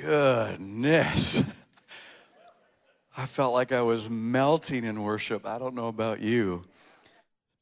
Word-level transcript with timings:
Goodness. 0.00 1.42
I 3.16 3.26
felt 3.26 3.52
like 3.52 3.72
I 3.72 3.82
was 3.82 4.08
melting 4.08 4.84
in 4.84 5.02
worship. 5.02 5.44
I 5.44 5.58
don't 5.58 5.74
know 5.74 5.88
about 5.88 6.20
you. 6.20 6.64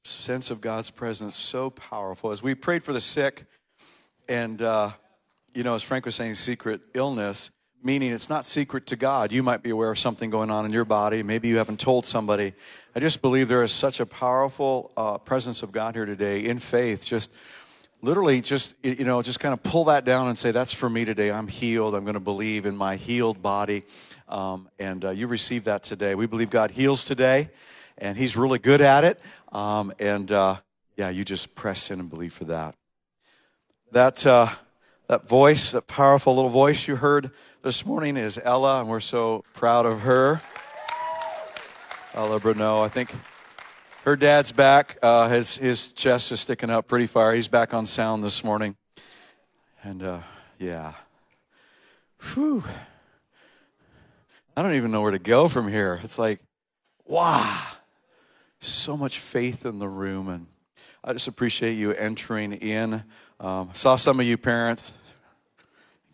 Sense 0.04 0.50
of 0.50 0.60
God's 0.60 0.90
presence 0.90 1.36
so 1.36 1.70
powerful. 1.70 2.30
As 2.30 2.42
we 2.42 2.54
prayed 2.54 2.82
for 2.82 2.92
the 2.92 3.00
sick, 3.00 3.46
and, 4.28 4.60
uh, 4.60 4.90
you 5.54 5.62
know, 5.62 5.74
as 5.74 5.82
Frank 5.82 6.04
was 6.04 6.14
saying, 6.14 6.34
secret 6.34 6.82
illness, 6.92 7.50
meaning 7.82 8.12
it's 8.12 8.28
not 8.28 8.44
secret 8.44 8.86
to 8.88 8.96
God. 8.96 9.32
You 9.32 9.42
might 9.42 9.62
be 9.62 9.70
aware 9.70 9.90
of 9.90 9.98
something 9.98 10.28
going 10.28 10.50
on 10.50 10.66
in 10.66 10.72
your 10.72 10.84
body. 10.84 11.22
Maybe 11.22 11.48
you 11.48 11.56
haven't 11.56 11.80
told 11.80 12.04
somebody. 12.04 12.52
I 12.94 13.00
just 13.00 13.22
believe 13.22 13.48
there 13.48 13.62
is 13.62 13.72
such 13.72 13.98
a 13.98 14.06
powerful 14.06 14.92
uh, 14.96 15.18
presence 15.18 15.62
of 15.62 15.72
God 15.72 15.94
here 15.94 16.06
today 16.06 16.44
in 16.44 16.58
faith. 16.58 17.04
Just 17.04 17.32
literally, 18.02 18.40
just, 18.40 18.74
you 18.82 19.04
know, 19.04 19.22
just 19.22 19.40
kind 19.40 19.52
of 19.52 19.62
pull 19.62 19.84
that 19.84 20.04
down 20.04 20.28
and 20.28 20.36
say, 20.36 20.50
that's 20.50 20.72
for 20.72 20.88
me 20.88 21.04
today. 21.04 21.30
I'm 21.30 21.48
healed. 21.48 21.94
I'm 21.94 22.04
going 22.04 22.14
to 22.14 22.20
believe 22.20 22.66
in 22.66 22.76
my 22.76 22.96
healed 22.96 23.42
body. 23.42 23.84
Um, 24.28 24.68
and 24.78 25.04
uh, 25.04 25.10
you 25.10 25.26
receive 25.26 25.64
that 25.64 25.82
today. 25.82 26.14
We 26.14 26.26
believe 26.26 26.50
God 26.50 26.70
heals 26.70 27.04
today, 27.04 27.50
and 27.98 28.16
He's 28.16 28.36
really 28.36 28.58
good 28.58 28.80
at 28.80 29.04
it. 29.04 29.20
Um, 29.52 29.92
and 29.98 30.30
uh, 30.30 30.56
yeah, 30.96 31.10
you 31.10 31.24
just 31.24 31.54
press 31.54 31.90
in 31.90 32.00
and 32.00 32.10
believe 32.10 32.32
for 32.32 32.44
that. 32.44 32.74
That, 33.92 34.26
uh, 34.26 34.50
that 35.06 35.28
voice, 35.28 35.70
that 35.70 35.86
powerful 35.86 36.34
little 36.34 36.50
voice 36.50 36.88
you 36.88 36.96
heard 36.96 37.30
this 37.62 37.86
morning 37.86 38.16
is 38.16 38.38
Ella, 38.42 38.80
and 38.80 38.88
we're 38.88 39.00
so 39.00 39.44
proud 39.54 39.86
of 39.86 40.00
her. 40.00 40.40
Ella 42.14 42.40
Bruno, 42.40 42.80
I 42.80 42.88
think 42.88 43.14
her 44.06 44.14
dad's 44.14 44.52
back. 44.52 44.98
Uh, 45.02 45.28
his, 45.28 45.58
his 45.58 45.92
chest 45.92 46.30
is 46.30 46.38
sticking 46.38 46.70
up 46.70 46.86
pretty 46.86 47.06
far. 47.06 47.34
He's 47.34 47.48
back 47.48 47.74
on 47.74 47.86
sound 47.86 48.22
this 48.22 48.44
morning. 48.44 48.76
And 49.82 50.00
uh, 50.00 50.20
yeah. 50.60 50.92
Whew. 52.20 52.62
I 54.56 54.62
don't 54.62 54.74
even 54.74 54.92
know 54.92 55.02
where 55.02 55.10
to 55.10 55.18
go 55.18 55.48
from 55.48 55.68
here. 55.68 56.00
It's 56.04 56.20
like, 56.20 56.38
wow, 57.04 57.60
so 58.60 58.96
much 58.96 59.18
faith 59.18 59.66
in 59.66 59.80
the 59.80 59.88
room. 59.88 60.28
And 60.28 60.46
I 61.02 61.12
just 61.12 61.26
appreciate 61.26 61.72
you 61.72 61.90
entering 61.90 62.52
in. 62.52 63.02
Um, 63.40 63.70
saw 63.74 63.96
some 63.96 64.20
of 64.20 64.26
you 64.26 64.38
parents 64.38 64.92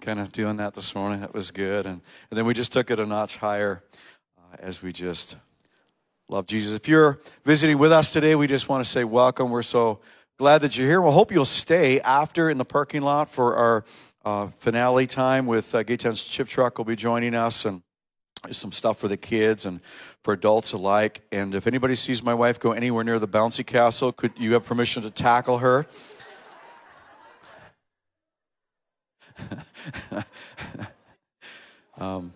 kind 0.01 0.19
of 0.19 0.33
doing 0.33 0.57
that 0.57 0.73
this 0.73 0.95
morning. 0.95 1.21
That 1.21 1.35
was 1.35 1.51
good. 1.51 1.85
And, 1.85 2.01
and 2.31 2.39
then 2.39 2.47
we 2.47 2.55
just 2.55 2.73
took 2.73 2.91
it 2.91 2.99
a 2.99 3.05
notch 3.05 3.37
higher 3.37 3.85
uh, 4.39 4.57
as 4.61 4.83
we 4.83 4.93
just 4.93 5.37
love 6.29 6.47
Jesus. 6.47 6.73
If 6.73 6.89
you're 6.89 7.21
visiting 7.45 7.79
with 7.79 7.93
us 7.93 8.13
today, 8.13 8.35
we 8.35 8.47
just 8.47 8.69
want 8.69 8.85
to 8.85 8.91
say 8.91 9.05
welcome. 9.05 9.51
We're 9.51 9.63
so 9.63 10.01
glad 10.39 10.63
that 10.63 10.77
you're 10.77 10.89
here. 10.89 11.01
We 11.01 11.11
hope 11.11 11.31
you'll 11.33 11.45
stay 11.45 12.01
after 12.01 12.49
in 12.49 12.59
the 12.59 12.65
parking 12.65 13.03
lot 13.03 13.29
for 13.29 13.57
our 13.57 13.85
uh, 14.25 14.47
finale 14.59 15.07
time 15.07 15.47
with 15.47 15.75
uh, 15.75 15.85
Chip 15.85 16.49
Truck 16.49 16.79
will 16.79 16.85
be 16.85 16.97
joining 16.97 17.35
us 17.35 17.65
and 17.65 17.83
some 18.51 18.73
stuff 18.73 18.99
for 18.99 19.09
the 19.09 19.17
kids 19.17 19.67
and 19.67 19.81
for 20.25 20.35
adults 20.35 20.73
alike. 20.73 21.23
And 21.31 21.55
if 21.55 21.67
anybody 21.67 21.95
sees 21.95 22.23
my 22.23 22.35
wife 22.35 22.59
go 22.59 22.73
anywhere 22.73 23.05
near 23.05 23.19
the 23.19 23.29
bouncy 23.29 23.65
castle, 23.65 24.13
could 24.13 24.33
you 24.37 24.55
have 24.55 24.67
permission 24.67 25.03
to 25.05 25.11
tackle 25.11 25.59
her? 25.59 25.87
um, 31.99 32.33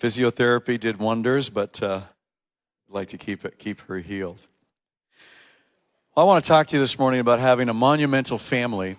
physiotherapy 0.00 0.78
did 0.78 0.96
wonders, 0.98 1.50
but 1.50 1.82
uh, 1.82 2.02
like 2.90 3.08
to 3.08 3.18
keep 3.18 3.44
it, 3.44 3.58
keep 3.58 3.80
her 3.82 3.98
healed. 3.98 4.46
Well, 6.16 6.24
I 6.24 6.28
want 6.28 6.42
to 6.42 6.48
talk 6.48 6.68
to 6.68 6.76
you 6.76 6.80
this 6.80 6.98
morning 6.98 7.20
about 7.20 7.38
having 7.38 7.68
a 7.68 7.74
monumental 7.74 8.38
family. 8.38 8.96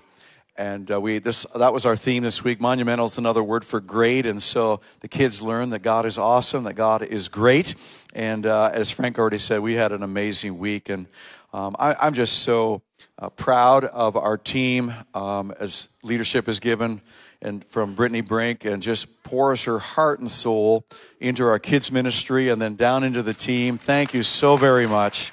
And 0.56 0.92
uh, 0.92 1.00
we 1.00 1.20
this 1.20 1.46
that 1.56 1.74
was 1.74 1.86
our 1.86 1.96
theme 1.96 2.22
this 2.22 2.44
week. 2.44 2.60
Monumental 2.60 3.06
is 3.06 3.18
another 3.18 3.42
word 3.42 3.64
for 3.64 3.80
great. 3.80 4.26
And 4.26 4.42
so 4.44 4.82
the 5.00 5.08
kids 5.08 5.42
learned 5.42 5.72
that 5.72 5.80
god 5.80 6.06
is 6.06 6.18
awesome 6.18 6.66
that 6.66 6.74
god 6.74 7.02
is 7.02 7.30
great. 7.30 7.76
And 8.14 8.46
uh, 8.46 8.70
as 8.74 8.92
frank 8.92 9.18
already 9.18 9.38
said 9.38 9.62
we 9.62 9.74
had 9.74 9.92
an 9.92 10.04
amazing 10.04 10.60
week. 10.60 10.90
And 10.90 11.08
um, 11.54 11.76
I, 11.80 12.08
am 12.08 12.14
just 12.14 12.44
so 12.44 12.82
uh, 13.18 13.30
proud 13.30 13.86
of 13.86 14.18
our 14.18 14.38
team 14.38 14.94
um, 15.14 15.54
as 15.60 15.90
leadership 16.04 16.48
is 16.50 16.60
given 16.60 17.02
and 17.42 17.66
from 17.66 17.96
brittany 17.96 18.22
brink 18.22 18.66
and 18.66 18.82
just 18.82 19.24
pours 19.24 19.64
her 19.64 19.80
heart 19.80 20.20
and 20.20 20.30
soul 20.30 20.86
into 21.20 21.46
our 21.46 21.60
kids 21.60 21.92
ministry 21.92 22.50
and 22.50 22.62
then 22.62 22.76
down 22.76 23.04
into 23.04 23.24
the 23.24 23.34
team 23.34 23.78
thank 23.78 24.14
you 24.14 24.24
so 24.24 24.56
very 24.56 24.88
much 24.88 25.32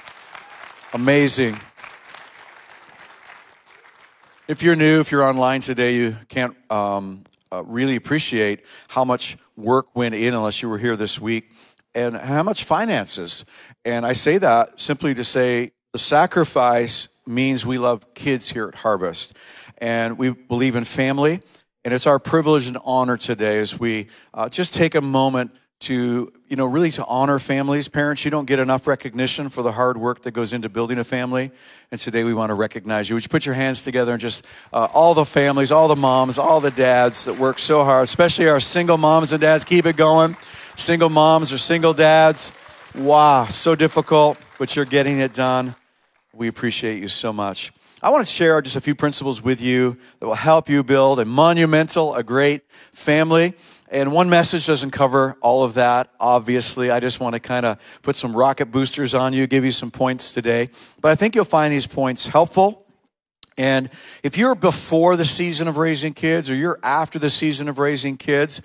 amazing 0.93 1.59
if 4.49 4.63
you're 4.63 4.77
new, 4.77 5.01
if 5.01 5.11
you're 5.11 5.25
online 5.25 5.61
today, 5.61 5.97
you 5.97 6.17
can't 6.29 6.57
um, 6.71 7.25
uh, 7.51 7.65
really 7.65 7.97
appreciate 7.97 8.65
how 8.87 9.05
much 9.05 9.37
work 9.57 9.97
went 9.97 10.15
in 10.15 10.35
unless 10.35 10.63
you 10.63 10.69
were 10.69 10.79
here 10.79 10.95
this 10.95 11.21
week 11.21 11.51
and 11.97 12.17
how 12.17 12.45
much 12.45 12.63
finances. 12.63 13.45
And 13.85 14.07
I 14.07 14.13
say 14.13 14.39
that 14.39 14.79
simply 14.79 15.15
to 15.15 15.25
say 15.25 15.73
the 15.93 15.99
sacrifice 15.99 17.09
means 17.27 17.67
we 17.67 17.79
love 17.79 18.15
kids 18.15 18.49
here 18.49 18.69
at 18.69 18.77
Harvest. 18.77 19.37
And 19.79 20.17
we 20.17 20.31
believe 20.31 20.77
in 20.77 20.85
family. 20.85 21.43
And 21.87 21.95
it's 21.95 22.09
our 22.09 22.19
privilege 22.19 22.67
and 22.67 22.77
honor 22.83 23.17
today 23.17 23.61
as 23.61 23.79
we 23.79 24.09
uh, 24.35 24.49
just 24.49 24.75
take 24.75 24.97
a 24.97 25.01
moment 25.01 25.55
to 25.79 26.33
you 26.49 26.57
know 26.57 26.67
really 26.67 26.91
to 26.91 27.07
honor 27.07 27.39
families. 27.39 27.87
Parents 27.87 28.25
you 28.25 28.31
don't 28.33 28.47
get 28.47 28.59
enough 28.59 28.89
recognition 28.89 29.51
for 29.51 29.63
the 29.63 29.71
hard 29.71 29.97
work 29.97 30.23
that 30.23 30.33
goes 30.33 30.53
into 30.53 30.69
building 30.69 30.99
a 30.99 31.05
family. 31.05 31.53
And 31.93 32.01
today 32.01 32.25
we 32.25 32.35
want 32.35 32.51
to 32.51 32.55
recognize 32.55 33.09
you. 33.09 33.15
Would 33.15 33.23
you 33.23 33.29
put 33.29 33.47
your 33.47 33.55
hands 33.55 33.85
together 33.85 34.11
and 34.11 34.21
just 34.21 34.45
uh, 34.73 34.89
all 34.93 35.15
the 35.15 35.25
families 35.25 35.71
all 35.71 35.87
the 35.87 35.95
moms 35.95 36.39
all 36.39 36.61
the 36.61 36.73
dads 36.73 37.27
that 37.27 37.39
work 37.39 37.61
so 37.61 37.85
hard 37.85 38.03
especially 38.03 38.49
our 38.49 38.59
single 38.59 38.99
moms 38.99 39.31
and 39.31 39.41
dads. 39.41 39.65
Keep 39.65 39.87
it 39.87 39.97
going. 39.97 40.37
Single 40.75 41.09
moms 41.09 41.53
or 41.53 41.59
single 41.59 41.95
dads. 41.95 42.53
Wow 42.97 43.47
so 43.47 43.77
difficult 43.77 44.39
but 44.59 44.75
you're 44.75 44.87
getting 44.87 45.21
it 45.21 45.33
done. 45.33 45.77
We 46.35 46.49
appreciate 46.49 47.01
you 47.01 47.07
so 47.07 47.33
much 47.33 47.71
I 48.07 48.09
want 48.11 48.25
to 48.25 48.33
share 48.33 48.63
just 48.63 48.77
a 48.77 48.81
few 48.81 48.95
principles 48.95 49.43
with 49.43 49.61
you 49.61 49.97
that 50.21 50.27
will 50.29 50.37
help 50.37 50.69
you 50.69 50.85
build 50.85 51.19
a 51.19 51.25
monumental, 51.25 52.15
a 52.15 52.23
great 52.23 52.63
family. 52.93 53.55
And 53.91 54.13
one 54.13 54.31
message 54.31 54.65
doesn't 54.65 54.93
cover 54.93 55.37
all 55.41 55.65
of 55.65 55.75
that, 55.75 56.13
obviously. 56.21 56.89
I 56.89 57.01
just 57.01 57.19
want 57.19 57.33
to 57.33 57.41
kind 57.41 57.67
of 57.67 57.81
put 58.03 58.15
some 58.15 58.37
rocket 58.37 58.67
boosters 58.67 59.13
on 59.13 59.33
you, 59.33 59.49
give 59.49 59.65
you 59.65 59.73
some 59.73 59.91
points 59.91 60.33
today. 60.33 60.69
But 61.01 61.11
I 61.11 61.17
think 61.17 61.35
you'll 61.35 61.45
find 61.45 61.73
these 61.73 61.89
points 61.89 62.29
helpful. 62.29 62.87
And 63.59 63.91
if 64.23 64.39
you're 64.39 64.55
before 64.55 65.17
the 65.17 65.25
season 65.25 65.67
of 65.67 65.77
raising 65.77 66.15
kids 66.15 66.49
or 66.49 66.55
you're 66.55 66.79
after 66.85 67.19
the 67.19 67.29
season 67.29 67.69
of 67.69 67.81
raising 67.81 68.17
kids, 68.17 68.63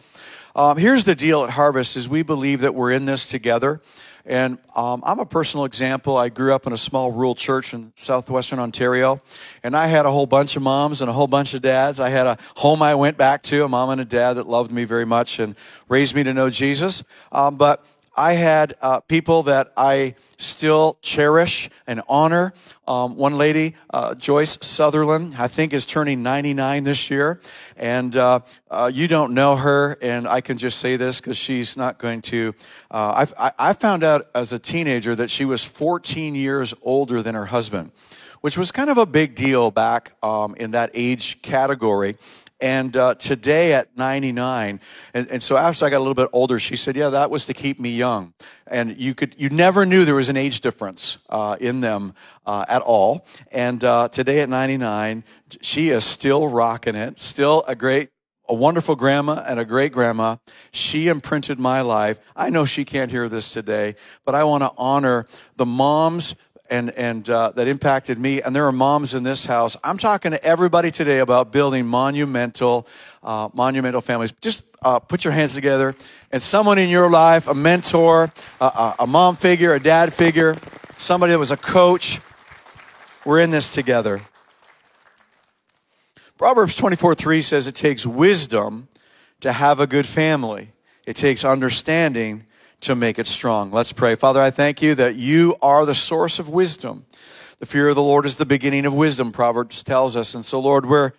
um, 0.56 0.78
here's 0.78 1.06
the 1.06 1.16
deal 1.16 1.44
at 1.46 1.50
Harvest 1.50 1.98
is 1.98 2.08
we 2.08 2.22
believe 2.22 2.62
that 2.62 2.76
we're 2.76 2.92
in 2.92 3.06
this 3.06 3.26
together. 3.26 3.82
And 4.26 4.58
um, 4.76 5.04
I'm 5.06 5.20
a 5.20 5.26
personal 5.26 5.66
example. 5.66 6.18
I 6.18 6.30
grew 6.30 6.54
up 6.54 6.68
in 6.68 6.74
a 6.74 6.78
small 6.78 7.12
rural 7.12 7.36
church 7.36 7.74
in 7.74 7.92
southwestern 7.96 8.60
Ontario, 8.60 9.22
and 9.64 9.76
I 9.76 9.88
had 9.88 10.06
a 10.06 10.12
whole 10.12 10.28
bunch 10.28 10.56
of 10.56 10.62
moms 10.62 11.02
and 11.02 11.10
a 11.10 11.14
whole 11.14 11.28
bunch 11.28 11.54
of 11.54 11.62
dads. 11.62 12.00
I 12.00 12.10
had 12.10 12.28
a 12.28 12.38
home 12.58 12.82
I 12.82 12.96
went 12.96 13.18
back 13.18 13.42
to, 13.44 13.64
a 13.64 13.68
mom 13.68 13.90
and 13.90 14.02
a 14.02 14.06
dad 14.06 14.34
that 14.34 14.48
loved 14.48 14.72
me 14.72 14.84
very 14.84 15.06
much 15.06 15.40
and 15.40 15.56
raised 15.90 16.16
me 16.16 16.24
to 16.24 16.34
know 16.34 16.50
Jesus. 16.50 17.04
Um, 17.32 17.58
but 17.58 17.86
I 18.16 18.34
had 18.34 18.76
uh, 18.82 19.00
people 19.02 19.44
that 19.44 19.72
I 19.78 20.16
still 20.38 20.98
cherish 21.02 21.70
and 21.88 22.02
honor. 22.10 22.54
Um, 22.88 23.16
one 23.16 23.38
lady, 23.38 23.76
uh, 23.90 24.16
Joyce 24.16 24.58
Sutherland, 24.62 25.36
I 25.38 25.48
think 25.48 25.74
is 25.74 25.86
turning 25.86 26.22
99 26.22 26.84
this 26.84 27.10
year. 27.10 27.40
And 27.78 28.16
uh, 28.16 28.42
uh 28.70 28.92
you 28.94 29.08
don't 29.08 29.34
know 29.34 29.56
her, 29.56 29.98
and 30.02 30.28
I 30.28 30.42
can 30.42 30.58
just 30.58 30.80
say 30.80 30.98
this 30.98 31.22
because 31.22 31.38
she's 31.38 31.78
not 31.78 32.00
going 32.00 32.22
to. 32.24 32.54
Uh, 32.90 33.26
I, 33.38 33.52
I 33.58 33.74
found 33.74 34.04
out 34.04 34.28
as 34.36 34.52
a 34.52 34.60
teenager 34.60 35.16
that 35.16 35.30
she 35.30 35.46
was 35.46 35.64
14 35.64 36.36
years 36.36 36.74
older 36.82 37.22
than 37.22 37.36
her 37.36 37.46
husband 37.46 37.92
which 38.42 38.58
was 38.58 38.72
kind 38.72 38.90
of 38.90 38.98
a 38.98 39.06
big 39.06 39.36
deal 39.36 39.72
back 39.72 40.14
um, 40.24 40.56
in 40.56 40.72
that 40.72 40.90
age 40.94 41.42
category. 41.44 42.18
And 42.62 42.96
uh, 42.96 43.16
today 43.16 43.74
at 43.74 43.98
99, 43.98 44.80
and, 45.16 45.28
and 45.28 45.42
so 45.42 45.58
after 45.58 45.84
I 45.84 45.90
got 45.90 45.98
a 45.98 46.00
little 46.00 46.14
bit 46.14 46.30
older, 46.32 46.60
she 46.60 46.76
said, 46.76 46.96
"Yeah, 46.96 47.10
that 47.10 47.32
was 47.32 47.48
to 47.48 47.54
keep 47.54 47.80
me 47.80 47.90
young." 47.90 48.34
And 48.68 48.98
you 48.98 49.16
could, 49.16 49.36
you 49.38 49.50
never 49.50 49.86
knew 49.86 50.06
there 50.06 50.16
was 50.16 50.30
an 50.30 50.38
age 50.38 50.62
difference 50.62 51.18
uh, 51.30 51.58
in 51.60 51.82
them 51.82 52.14
uh, 52.46 52.66
at 52.68 52.84
all. 52.84 53.26
And 53.52 53.84
uh, 53.84 54.10
today 54.10 54.42
at 54.42 54.50
99, 54.50 55.24
she 55.62 55.90
is 55.90 56.06
still 56.06 56.48
rocking 56.48 56.96
it, 56.96 57.20
still 57.20 57.64
a 57.68 57.76
great 57.76 58.10
a 58.48 58.54
wonderful 58.54 58.98
grandma 58.98 59.42
and 59.48 59.62
a 59.62 59.66
great 59.66 59.94
grandma. 59.94 60.36
She 60.72 61.08
imprinted 61.08 61.58
my 61.58 61.80
life. 61.82 62.20
I 62.36 62.50
know 62.50 62.66
she 62.66 62.84
can't 62.84 63.10
hear 63.10 63.30
this 63.30 63.54
today, 63.54 63.96
but 64.26 64.36
I 64.36 64.44
want 64.44 64.62
to 64.64 64.74
honor 64.78 65.26
the 65.56 65.66
moms 65.66 66.36
and, 66.72 66.90
and 66.92 67.30
uh, 67.30 67.52
that 67.56 67.68
impacted 67.68 68.18
me. 68.18 68.42
And 68.42 68.56
there 68.56 68.66
are 68.66 68.72
moms 68.72 69.14
in 69.14 69.24
this 69.24 69.46
house. 69.46 69.76
I'm 69.84 69.98
talking 69.98 70.32
to 70.32 70.44
everybody 70.44 70.90
today 70.90 71.20
about 71.20 71.52
building 71.52 71.86
monumental, 71.86 72.88
uh, 73.22 73.50
monumental 73.54 74.00
families. 74.00 74.32
Just 74.40 74.64
uh, 74.82 74.98
put 75.00 75.26
your 75.26 75.34
hands 75.34 75.54
together. 75.54 75.94
And 76.32 76.42
someone 76.42 76.80
in 76.80 76.90
your 76.90 77.10
life, 77.10 77.50
a 77.50 77.54
mentor, 77.54 78.32
a, 78.62 78.96
a 79.00 79.06
mom 79.08 79.36
figure, 79.36 79.74
a 79.74 79.80
dad 79.80 80.14
figure, 80.14 80.58
somebody 80.98 81.32
that 81.32 81.40
was 81.40 81.52
a 81.52 81.58
coach, 81.58 82.22
we're 83.26 83.42
in 83.42 83.52
this 83.52 83.74
together. 83.74 84.22
Proverbs 86.38 86.76
24 86.78 87.16
3 87.16 87.42
says 87.42 87.68
it 87.68 87.76
takes 87.76 88.06
wisdom 88.06 88.88
to 89.42 89.52
have 89.52 89.80
a 89.80 89.86
good 89.86 90.08
family. 90.08 90.72
It 91.06 91.16
takes 91.16 91.44
understanding 91.44 92.46
to 92.82 92.96
make 92.96 93.18
it 93.18 93.28
strong. 93.28 93.72
Let's 93.72 93.94
pray. 93.94 94.16
Father, 94.16 94.42
I 94.42 94.52
thank 94.52 94.82
you 94.82 94.96
that 94.96 95.16
you 95.16 95.56
are 95.62 95.86
the 95.86 95.96
source 95.96 96.40
of 96.40 96.50
wisdom. 96.50 97.06
The 97.60 97.66
fear 97.66 97.90
of 97.90 97.96
the 97.96 98.02
Lord 98.02 98.26
is 98.26 98.38
the 98.38 98.46
beginning 98.46 98.86
of 98.86 98.94
wisdom, 98.94 99.32
Proverbs 99.32 99.84
tells 99.84 100.16
us. 100.16 100.34
And 100.34 100.44
so, 100.44 100.60
Lord, 100.60 100.88
we're 100.88 101.12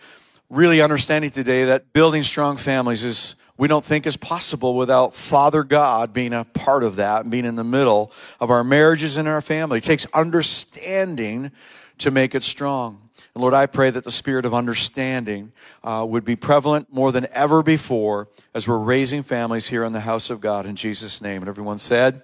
really 0.51 0.81
understanding 0.81 1.31
today 1.31 1.65
that 1.65 1.93
building 1.93 2.23
strong 2.23 2.57
families 2.57 3.05
is 3.05 3.37
we 3.57 3.69
don't 3.69 3.85
think 3.85 4.07
is 4.07 4.17
possible 4.17 4.75
without 4.75 5.15
Father 5.15 5.63
God 5.63 6.13
being 6.13 6.33
a 6.33 6.45
part 6.45 6.83
of 6.83 6.97
that 6.97 7.29
being 7.31 7.45
in 7.45 7.55
the 7.55 7.65
middle 7.65 8.13
of 8.41 8.51
our 8.51 8.65
marriages 8.65 9.17
and 9.17 9.29
our 9.29 9.41
family. 9.41 9.79
It 9.79 9.85
takes 9.85 10.07
understanding 10.13 11.53
to 11.99 12.11
make 12.11 12.35
it 12.35 12.43
strong. 12.43 13.02
And 13.35 13.41
Lord, 13.41 13.55
I 13.55 13.67
pray 13.67 13.91
that 13.91 14.05
the 14.05 14.13
spirit 14.13 14.45
of 14.45 14.53
understanding 14.53 15.53
uh, 15.83 16.05
would 16.07 16.25
be 16.25 16.37
prevalent 16.37 16.93
more 16.93 17.13
than 17.13 17.27
ever 17.33 17.63
before 17.63 18.29
as 18.55 18.69
we're 18.69 18.79
raising 18.79 19.23
families 19.23 19.69
here 19.69 19.85
in 19.85 19.93
the 19.93 20.01
house 20.01 20.29
of 20.29 20.41
God 20.41 20.67
in 20.67 20.77
Jesus' 20.77 21.23
name. 21.23 21.41
And 21.41 21.49
everyone 21.49 21.79
said, 21.79 22.23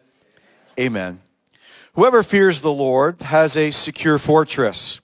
Amen. 0.79 1.21
Whoever 1.95 2.23
fears 2.23 2.61
the 2.61 2.73
Lord 2.73 3.23
has 3.23 3.57
a 3.57 3.71
secure 3.71 4.19
fortress. 4.19 5.01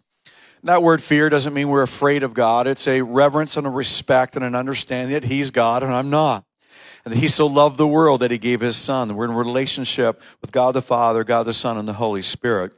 That 0.62 0.82
word 0.82 1.02
fear 1.02 1.28
doesn't 1.28 1.52
mean 1.52 1.68
we're 1.68 1.82
afraid 1.82 2.22
of 2.22 2.32
God. 2.32 2.66
It's 2.66 2.86
a 2.86 3.02
reverence 3.02 3.56
and 3.56 3.66
a 3.66 3.70
respect 3.70 4.36
and 4.36 4.44
an 4.44 4.54
understanding 4.54 5.12
that 5.14 5.24
He's 5.24 5.50
God 5.50 5.82
and 5.82 5.92
I'm 5.92 6.10
not. 6.10 6.44
And 7.04 7.12
that 7.12 7.18
He 7.18 7.28
so 7.28 7.46
loved 7.46 7.76
the 7.76 7.86
world 7.86 8.20
that 8.20 8.30
He 8.30 8.38
gave 8.38 8.60
His 8.60 8.76
Son. 8.76 9.14
We're 9.16 9.26
in 9.26 9.34
relationship 9.34 10.22
with 10.40 10.52
God 10.52 10.72
the 10.72 10.82
Father, 10.82 11.24
God 11.24 11.44
the 11.44 11.52
Son, 11.52 11.76
and 11.76 11.88
the 11.88 11.94
Holy 11.94 12.22
Spirit. 12.22 12.72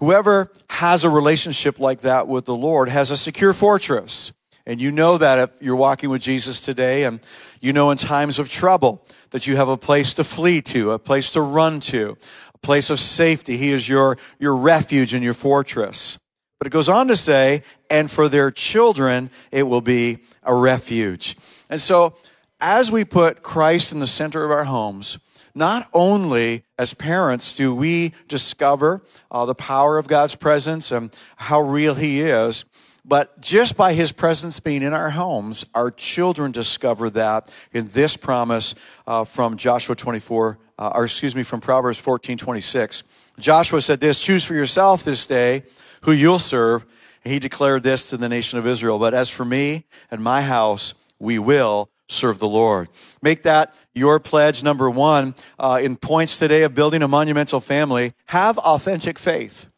Whoever 0.00 0.50
has 0.70 1.04
a 1.04 1.10
relationship 1.10 1.78
like 1.78 2.00
that 2.00 2.26
with 2.26 2.46
the 2.46 2.54
Lord 2.54 2.88
has 2.88 3.10
a 3.10 3.18
secure 3.18 3.52
fortress. 3.52 4.32
And 4.64 4.80
you 4.80 4.90
know 4.90 5.18
that 5.18 5.38
if 5.38 5.62
you're 5.62 5.76
walking 5.76 6.08
with 6.08 6.22
Jesus 6.22 6.62
today, 6.62 7.04
and 7.04 7.20
you 7.60 7.74
know 7.74 7.90
in 7.90 7.98
times 7.98 8.38
of 8.38 8.48
trouble 8.48 9.04
that 9.30 9.46
you 9.46 9.56
have 9.56 9.68
a 9.68 9.76
place 9.76 10.14
to 10.14 10.24
flee 10.24 10.62
to, 10.62 10.92
a 10.92 10.98
place 10.98 11.30
to 11.32 11.42
run 11.42 11.80
to, 11.80 12.16
a 12.54 12.58
place 12.58 12.88
of 12.88 12.98
safety. 12.98 13.58
He 13.58 13.72
is 13.72 13.90
your, 13.90 14.16
your 14.38 14.56
refuge 14.56 15.12
and 15.12 15.22
your 15.22 15.34
fortress. 15.34 16.18
But 16.58 16.66
it 16.66 16.70
goes 16.70 16.88
on 16.88 17.08
to 17.08 17.16
say, 17.16 17.62
and 17.90 18.10
for 18.10 18.28
their 18.28 18.50
children, 18.50 19.28
it 19.52 19.64
will 19.64 19.80
be 19.82 20.20
a 20.42 20.54
refuge. 20.54 21.36
And 21.68 21.80
so, 21.80 22.14
as 22.58 22.90
we 22.90 23.04
put 23.04 23.42
Christ 23.42 23.92
in 23.92 24.00
the 24.00 24.06
center 24.06 24.44
of 24.44 24.50
our 24.50 24.64
homes, 24.64 25.18
not 25.54 25.88
only 25.92 26.64
as 26.78 26.94
parents 26.94 27.56
do 27.56 27.74
we 27.74 28.12
discover 28.28 29.02
uh, 29.30 29.44
the 29.46 29.54
power 29.54 29.98
of 29.98 30.08
God's 30.08 30.36
presence 30.36 30.92
and 30.92 31.14
how 31.36 31.60
real 31.60 31.94
He 31.94 32.20
is, 32.20 32.64
but 33.04 33.40
just 33.40 33.76
by 33.76 33.94
His 33.94 34.12
presence 34.12 34.60
being 34.60 34.82
in 34.82 34.92
our 34.92 35.10
homes, 35.10 35.64
our 35.74 35.90
children 35.90 36.52
discover 36.52 37.10
that 37.10 37.52
in 37.72 37.88
this 37.88 38.16
promise 38.16 38.74
uh, 39.06 39.24
from 39.24 39.56
Joshua 39.56 39.94
24 39.94 40.58
uh, 40.80 40.92
or 40.94 41.04
excuse 41.04 41.36
me, 41.36 41.42
from 41.42 41.60
Proverbs 41.60 41.98
14 41.98 42.38
26. 42.38 43.04
Joshua 43.38 43.80
said 43.80 44.00
this 44.00 44.24
Choose 44.24 44.44
for 44.44 44.54
yourself 44.54 45.04
this 45.04 45.26
day 45.26 45.64
who 46.02 46.12
you'll 46.12 46.38
serve. 46.38 46.86
And 47.22 47.32
he 47.32 47.38
declared 47.38 47.82
this 47.82 48.08
to 48.10 48.16
the 48.16 48.30
nation 48.30 48.58
of 48.58 48.66
Israel. 48.66 48.98
But 48.98 49.12
as 49.12 49.28
for 49.28 49.44
me 49.44 49.84
and 50.10 50.22
my 50.22 50.40
house, 50.40 50.94
we 51.18 51.38
will 51.38 51.90
serve 52.10 52.38
the 52.38 52.48
Lord. 52.48 52.88
Make 53.22 53.44
that 53.44 53.74
your 53.94 54.18
pledge 54.20 54.62
number 54.62 54.88
one 54.90 55.34
uh, 55.58 55.80
in 55.82 55.96
points 55.96 56.38
today 56.38 56.62
of 56.62 56.74
building 56.74 57.02
a 57.02 57.08
monumental 57.08 57.60
family. 57.60 58.14
Have 58.26 58.58
authentic 58.58 59.18
faith. 59.18 59.68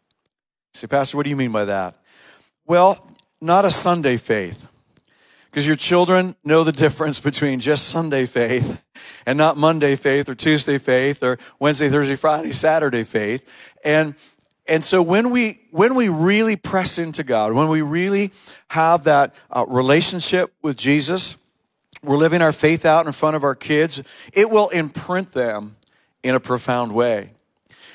say, 0.75 0.87
Pastor, 0.87 1.17
what 1.17 1.25
do 1.25 1.31
you 1.31 1.37
mean 1.37 1.53
by 1.53 1.65
that? 1.67 1.97
Well, 2.67 3.07
not 3.41 3.65
a 3.65 3.71
Sunday 3.71 4.17
faith. 4.17 4.67
Because 5.51 5.67
your 5.67 5.77
children 5.77 6.35
know 6.45 6.65
the 6.65 6.73
difference 6.85 7.21
between 7.21 7.61
just 7.61 7.89
Sunday 7.89 8.25
faith 8.25 8.81
and 9.27 9.37
not 9.37 9.57
Monday 9.57 9.97
faith 9.97 10.29
or 10.29 10.35
Tuesday 10.35 10.79
faith 10.79 11.23
or 11.23 11.39
Wednesday, 11.59 11.89
Thursday, 11.89 12.17
Friday, 12.17 12.53
Saturday 12.53 13.05
faith. 13.05 13.49
And 13.85 14.15
and 14.69 14.85
so 14.85 15.03
when 15.03 15.31
we 15.31 15.61
when 15.71 15.95
we 15.97 16.09
really 16.09 16.57
press 16.57 16.99
into 16.99 17.25
God, 17.25 17.53
when 17.53 17.69
we 17.69 17.83
really 17.83 18.33
have 18.69 19.05
that 19.05 19.35
uh, 19.51 19.67
relationship 19.67 20.55
with 20.63 20.77
Jesus, 20.77 21.37
we're 22.03 22.17
living 22.17 22.43
our 22.43 22.53
faith 22.53 22.85
out 22.85 23.07
in 23.07 23.13
front 23.13 23.37
of 23.37 23.45
our 23.45 23.55
kids. 23.55 24.03
It 24.33 24.51
will 24.51 24.69
imprint 24.71 25.33
them 25.33 25.77
in 26.23 26.35
a 26.35 26.41
profound 26.41 26.93
way. 26.93 27.33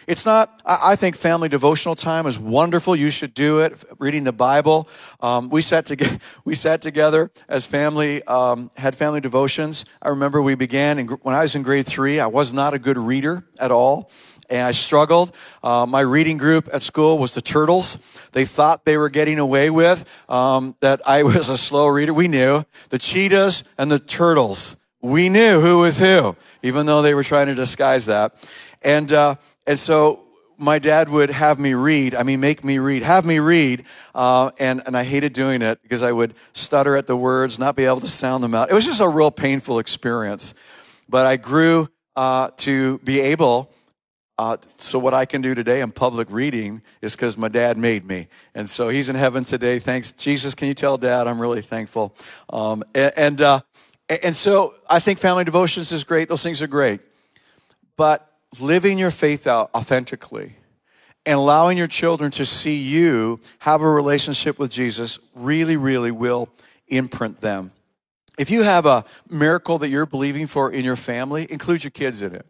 It's 0.07 0.25
not, 0.25 0.61
I 0.65 0.95
think 0.95 1.17
family 1.17 1.49
devotional 1.49 1.93
time 1.93 2.27
is 2.27 2.39
wonderful. 2.39 2.95
You 2.95 3.09
should 3.09 3.33
do 3.33 3.59
it. 3.59 3.83
Reading 3.99 4.23
the 4.23 4.31
Bible. 4.31 4.87
Um, 5.19 5.49
we, 5.49 5.61
sat 5.61 5.85
together, 5.85 6.17
we 6.45 6.55
sat 6.55 6.81
together 6.81 7.29
as 7.49 7.65
family, 7.65 8.23
um, 8.23 8.71
had 8.77 8.95
family 8.95 9.19
devotions. 9.19 9.83
I 10.01 10.07
remember 10.07 10.41
we 10.41 10.55
began 10.55 10.97
in, 10.97 11.07
when 11.07 11.35
I 11.35 11.41
was 11.41 11.55
in 11.55 11.63
grade 11.63 11.87
three. 11.87 12.21
I 12.21 12.27
was 12.27 12.53
not 12.53 12.73
a 12.73 12.79
good 12.79 12.97
reader 12.97 13.43
at 13.59 13.69
all 13.69 14.09
and 14.49 14.61
I 14.61 14.71
struggled. 14.71 15.33
Uh, 15.63 15.85
my 15.87 16.01
reading 16.01 16.37
group 16.37 16.69
at 16.71 16.81
school 16.81 17.17
was 17.17 17.33
the 17.33 17.41
Turtles. 17.41 17.97
They 18.31 18.45
thought 18.45 18.85
they 18.85 18.97
were 18.97 19.09
getting 19.09 19.39
away 19.39 19.69
with 19.69 20.05
um, 20.29 20.75
that 20.79 21.01
I 21.07 21.23
was 21.31 21.49
a 21.49 21.57
slow 21.57 21.87
reader. 21.87 22.13
We 22.13 22.27
knew 22.27 22.63
the 22.89 22.99
Cheetahs 22.99 23.63
and 23.77 23.91
the 23.91 23.99
Turtles. 23.99 24.77
We 25.01 25.29
knew 25.29 25.61
who 25.61 25.79
was 25.79 25.99
who, 25.99 26.35
even 26.63 26.85
though 26.85 27.01
they 27.01 27.13
were 27.13 27.23
trying 27.23 27.47
to 27.47 27.55
disguise 27.55 28.07
that. 28.07 28.33
And 28.81 29.11
uh, 29.11 29.35
and 29.65 29.77
so 29.77 30.27
my 30.57 30.79
dad 30.79 31.09
would 31.09 31.29
have 31.29 31.59
me 31.59 31.73
read, 31.73 32.15
I 32.15 32.23
mean, 32.23 32.39
make 32.39 32.63
me 32.63 32.79
read, 32.79 33.03
have 33.03 33.25
me 33.25 33.39
read. 33.39 33.83
Uh, 34.15 34.51
and, 34.57 34.81
and 34.85 34.97
I 34.97 35.03
hated 35.03 35.33
doing 35.33 35.61
it 35.61 35.81
because 35.83 36.01
I 36.01 36.11
would 36.11 36.33
stutter 36.53 36.95
at 36.95 37.07
the 37.07 37.15
words, 37.15 37.59
not 37.59 37.75
be 37.75 37.85
able 37.85 38.01
to 38.01 38.07
sound 38.07 38.43
them 38.43 38.55
out. 38.55 38.71
It 38.71 38.73
was 38.73 38.85
just 38.85 38.99
a 38.99 39.07
real 39.07 39.31
painful 39.31 39.79
experience. 39.79 40.55
But 41.07 41.25
I 41.25 41.37
grew 41.37 41.89
uh, 42.15 42.49
to 42.57 42.97
be 42.99 43.19
able. 43.19 43.71
Uh, 44.39 44.57
so 44.77 44.99
what 44.99 45.15
I 45.15 45.25
can 45.25 45.41
do 45.41 45.55
today 45.55 45.81
in 45.81 45.89
public 45.89 46.27
reading 46.29 46.83
is 47.01 47.15
because 47.15 47.37
my 47.37 47.47
dad 47.47 47.75
made 47.75 48.05
me, 48.05 48.27
and 48.53 48.69
so 48.69 48.89
he's 48.89 49.09
in 49.09 49.15
heaven 49.15 49.43
today. 49.43 49.79
Thanks, 49.79 50.11
Jesus. 50.11 50.53
Can 50.53 50.67
you 50.67 50.75
tell 50.75 50.97
Dad 50.97 51.27
I'm 51.27 51.39
really 51.39 51.63
thankful? 51.63 52.15
Um, 52.49 52.83
and 52.93 53.13
and, 53.17 53.41
uh, 53.41 53.61
and 54.09 54.35
so 54.35 54.75
I 54.87 54.99
think 54.99 55.17
family 55.17 55.43
devotions 55.43 55.91
is 55.91 56.03
great. 56.03 56.29
Those 56.29 56.43
things 56.43 56.61
are 56.61 56.67
great, 56.67 57.01
but 57.95 58.31
living 58.59 58.99
your 58.99 59.09
faith 59.09 59.47
out 59.47 59.71
authentically 59.73 60.55
and 61.25 61.39
allowing 61.39 61.77
your 61.77 61.87
children 61.87 62.29
to 62.31 62.45
see 62.45 62.75
you 62.75 63.39
have 63.59 63.81
a 63.81 63.89
relationship 63.89 64.59
with 64.59 64.69
Jesus 64.69 65.17
really, 65.33 65.77
really 65.77 66.11
will 66.11 66.47
imprint 66.87 67.41
them. 67.41 67.71
If 68.37 68.51
you 68.51 68.61
have 68.61 68.85
a 68.85 69.03
miracle 69.29 69.79
that 69.79 69.89
you're 69.89 70.05
believing 70.05 70.45
for 70.45 70.71
in 70.71 70.85
your 70.85 70.95
family, 70.95 71.51
include 71.51 71.83
your 71.83 71.91
kids 71.91 72.21
in 72.21 72.35
it 72.35 72.45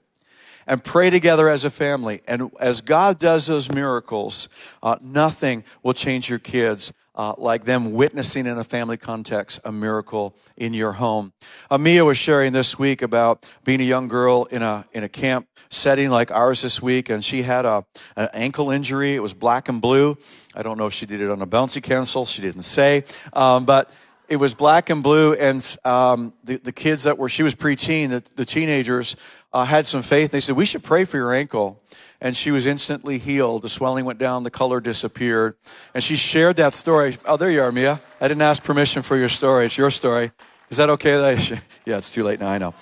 and 0.67 0.83
pray 0.83 1.09
together 1.09 1.49
as 1.49 1.65
a 1.65 1.69
family. 1.69 2.21
And 2.27 2.51
as 2.59 2.81
God 2.81 3.17
does 3.17 3.47
those 3.47 3.71
miracles, 3.71 4.49
uh, 4.83 4.97
nothing 5.01 5.63
will 5.81 5.93
change 5.93 6.29
your 6.29 6.39
kids 6.39 6.93
uh, 7.15 7.33
like 7.37 7.63
them 7.63 7.93
witnessing 7.93 8.45
in 8.45 8.59
a 8.59 8.63
family 8.63 8.95
context 8.95 9.59
a 9.65 9.71
miracle 9.71 10.35
in 10.55 10.73
your 10.73 10.93
home. 10.93 11.33
Amia 11.71 12.05
was 12.05 12.17
sharing 12.17 12.53
this 12.53 12.77
week 12.77 13.01
about 13.01 13.49
being 13.63 13.81
a 13.81 13.83
young 13.83 14.07
girl 14.07 14.45
in 14.45 14.61
a 14.61 14.85
in 14.93 15.03
a 15.03 15.09
camp 15.09 15.47
setting 15.69 16.11
like 16.11 16.29
ours 16.29 16.61
this 16.61 16.79
week, 16.79 17.09
and 17.09 17.25
she 17.25 17.41
had 17.41 17.65
a 17.65 17.83
an 18.15 18.29
ankle 18.33 18.69
injury. 18.69 19.15
It 19.15 19.19
was 19.19 19.33
black 19.33 19.67
and 19.67 19.81
blue. 19.81 20.15
I 20.53 20.61
don't 20.61 20.77
know 20.77 20.85
if 20.85 20.93
she 20.93 21.07
did 21.07 21.19
it 21.19 21.29
on 21.31 21.41
a 21.41 21.47
bouncy 21.47 21.81
castle. 21.81 22.23
She 22.23 22.43
didn't 22.43 22.61
say, 22.61 23.03
um, 23.33 23.65
but 23.65 23.89
it 24.29 24.35
was 24.37 24.53
black 24.53 24.89
and 24.89 25.01
blue, 25.01 25.33
and 25.33 25.77
um, 25.85 26.33
the, 26.43 26.57
the 26.57 26.73
kids 26.73 27.03
that 27.03 27.17
were, 27.17 27.29
she 27.29 27.43
was 27.43 27.55
preteen, 27.55 28.09
the, 28.09 28.21
the 28.35 28.43
teenagers 28.43 29.15
uh, 29.57 29.65
had 29.65 29.87
some 29.87 30.03
faith. 30.03 30.29
They 30.29 30.39
said, 30.39 30.55
We 30.55 30.65
should 30.65 30.83
pray 30.83 31.03
for 31.03 31.17
your 31.17 31.33
ankle. 31.33 31.81
And 32.21 32.37
she 32.37 32.51
was 32.51 32.65
instantly 32.65 33.17
healed. 33.17 33.61
The 33.63 33.69
swelling 33.69 34.05
went 34.05 34.19
down, 34.19 34.43
the 34.43 34.51
color 34.51 34.79
disappeared. 34.79 35.55
And 35.93 36.03
she 36.03 36.15
shared 36.15 36.55
that 36.57 36.73
story. 36.73 37.17
Oh, 37.25 37.37
there 37.37 37.49
you 37.49 37.61
are, 37.61 37.71
Mia. 37.71 37.99
I 38.21 38.27
didn't 38.27 38.41
ask 38.41 38.63
permission 38.63 39.01
for 39.01 39.17
your 39.17 39.29
story. 39.29 39.65
It's 39.65 39.77
your 39.77 39.91
story. 39.91 40.31
Is 40.69 40.77
that 40.77 40.89
okay? 40.91 41.17
That 41.17 41.49
yeah, 41.85 41.97
it's 41.97 42.11
too 42.11 42.23
late 42.23 42.39
now, 42.39 42.49
I 42.49 42.57
know. 42.59 42.75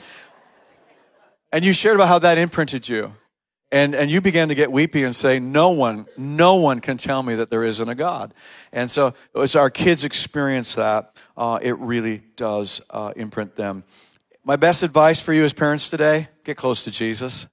And 1.52 1.64
you 1.64 1.72
shared 1.72 1.96
about 1.96 2.10
how 2.10 2.20
that 2.20 2.38
imprinted 2.38 2.90
you. 2.90 3.14
And, 3.72 3.96
and 3.96 4.12
you 4.12 4.22
began 4.22 4.50
to 4.50 4.56
get 4.56 4.72
weepy 4.72 5.04
and 5.04 5.16
say, 5.16 5.40
No 5.40 5.70
one, 5.72 6.08
no 6.18 6.56
one 6.56 6.82
can 6.82 6.98
tell 6.98 7.24
me 7.24 7.36
that 7.36 7.50
there 7.50 7.64
isn't 7.64 7.88
a 7.88 7.96
God. 7.96 8.34
And 8.74 8.92
so 8.92 9.14
as 9.34 9.56
our 9.56 9.70
kids 9.70 10.04
experience 10.04 10.76
that, 10.76 11.18
uh, 11.38 11.60
it 11.62 11.78
really 11.78 12.22
does 12.36 12.82
uh, 12.90 13.14
imprint 13.16 13.56
them. 13.56 13.86
My 14.48 14.58
best 14.58 14.84
advice 14.84 15.20
for 15.20 15.34
you 15.34 15.44
as 15.44 15.54
parents 15.54 15.90
today 15.90 16.28
get 16.44 16.56
close 16.56 16.84
to 16.84 16.92
Jesus. 16.92 17.48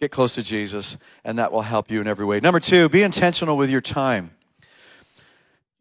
Get 0.00 0.12
close 0.12 0.36
to 0.36 0.42
Jesus, 0.44 0.96
and 1.24 1.40
that 1.40 1.50
will 1.50 1.62
help 1.62 1.90
you 1.90 2.00
in 2.00 2.06
every 2.06 2.24
way. 2.24 2.38
Number 2.38 2.60
two, 2.60 2.88
be 2.88 3.02
intentional 3.02 3.56
with 3.56 3.68
your 3.68 3.80
time. 3.80 4.30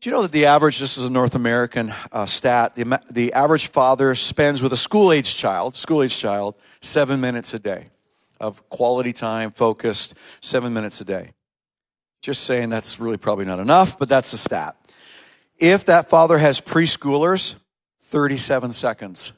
Do 0.02 0.10
you 0.10 0.16
know 0.16 0.24
that 0.24 0.32
the 0.32 0.48
average, 0.48 0.80
this 0.80 0.98
is 0.98 1.06
a 1.06 1.12
North 1.12 1.36
American 1.36 1.94
uh, 2.12 2.26
stat, 2.26 2.74
the, 2.74 3.00
the 3.12 3.34
average 3.34 3.68
father 3.68 4.16
spends 4.16 4.64
with 4.64 4.74
a 4.74 4.78
school 4.78 5.12
age 5.12 5.36
child, 5.36 5.76
school 5.76 6.02
age 6.02 6.18
child, 6.18 6.56
seven 6.82 7.22
minutes 7.22 7.54
a 7.54 7.60
day 7.60 7.90
of 8.40 8.68
quality 8.70 9.14
time, 9.14 9.52
focused, 9.52 10.16
seven 10.42 10.74
minutes 10.74 11.00
a 11.00 11.06
day. 11.06 11.34
Just 12.24 12.46
saying 12.46 12.70
that's 12.70 13.00
really 13.00 13.18
probably 13.18 13.46
not 13.46 13.60
enough, 13.60 14.00
but 14.00 14.10
that's 14.10 14.32
the 14.32 14.40
stat. 14.40 14.76
If 15.60 15.86
that 15.86 16.10
father 16.10 16.40
has 16.40 16.60
preschoolers, 16.60 17.56
37 18.02 18.72
seconds. 18.72 19.34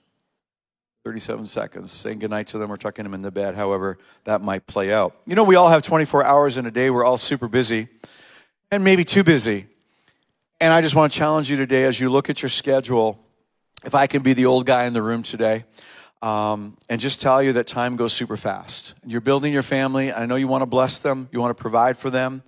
37 1.10 1.48
seconds, 1.48 1.92
saying 1.92 2.20
goodnight 2.20 2.46
to 2.46 2.60
them 2.60 2.72
or 2.72 2.78
tucking 2.78 3.02
them 3.02 3.16
in 3.16 3.24
the 3.24 3.32
bed, 3.32 3.56
however 3.56 3.98
that 4.26 4.44
might 4.44 4.68
play 4.68 4.94
out. 4.94 5.16
You 5.26 5.34
know, 5.34 5.44
we 5.44 5.56
all 5.56 5.70
have 5.70 5.82
24 5.82 6.24
hours 6.24 6.56
in 6.56 6.68
a 6.68 6.72
day. 6.72 6.92
We're 6.92 7.04
all 7.04 7.18
super 7.18 7.48
busy 7.48 7.88
and 8.70 8.84
maybe 8.84 9.04
too 9.04 9.24
busy. 9.24 9.66
And 10.62 10.72
I 10.72 10.82
just 10.82 10.94
want 10.94 11.12
to 11.12 11.18
challenge 11.18 11.50
you 11.50 11.58
today 11.58 11.86
as 11.86 12.00
you 12.00 12.12
look 12.12 12.30
at 12.30 12.44
your 12.44 12.50
schedule. 12.50 13.18
If 13.84 13.96
I 13.96 14.06
can 14.06 14.22
be 14.22 14.34
the 14.34 14.46
old 14.46 14.68
guy 14.68 14.86
in 14.86 14.94
the 14.94 15.02
room 15.02 15.24
today, 15.24 15.66
um, 16.22 16.78
and 16.90 17.02
just 17.02 17.24
tell 17.24 17.42
you 17.42 17.54
that 17.54 17.66
time 17.66 17.96
goes 17.96 18.14
super 18.14 18.38
fast. 18.38 18.94
You're 19.04 19.20
building 19.20 19.52
your 19.52 19.64
family. 19.64 20.14
I 20.14 20.28
know 20.28 20.36
you 20.36 20.48
want 20.48 20.62
to 20.62 20.68
bless 20.68 21.00
them, 21.00 21.28
you 21.32 21.40
want 21.40 21.58
to 21.58 21.60
provide 21.60 21.98
for 21.98 22.12
them, 22.12 22.44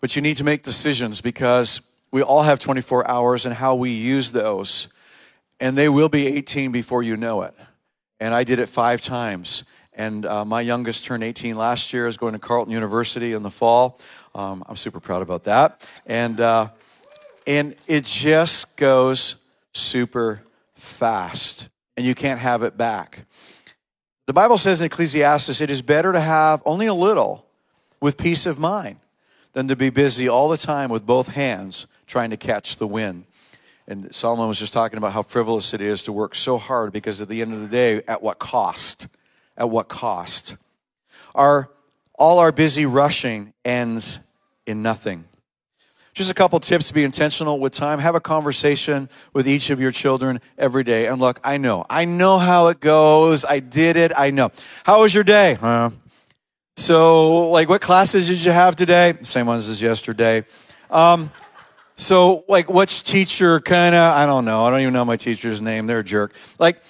but 0.00 0.14
you 0.14 0.22
need 0.22 0.36
to 0.36 0.44
make 0.44 0.62
decisions 0.62 1.20
because 1.20 1.80
we 2.12 2.22
all 2.22 2.42
have 2.42 2.60
24 2.60 3.10
hours 3.10 3.44
and 3.44 3.52
how 3.52 3.74
we 3.74 3.90
use 3.90 4.30
those. 4.30 4.86
And 5.58 5.78
they 5.78 5.88
will 5.88 6.08
be 6.08 6.26
18 6.26 6.72
before 6.72 7.04
you 7.04 7.16
know 7.16 7.42
it. 7.42 7.54
And 8.22 8.32
I 8.32 8.44
did 8.44 8.60
it 8.60 8.68
five 8.68 9.00
times. 9.00 9.64
And 9.92 10.24
uh, 10.24 10.44
my 10.44 10.60
youngest 10.60 11.04
turned 11.04 11.24
18 11.24 11.56
last 11.56 11.92
year, 11.92 12.06
is 12.06 12.16
going 12.16 12.34
to 12.34 12.38
Carleton 12.38 12.72
University 12.72 13.32
in 13.32 13.42
the 13.42 13.50
fall. 13.50 13.98
Um, 14.32 14.62
I'm 14.68 14.76
super 14.76 15.00
proud 15.00 15.22
about 15.22 15.42
that. 15.44 15.90
And, 16.06 16.38
uh, 16.40 16.68
and 17.48 17.74
it 17.88 18.04
just 18.04 18.76
goes 18.76 19.34
super 19.72 20.40
fast, 20.76 21.68
and 21.96 22.06
you 22.06 22.14
can't 22.14 22.38
have 22.38 22.62
it 22.62 22.76
back. 22.76 23.26
The 24.26 24.32
Bible 24.32 24.56
says 24.56 24.80
in 24.80 24.86
Ecclesiastes, 24.86 25.60
it 25.60 25.68
is 25.68 25.82
better 25.82 26.12
to 26.12 26.20
have 26.20 26.62
only 26.64 26.86
a 26.86 26.94
little 26.94 27.44
with 28.00 28.16
peace 28.16 28.46
of 28.46 28.56
mind 28.56 29.00
than 29.52 29.66
to 29.66 29.74
be 29.74 29.90
busy 29.90 30.28
all 30.28 30.48
the 30.48 30.56
time 30.56 30.90
with 30.90 31.04
both 31.04 31.26
hands 31.26 31.88
trying 32.06 32.30
to 32.30 32.36
catch 32.36 32.76
the 32.76 32.86
wind. 32.86 33.24
And 33.88 34.14
Solomon 34.14 34.48
was 34.48 34.58
just 34.58 34.72
talking 34.72 34.96
about 34.96 35.12
how 35.12 35.22
frivolous 35.22 35.74
it 35.74 35.80
is 35.80 36.04
to 36.04 36.12
work 36.12 36.34
so 36.34 36.58
hard 36.58 36.92
because 36.92 37.20
at 37.20 37.28
the 37.28 37.42
end 37.42 37.52
of 37.52 37.60
the 37.60 37.68
day, 37.68 38.02
at 38.06 38.22
what 38.22 38.38
cost? 38.38 39.08
At 39.56 39.70
what 39.70 39.88
cost? 39.88 40.56
Our, 41.34 41.70
all 42.18 42.38
our 42.38 42.52
busy 42.52 42.86
rushing 42.86 43.52
ends 43.64 44.20
in 44.66 44.82
nothing. 44.82 45.24
Just 46.14 46.30
a 46.30 46.34
couple 46.34 46.60
tips 46.60 46.88
to 46.88 46.94
be 46.94 47.04
intentional 47.04 47.58
with 47.58 47.72
time. 47.72 47.98
Have 47.98 48.14
a 48.14 48.20
conversation 48.20 49.08
with 49.32 49.48
each 49.48 49.70
of 49.70 49.80
your 49.80 49.90
children 49.90 50.40
every 50.58 50.84
day. 50.84 51.06
And 51.06 51.18
look, 51.20 51.40
I 51.42 51.56
know, 51.56 51.86
I 51.88 52.04
know 52.04 52.38
how 52.38 52.66
it 52.68 52.80
goes. 52.80 53.46
I 53.46 53.60
did 53.60 53.96
it. 53.96 54.12
I 54.14 54.30
know. 54.30 54.50
How 54.84 55.00
was 55.00 55.14
your 55.14 55.24
day? 55.24 55.56
Uh, 55.60 55.90
so, 56.76 57.48
like, 57.48 57.68
what 57.68 57.80
classes 57.80 58.28
did 58.28 58.44
you 58.44 58.50
have 58.50 58.76
today? 58.76 59.14
Same 59.22 59.46
ones 59.46 59.68
as 59.70 59.80
yesterday. 59.80 60.44
Um, 60.90 61.30
so, 61.96 62.44
like, 62.48 62.70
which 62.70 63.02
teacher 63.02 63.60
kind 63.60 63.94
of, 63.94 64.14
I 64.14 64.26
don't 64.26 64.44
know. 64.44 64.64
I 64.64 64.70
don't 64.70 64.80
even 64.80 64.92
know 64.92 65.04
my 65.04 65.16
teacher's 65.16 65.60
name. 65.60 65.86
They're 65.86 66.00
a 66.00 66.04
jerk. 66.04 66.34
Like, 66.58 66.82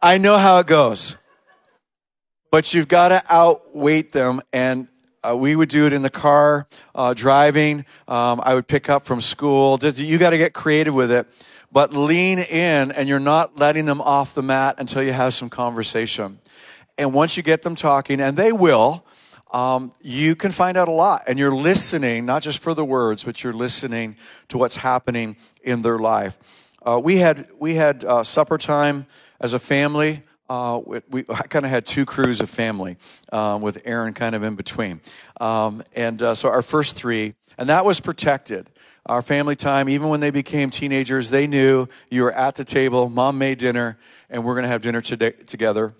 I 0.00 0.18
know 0.18 0.38
how 0.38 0.58
it 0.58 0.66
goes. 0.66 1.16
But 2.50 2.72
you've 2.72 2.88
got 2.88 3.08
to 3.08 3.22
outweight 3.28 4.12
them 4.12 4.40
and 4.52 4.88
uh, 5.24 5.34
we 5.34 5.56
would 5.56 5.68
do 5.68 5.86
it 5.86 5.92
in 5.92 6.02
the 6.02 6.10
car, 6.10 6.68
uh, 6.94 7.14
driving. 7.14 7.84
Um, 8.06 8.40
I 8.44 8.54
would 8.54 8.68
pick 8.68 8.88
up 8.88 9.06
from 9.06 9.20
school. 9.20 9.78
You 9.82 10.18
got 10.18 10.30
to 10.30 10.38
get 10.38 10.52
creative 10.52 10.94
with 10.94 11.10
it, 11.10 11.26
but 11.72 11.94
lean 11.94 12.38
in, 12.38 12.92
and 12.92 13.08
you're 13.08 13.18
not 13.18 13.58
letting 13.58 13.86
them 13.86 14.00
off 14.02 14.34
the 14.34 14.42
mat 14.42 14.76
until 14.78 15.02
you 15.02 15.12
have 15.12 15.32
some 15.32 15.48
conversation. 15.48 16.38
And 16.98 17.14
once 17.14 17.36
you 17.36 17.42
get 17.42 17.62
them 17.62 17.74
talking, 17.74 18.20
and 18.20 18.36
they 18.36 18.52
will, 18.52 19.04
um, 19.54 19.92
you 20.02 20.34
can 20.36 20.50
find 20.50 20.76
out 20.76 20.88
a 20.88 20.92
lot. 20.92 21.22
And 21.26 21.38
you're 21.38 21.54
listening, 21.54 22.26
not 22.26 22.42
just 22.42 22.58
for 22.58 22.74
the 22.74 22.84
words, 22.84 23.24
but 23.24 23.42
you're 23.42 23.54
listening 23.54 24.16
to 24.48 24.58
what's 24.58 24.76
happening 24.76 25.36
in 25.62 25.82
their 25.82 25.98
life. 25.98 26.70
Uh, 26.82 27.00
we 27.02 27.16
had 27.16 27.48
we 27.58 27.76
had 27.76 28.04
uh, 28.04 28.22
supper 28.22 28.58
time 28.58 29.06
as 29.40 29.54
a 29.54 29.58
family 29.58 30.22
uh, 30.48 30.80
we, 31.10 31.24
I 31.28 31.42
kind 31.46 31.64
of 31.64 31.70
had 31.70 31.86
two 31.86 32.04
crews 32.04 32.40
of 32.40 32.50
family 32.50 32.96
um, 33.32 33.62
with 33.62 33.80
Aaron 33.84 34.12
kind 34.12 34.34
of 34.34 34.42
in 34.42 34.56
between. 34.56 35.00
Um, 35.40 35.82
and 35.96 36.20
uh, 36.22 36.34
so 36.34 36.48
our 36.48 36.62
first 36.62 36.96
three, 36.96 37.34
and 37.56 37.68
that 37.68 37.84
was 37.84 38.00
protected. 38.00 38.68
Our 39.06 39.22
family 39.22 39.56
time, 39.56 39.88
even 39.88 40.08
when 40.08 40.20
they 40.20 40.30
became 40.30 40.70
teenagers, 40.70 41.30
they 41.30 41.46
knew 41.46 41.88
you 42.10 42.22
were 42.22 42.32
at 42.32 42.56
the 42.56 42.64
table, 42.64 43.08
mom 43.08 43.38
made 43.38 43.58
dinner, 43.58 43.98
and 44.30 44.44
we're 44.44 44.54
going 44.54 44.64
to 44.64 44.68
have 44.68 44.82
dinner 44.82 45.00
today, 45.00 45.32
together. 45.32 45.94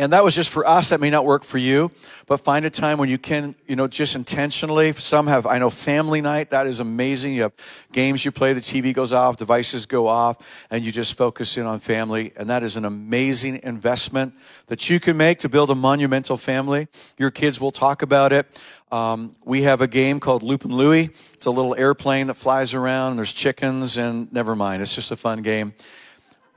And 0.00 0.14
that 0.14 0.24
was 0.24 0.34
just 0.34 0.48
for 0.48 0.66
us. 0.66 0.88
That 0.88 1.00
may 1.00 1.10
not 1.10 1.26
work 1.26 1.44
for 1.44 1.58
you, 1.58 1.90
but 2.26 2.38
find 2.38 2.64
a 2.64 2.70
time 2.70 2.96
when 2.96 3.10
you 3.10 3.18
can, 3.18 3.54
you 3.66 3.76
know, 3.76 3.86
just 3.86 4.16
intentionally. 4.16 4.92
Some 4.94 5.26
have, 5.26 5.44
I 5.44 5.58
know, 5.58 5.68
family 5.68 6.22
night. 6.22 6.48
That 6.48 6.66
is 6.66 6.80
amazing. 6.80 7.34
You 7.34 7.42
have 7.42 7.52
games 7.92 8.24
you 8.24 8.32
play, 8.32 8.54
the 8.54 8.62
TV 8.62 8.94
goes 8.94 9.12
off, 9.12 9.36
devices 9.36 9.84
go 9.84 10.06
off, 10.06 10.38
and 10.70 10.86
you 10.86 10.90
just 10.90 11.18
focus 11.18 11.58
in 11.58 11.66
on 11.66 11.80
family. 11.80 12.32
And 12.34 12.48
that 12.48 12.62
is 12.62 12.76
an 12.76 12.86
amazing 12.86 13.60
investment 13.62 14.32
that 14.68 14.88
you 14.88 15.00
can 15.00 15.18
make 15.18 15.38
to 15.40 15.50
build 15.50 15.68
a 15.68 15.74
monumental 15.74 16.38
family. 16.38 16.88
Your 17.18 17.30
kids 17.30 17.60
will 17.60 17.70
talk 17.70 18.00
about 18.00 18.32
it. 18.32 18.58
Um, 18.90 19.36
we 19.44 19.62
have 19.62 19.82
a 19.82 19.86
game 19.86 20.18
called 20.18 20.42
Loopin' 20.42 20.74
Louie. 20.74 21.10
It's 21.34 21.44
a 21.44 21.50
little 21.50 21.74
airplane 21.74 22.28
that 22.28 22.38
flies 22.38 22.72
around. 22.72 23.16
There's 23.16 23.34
chickens, 23.34 23.98
and 23.98 24.32
never 24.32 24.56
mind. 24.56 24.80
It's 24.80 24.94
just 24.94 25.10
a 25.10 25.16
fun 25.16 25.42
game 25.42 25.74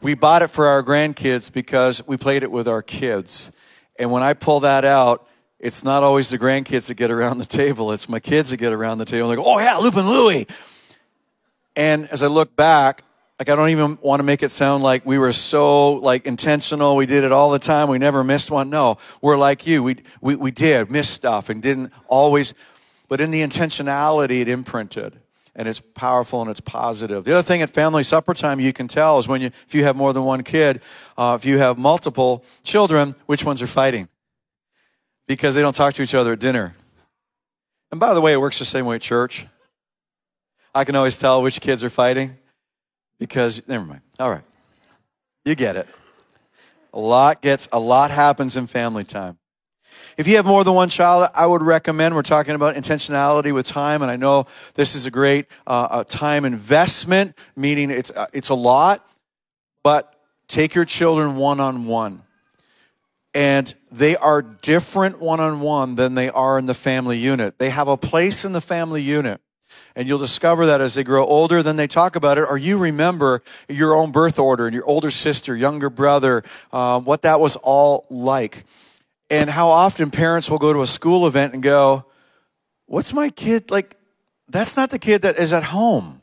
we 0.04 0.16
bought 0.16 0.42
it 0.42 0.50
for 0.50 0.68
our 0.68 0.84
grandkids 0.84 1.52
because 1.52 2.06
we 2.06 2.18
played 2.18 2.44
it 2.44 2.52
with 2.52 2.68
our 2.68 2.82
kids. 2.82 3.52
And 3.98 4.12
when 4.12 4.22
I 4.22 4.34
pull 4.34 4.60
that 4.60 4.84
out, 4.84 5.26
it's 5.60 5.86
not 5.86 6.04
always 6.04 6.30
the 6.30 6.38
grandkids 6.38 6.88
that 6.88 6.96
get 6.96 7.10
around 7.10 7.38
the 7.38 7.46
table. 7.46 7.94
It's 7.94 8.10
my 8.10 8.20
kids 8.20 8.50
that 8.50 8.58
get 8.58 8.74
around 8.74 8.98
the 8.98 9.06
table. 9.06 9.30
They 9.30 9.38
go, 9.38 9.46
oh 9.46 9.60
yeah, 9.60 9.78
and 9.80 10.10
Louie. 10.10 10.46
And 11.78 12.08
as 12.10 12.22
I 12.22 12.28
look 12.28 12.54
back, 12.56 13.04
like 13.40 13.50
I 13.50 13.56
don't 13.56 13.70
even 13.70 13.98
want 14.02 14.20
to 14.20 14.24
make 14.24 14.44
it 14.44 14.52
sound 14.52 14.84
like 14.84 15.06
we 15.06 15.18
were 15.18 15.32
so 15.32 15.94
like 15.94 16.28
intentional. 16.28 16.98
We 16.98 17.06
did 17.06 17.24
it 17.24 17.32
all 17.32 17.50
the 17.50 17.60
time. 17.60 17.88
We 17.88 17.98
never 17.98 18.26
missed 18.26 18.52
one. 18.52 18.70
No, 18.70 18.98
we're 19.22 19.38
like 19.38 19.66
you. 19.66 19.82
We, 19.84 20.04
we, 20.20 20.36
we 20.36 20.52
did 20.52 20.92
miss 20.92 21.10
stuff 21.10 21.48
and 21.48 21.62
didn't 21.62 21.94
always, 22.08 22.54
but 23.08 23.22
in 23.22 23.32
the 23.32 23.42
intentionality, 23.42 24.42
it 24.42 24.50
imprinted 24.50 25.23
and 25.56 25.68
it's 25.68 25.80
powerful 25.80 26.42
and 26.42 26.50
it's 26.50 26.60
positive. 26.60 27.26
The 27.26 27.34
other 27.34 27.44
thing 27.44 27.62
at 27.62 27.70
family 27.70 28.04
supper 28.04 28.34
time 28.34 28.60
you 28.60 28.74
can 28.74 28.88
tell 28.88 29.20
is 29.20 29.28
when 29.28 29.42
you, 29.42 29.48
if 29.48 29.76
you 29.76 29.84
have 29.84 29.96
more 29.96 30.14
than 30.14 30.24
one 30.24 30.44
kid, 30.44 30.82
uh, 31.18 31.38
if 31.40 31.46
you 31.46 31.60
have 31.60 31.78
multiple 31.78 32.44
children, 32.64 33.14
which 33.26 33.46
ones 33.46 33.62
are 33.62 33.68
fighting 33.68 34.08
because 35.28 35.56
they 35.56 35.62
don't 35.62 35.76
talk 35.76 35.94
to 35.94 36.02
each 36.02 36.16
other 36.16 36.34
at 36.34 36.40
dinner. 36.40 36.76
And 37.92 38.00
by 38.00 38.14
the 38.14 38.22
way, 38.22 38.34
it 38.34 38.42
works 38.42 38.60
the 38.60 38.66
same 38.66 38.86
way 38.86 38.96
at 38.96 39.02
church. 39.02 39.46
I 40.74 40.84
can 40.84 40.96
always 40.96 41.18
tell 41.18 41.42
which 41.42 41.62
kids 41.62 41.84
are 41.84 41.90
fighting 41.90 42.38
because 43.20 43.62
never 43.68 43.86
mind. 43.86 44.02
All 44.20 44.32
right, 44.32 44.44
you 45.46 45.54
get 45.54 45.76
it. 45.76 45.88
A 46.94 47.00
lot 47.00 47.42
gets 47.42 47.68
a 47.72 47.80
lot 47.80 48.10
happens 48.10 48.58
in 48.58 48.66
family 48.66 49.04
time. 49.04 49.38
If 50.18 50.28
you 50.28 50.36
have 50.36 50.46
more 50.46 50.64
than 50.64 50.74
one 50.74 50.90
child, 50.90 51.28
I 51.36 51.46
would 51.46 51.62
recommend, 51.62 52.16
we're 52.16 52.22
talking 52.22 52.56
about 52.56 52.76
intentionality 52.76 53.54
with 53.54 53.66
time, 53.66 54.02
and 54.02 54.12
I 54.12 54.16
know 54.16 54.46
this 54.76 54.96
is 54.96 55.06
a 55.06 55.12
great 55.12 55.48
uh, 55.66 56.04
time 56.04 56.46
investment, 56.46 57.38
meaning 57.56 57.90
it's, 57.90 58.12
uh, 58.12 58.28
it's 58.34 58.50
a 58.50 58.56
lot, 58.56 59.06
but 59.84 60.20
take 60.48 60.76
your 60.76 60.86
children 60.86 61.36
one 61.36 61.60
on 61.60 61.86
one. 61.86 62.24
And 63.34 63.74
they 63.92 64.16
are 64.16 64.44
different 64.44 65.20
one 65.20 65.40
on 65.40 65.60
one 65.60 65.96
than 65.96 66.14
they 66.14 66.30
are 66.30 66.60
in 66.60 66.68
the 66.68 66.76
family 66.76 67.18
unit. 67.18 67.58
They 67.58 67.72
have 67.72 67.88
a 67.88 67.98
place 67.98 68.46
in 68.46 68.52
the 68.52 68.62
family 68.62 69.02
unit. 69.02 69.42
And 69.96 70.08
you'll 70.08 70.20
discover 70.20 70.68
that 70.68 70.82
as 70.82 70.94
they 70.94 71.04
grow 71.04 71.26
older, 71.26 71.64
then 71.64 71.76
they 71.76 71.88
talk 71.88 72.16
about 72.16 72.38
it, 72.38 72.46
or 72.48 72.58
you 72.58 72.78
remember 72.78 73.42
your 73.68 73.96
own 73.96 74.12
birth 74.12 74.38
order 74.38 74.66
and 74.66 74.74
your 74.74 74.86
older 74.86 75.10
sister, 75.10 75.56
younger 75.56 75.90
brother, 75.90 76.44
uh, 76.72 77.00
what 77.00 77.24
that 77.24 77.40
was 77.40 77.56
all 77.58 78.06
like 78.10 78.66
and 79.30 79.50
how 79.50 79.70
often 79.70 80.12
parents 80.12 80.50
will 80.50 80.60
go 80.60 80.74
to 80.74 80.82
a 80.82 80.88
school 80.88 81.28
event 81.28 81.54
and 81.54 81.64
go, 81.64 82.06
What's 82.86 83.14
my 83.14 83.30
kid 83.30 83.72
like? 83.72 83.98
That's 84.48 84.78
not 84.78 84.90
the 84.90 85.00
kid 85.00 85.24
that 85.24 85.38
is 85.38 85.54
at 85.54 85.64
home. 85.64 86.22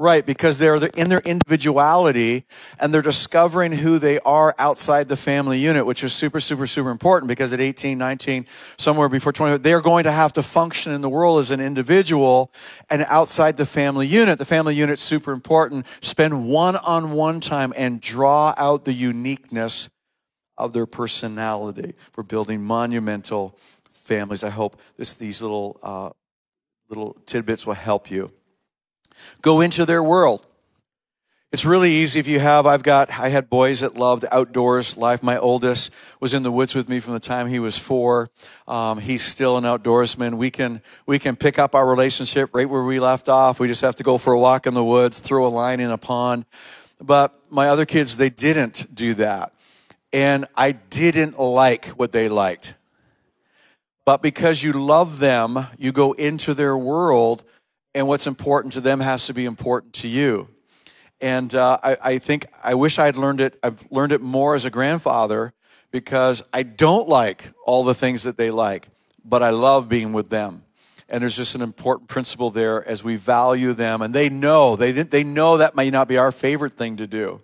Right, 0.00 0.24
because 0.24 0.58
they're 0.58 0.76
in 0.76 1.08
their 1.08 1.18
individuality 1.18 2.44
and 2.78 2.94
they're 2.94 3.02
discovering 3.02 3.72
who 3.72 3.98
they 3.98 4.20
are 4.20 4.54
outside 4.56 5.08
the 5.08 5.16
family 5.16 5.58
unit, 5.58 5.86
which 5.86 6.04
is 6.04 6.12
super, 6.12 6.38
super, 6.38 6.68
super 6.68 6.90
important 6.90 7.26
because 7.26 7.52
at 7.52 7.58
18, 7.58 7.98
19, 7.98 8.46
somewhere 8.76 9.08
before 9.08 9.32
20, 9.32 9.58
they're 9.58 9.80
going 9.80 10.04
to 10.04 10.12
have 10.12 10.32
to 10.34 10.42
function 10.44 10.92
in 10.92 11.00
the 11.00 11.08
world 11.08 11.40
as 11.40 11.50
an 11.50 11.58
individual 11.58 12.52
and 12.88 13.04
outside 13.08 13.56
the 13.56 13.66
family 13.66 14.06
unit. 14.06 14.38
The 14.38 14.44
family 14.44 14.76
unit's 14.76 15.02
super 15.02 15.32
important. 15.32 15.84
Spend 16.00 16.46
one 16.46 16.76
on 16.76 17.10
one 17.10 17.40
time 17.40 17.72
and 17.76 18.00
draw 18.00 18.54
out 18.56 18.84
the 18.84 18.92
uniqueness 18.92 19.88
of 20.58 20.72
their 20.72 20.86
personality. 20.86 21.94
for 22.12 22.22
building 22.22 22.62
monumental 22.62 23.56
families. 23.92 24.42
I 24.42 24.50
hope 24.50 24.80
this, 24.96 25.14
these 25.14 25.40
little, 25.40 25.78
uh, 25.82 26.10
little 26.88 27.16
tidbits 27.26 27.66
will 27.66 27.74
help 27.74 28.10
you. 28.10 28.32
Go 29.42 29.60
into 29.60 29.86
their 29.86 30.02
world. 30.02 30.44
It's 31.50 31.64
really 31.64 31.92
easy 31.92 32.20
if 32.20 32.28
you 32.28 32.40
have, 32.40 32.66
I've 32.66 32.82
got, 32.82 33.08
I 33.08 33.30
had 33.30 33.48
boys 33.48 33.80
that 33.80 33.96
loved 33.96 34.26
outdoors 34.30 34.98
life. 34.98 35.22
My 35.22 35.38
oldest 35.38 35.90
was 36.20 36.34
in 36.34 36.42
the 36.42 36.52
woods 36.52 36.74
with 36.74 36.90
me 36.90 37.00
from 37.00 37.14
the 37.14 37.20
time 37.20 37.48
he 37.48 37.58
was 37.58 37.78
four. 37.78 38.28
Um, 38.66 39.00
he's 39.00 39.24
still 39.24 39.56
an 39.56 39.64
outdoorsman. 39.64 40.34
We 40.34 40.50
can, 40.50 40.82
we 41.06 41.18
can 41.18 41.36
pick 41.36 41.58
up 41.58 41.74
our 41.74 41.88
relationship 41.88 42.50
right 42.52 42.68
where 42.68 42.82
we 42.82 43.00
left 43.00 43.30
off. 43.30 43.60
We 43.60 43.66
just 43.66 43.80
have 43.80 43.96
to 43.96 44.02
go 44.02 44.18
for 44.18 44.34
a 44.34 44.38
walk 44.38 44.66
in 44.66 44.74
the 44.74 44.84
woods, 44.84 45.20
throw 45.20 45.46
a 45.46 45.48
line 45.48 45.80
in 45.80 45.90
a 45.90 45.96
pond. 45.96 46.44
But 47.00 47.34
my 47.48 47.68
other 47.68 47.86
kids, 47.86 48.18
they 48.18 48.28
didn't 48.28 48.94
do 48.94 49.14
that. 49.14 49.54
And 50.12 50.46
I 50.54 50.72
didn't 50.72 51.38
like 51.38 51.86
what 51.88 52.12
they 52.12 52.28
liked. 52.28 52.74
But 54.04 54.22
because 54.22 54.62
you 54.62 54.72
love 54.72 55.18
them, 55.18 55.66
you 55.76 55.92
go 55.92 56.12
into 56.12 56.54
their 56.54 56.76
world, 56.78 57.44
and 57.94 58.06
what's 58.06 58.26
important 58.26 58.72
to 58.74 58.80
them 58.80 59.00
has 59.00 59.26
to 59.26 59.34
be 59.34 59.44
important 59.44 59.92
to 59.94 60.08
you. 60.08 60.48
And 61.20 61.54
uh, 61.54 61.78
I, 61.82 61.96
I 62.02 62.18
think 62.18 62.46
I 62.62 62.74
wish 62.74 62.98
I'd 62.98 63.16
learned 63.16 63.40
it. 63.40 63.58
I've 63.62 63.86
learned 63.90 64.12
it 64.12 64.20
more 64.20 64.54
as 64.54 64.64
a 64.64 64.70
grandfather 64.70 65.52
because 65.90 66.42
I 66.52 66.62
don't 66.62 67.08
like 67.08 67.52
all 67.66 67.84
the 67.84 67.94
things 67.94 68.22
that 68.22 68.36
they 68.36 68.50
like, 68.50 68.88
but 69.24 69.42
I 69.42 69.50
love 69.50 69.88
being 69.88 70.12
with 70.12 70.30
them. 70.30 70.62
And 71.08 71.22
there's 71.22 71.36
just 71.36 71.54
an 71.54 71.62
important 71.62 72.08
principle 72.08 72.50
there 72.50 72.86
as 72.86 73.02
we 73.02 73.16
value 73.16 73.72
them, 73.72 74.02
and 74.02 74.14
they 74.14 74.28
know 74.28 74.76
they 74.76 74.92
they 74.92 75.24
know 75.24 75.56
that 75.56 75.74
may 75.74 75.90
not 75.90 76.06
be 76.06 76.18
our 76.18 76.30
favorite 76.30 76.74
thing 76.74 76.96
to 76.98 77.06
do. 77.06 77.40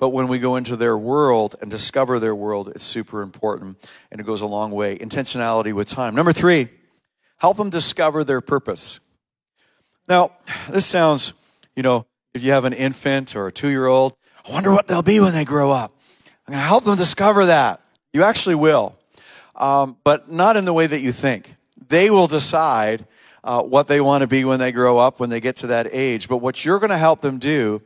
But 0.00 0.08
when 0.08 0.28
we 0.28 0.38
go 0.38 0.56
into 0.56 0.76
their 0.76 0.96
world 0.96 1.56
and 1.60 1.70
discover 1.70 2.18
their 2.18 2.34
world, 2.34 2.72
it's 2.74 2.84
super 2.84 3.20
important 3.20 3.76
and 4.10 4.18
it 4.18 4.24
goes 4.24 4.40
a 4.40 4.46
long 4.46 4.70
way. 4.70 4.96
Intentionality 4.96 5.74
with 5.74 5.88
time. 5.88 6.14
Number 6.14 6.32
three, 6.32 6.70
help 7.36 7.58
them 7.58 7.68
discover 7.68 8.24
their 8.24 8.40
purpose. 8.40 8.98
Now, 10.08 10.32
this 10.70 10.86
sounds, 10.86 11.34
you 11.76 11.82
know, 11.82 12.06
if 12.32 12.42
you 12.42 12.52
have 12.52 12.64
an 12.64 12.72
infant 12.72 13.36
or 13.36 13.48
a 13.48 13.52
two 13.52 13.68
year 13.68 13.86
old, 13.86 14.16
I 14.48 14.52
wonder 14.52 14.72
what 14.72 14.86
they'll 14.86 15.02
be 15.02 15.20
when 15.20 15.34
they 15.34 15.44
grow 15.44 15.70
up. 15.70 15.92
I'm 16.48 16.52
going 16.52 16.62
to 16.62 16.66
help 16.66 16.84
them 16.84 16.96
discover 16.96 17.44
that. 17.46 17.82
You 18.14 18.22
actually 18.22 18.54
will, 18.54 18.96
um, 19.54 19.98
but 20.02 20.30
not 20.30 20.56
in 20.56 20.64
the 20.64 20.72
way 20.72 20.86
that 20.86 21.00
you 21.00 21.12
think. 21.12 21.54
They 21.88 22.08
will 22.08 22.26
decide 22.26 23.04
uh, 23.42 23.62
what 23.62 23.88
they 23.88 24.00
want 24.00 24.22
to 24.22 24.26
be 24.26 24.44
when 24.44 24.58
they 24.58 24.72
grow 24.72 24.98
up, 24.98 25.18
when 25.18 25.30
they 25.30 25.40
get 25.40 25.56
to 25.56 25.68
that 25.68 25.88
age. 25.92 26.28
But 26.28 26.38
what 26.38 26.64
you're 26.64 26.78
going 26.78 26.90
to 26.90 26.98
help 26.98 27.20
them 27.20 27.38
do 27.38 27.82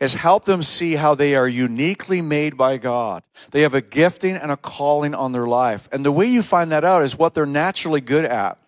is 0.00 0.14
help 0.14 0.44
them 0.44 0.62
see 0.62 0.94
how 0.94 1.14
they 1.14 1.34
are 1.34 1.48
uniquely 1.48 2.20
made 2.20 2.56
by 2.56 2.76
God. 2.78 3.22
They 3.50 3.62
have 3.62 3.74
a 3.74 3.80
gifting 3.80 4.36
and 4.36 4.50
a 4.50 4.56
calling 4.56 5.14
on 5.14 5.32
their 5.32 5.46
life. 5.46 5.88
And 5.92 6.04
the 6.04 6.12
way 6.12 6.26
you 6.26 6.42
find 6.42 6.72
that 6.72 6.84
out 6.84 7.02
is 7.02 7.18
what 7.18 7.34
they're 7.34 7.46
naturally 7.46 8.00
good 8.00 8.24
at. 8.24 8.58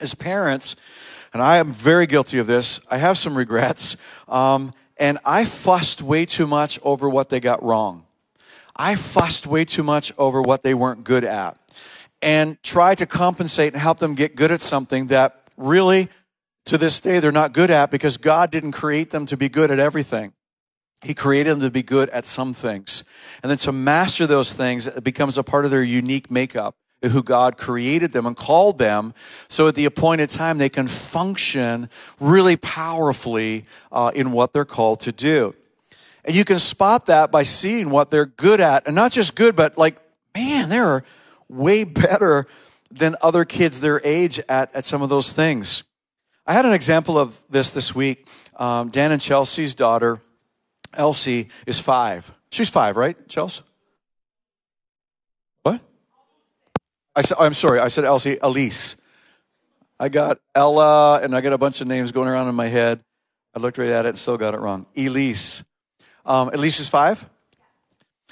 As 0.00 0.14
parents, 0.14 0.76
and 1.32 1.42
I 1.42 1.58
am 1.58 1.72
very 1.72 2.06
guilty 2.06 2.38
of 2.38 2.46
this, 2.46 2.80
I 2.90 2.98
have 2.98 3.18
some 3.18 3.36
regrets, 3.36 3.96
um, 4.28 4.72
and 4.96 5.18
I 5.24 5.44
fussed 5.44 6.02
way 6.02 6.24
too 6.24 6.46
much 6.46 6.78
over 6.82 7.08
what 7.08 7.28
they 7.28 7.40
got 7.40 7.62
wrong. 7.62 8.06
I 8.76 8.94
fussed 8.94 9.46
way 9.46 9.66
too 9.66 9.82
much 9.82 10.12
over 10.16 10.40
what 10.40 10.62
they 10.62 10.72
weren't 10.72 11.04
good 11.04 11.24
at 11.24 11.58
and 12.22 12.62
tried 12.62 12.98
to 12.98 13.06
compensate 13.06 13.72
and 13.72 13.80
help 13.80 13.98
them 13.98 14.14
get 14.14 14.36
good 14.36 14.52
at 14.52 14.60
something 14.60 15.06
that 15.06 15.39
really 15.60 16.08
to 16.66 16.78
this 16.78 17.00
day 17.00 17.20
they're 17.20 17.32
not 17.32 17.52
good 17.52 17.70
at 17.70 17.90
because 17.90 18.16
God 18.16 18.50
didn't 18.50 18.72
create 18.72 19.10
them 19.10 19.26
to 19.26 19.36
be 19.36 19.48
good 19.48 19.70
at 19.70 19.78
everything. 19.78 20.32
He 21.02 21.14
created 21.14 21.50
them 21.50 21.60
to 21.60 21.70
be 21.70 21.82
good 21.82 22.10
at 22.10 22.26
some 22.26 22.52
things. 22.52 23.04
And 23.42 23.50
then 23.50 23.58
to 23.58 23.72
master 23.72 24.26
those 24.26 24.52
things 24.52 24.86
it 24.86 25.04
becomes 25.04 25.38
a 25.38 25.42
part 25.42 25.64
of 25.64 25.70
their 25.70 25.82
unique 25.82 26.30
makeup, 26.30 26.76
who 27.02 27.22
God 27.22 27.56
created 27.56 28.12
them 28.12 28.26
and 28.26 28.36
called 28.36 28.78
them. 28.78 29.14
So 29.48 29.66
at 29.68 29.74
the 29.74 29.86
appointed 29.86 30.28
time, 30.28 30.58
they 30.58 30.68
can 30.68 30.86
function 30.88 31.88
really 32.18 32.56
powerfully 32.56 33.64
uh, 33.90 34.10
in 34.14 34.32
what 34.32 34.52
they're 34.52 34.66
called 34.66 35.00
to 35.00 35.12
do. 35.12 35.54
And 36.24 36.36
you 36.36 36.44
can 36.44 36.58
spot 36.58 37.06
that 37.06 37.30
by 37.30 37.44
seeing 37.44 37.88
what 37.88 38.10
they're 38.10 38.26
good 38.26 38.60
at. 38.60 38.86
And 38.86 38.94
not 38.94 39.12
just 39.12 39.34
good, 39.34 39.56
but 39.56 39.78
like, 39.78 39.96
man, 40.34 40.68
they're 40.68 41.02
way 41.48 41.84
better 41.84 42.46
than 42.90 43.16
other 43.22 43.44
kids 43.44 43.80
their 43.80 44.00
age 44.04 44.40
at, 44.48 44.74
at 44.74 44.84
some 44.84 45.02
of 45.02 45.08
those 45.08 45.32
things. 45.32 45.84
I 46.46 46.52
had 46.52 46.64
an 46.64 46.72
example 46.72 47.18
of 47.18 47.40
this 47.48 47.70
this 47.70 47.94
week. 47.94 48.26
Um, 48.56 48.88
Dan 48.88 49.12
and 49.12 49.20
Chelsea's 49.20 49.74
daughter, 49.74 50.20
Elsie 50.94 51.48
is 51.66 51.78
five. 51.78 52.32
She's 52.50 52.68
five, 52.68 52.96
right, 52.96 53.16
Chelsea? 53.28 53.62
What? 55.62 55.80
I 57.14 57.22
said, 57.22 57.36
I'm 57.38 57.54
sorry, 57.54 57.78
I 57.78 57.88
said 57.88 58.04
Elsie, 58.04 58.38
Elise. 58.42 58.96
I 59.98 60.08
got 60.08 60.40
Ella, 60.54 61.20
and 61.22 61.36
I 61.36 61.40
got 61.40 61.52
a 61.52 61.58
bunch 61.58 61.80
of 61.80 61.86
names 61.86 62.10
going 62.10 62.26
around 62.26 62.48
in 62.48 62.54
my 62.54 62.68
head. 62.68 63.04
I 63.54 63.60
looked 63.60 63.78
right 63.78 63.88
at 63.88 64.06
it 64.06 64.10
and 64.10 64.18
still 64.18 64.36
got 64.36 64.54
it 64.54 64.60
wrong. 64.60 64.86
Elise. 64.96 65.62
Um, 66.24 66.48
Elise 66.48 66.80
is 66.80 66.88
five. 66.88 67.24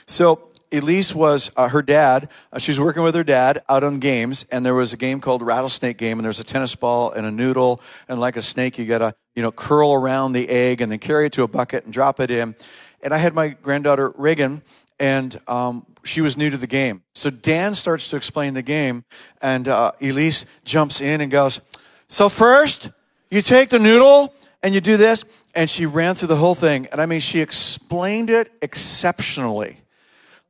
So 0.07 0.48
Elise 0.73 1.15
was 1.15 1.51
uh, 1.57 1.69
her 1.69 1.83
dad. 1.83 2.29
Uh, 2.53 2.59
she 2.59 2.71
was 2.71 2.81
working 2.81 3.03
with 3.03 3.15
her 3.15 3.25
dad 3.25 3.63
out 3.69 3.85
on 3.85 3.99
games, 3.99 4.45
and 4.51 4.65
there 4.65 4.75
was 4.75 4.93
a 4.93 4.97
game 4.97 5.21
called 5.21 5.43
Rattlesnake 5.43 5.97
Game, 5.97 6.19
and 6.19 6.25
there's 6.25 6.41
a 6.41 6.45
tennis 6.45 6.75
ball 6.75 7.11
and 7.11 7.27
a 7.27 7.31
noodle, 7.31 7.81
and 8.09 8.21
like 8.21 8.37
a 8.37 8.43
snake, 8.43 8.79
you 8.79 8.87
got 8.87 8.99
to 8.99 9.15
you 9.35 9.43
know 9.43 9.53
curl 9.53 9.93
around 9.93 10.33
the 10.33 10.49
egg 10.49 10.81
and 10.81 10.91
then 10.93 10.99
carry 10.99 11.27
it 11.27 11.33
to 11.33 11.43
a 11.43 11.49
bucket 11.49 11.85
and 11.85 11.93
drop 11.93 12.21
it 12.21 12.31
in. 12.31 12.55
And 13.03 13.15
I 13.15 13.19
had 13.19 13.35
my 13.35 13.49
granddaughter 13.49 14.11
Reagan, 14.17 14.63
and 14.99 15.39
um, 15.47 15.87
she 16.05 16.21
was 16.21 16.37
new 16.37 16.51
to 16.51 16.57
the 16.57 16.67
game. 16.67 17.03
So 17.15 17.31
Dan 17.31 17.75
starts 17.75 18.09
to 18.11 18.17
explain 18.17 18.55
the 18.55 18.63
game, 18.63 19.05
and 19.41 19.69
uh, 19.69 19.93
Elise 20.01 20.45
jumps 20.65 21.01
in 21.01 21.21
and 21.21 21.31
goes, 21.31 21.61
"So 22.09 22.29
first, 22.29 22.91
you 23.31 23.43
take 23.43 23.71
the 23.71 23.79
noodle." 23.79 24.35
And 24.61 24.75
you 24.75 24.81
do 24.81 24.97
this, 24.97 25.25
and 25.55 25.71
she 25.71 25.87
ran 25.87 26.17
through 26.17 26.27
the 26.27 26.37
whole 26.37 26.57
thing. 26.57 26.89
And 26.91 27.01
I 27.01 27.07
mean, 27.07 27.21
she 27.21 27.41
explained 27.41 28.29
it 28.29 28.51
exceptionally. 28.61 29.79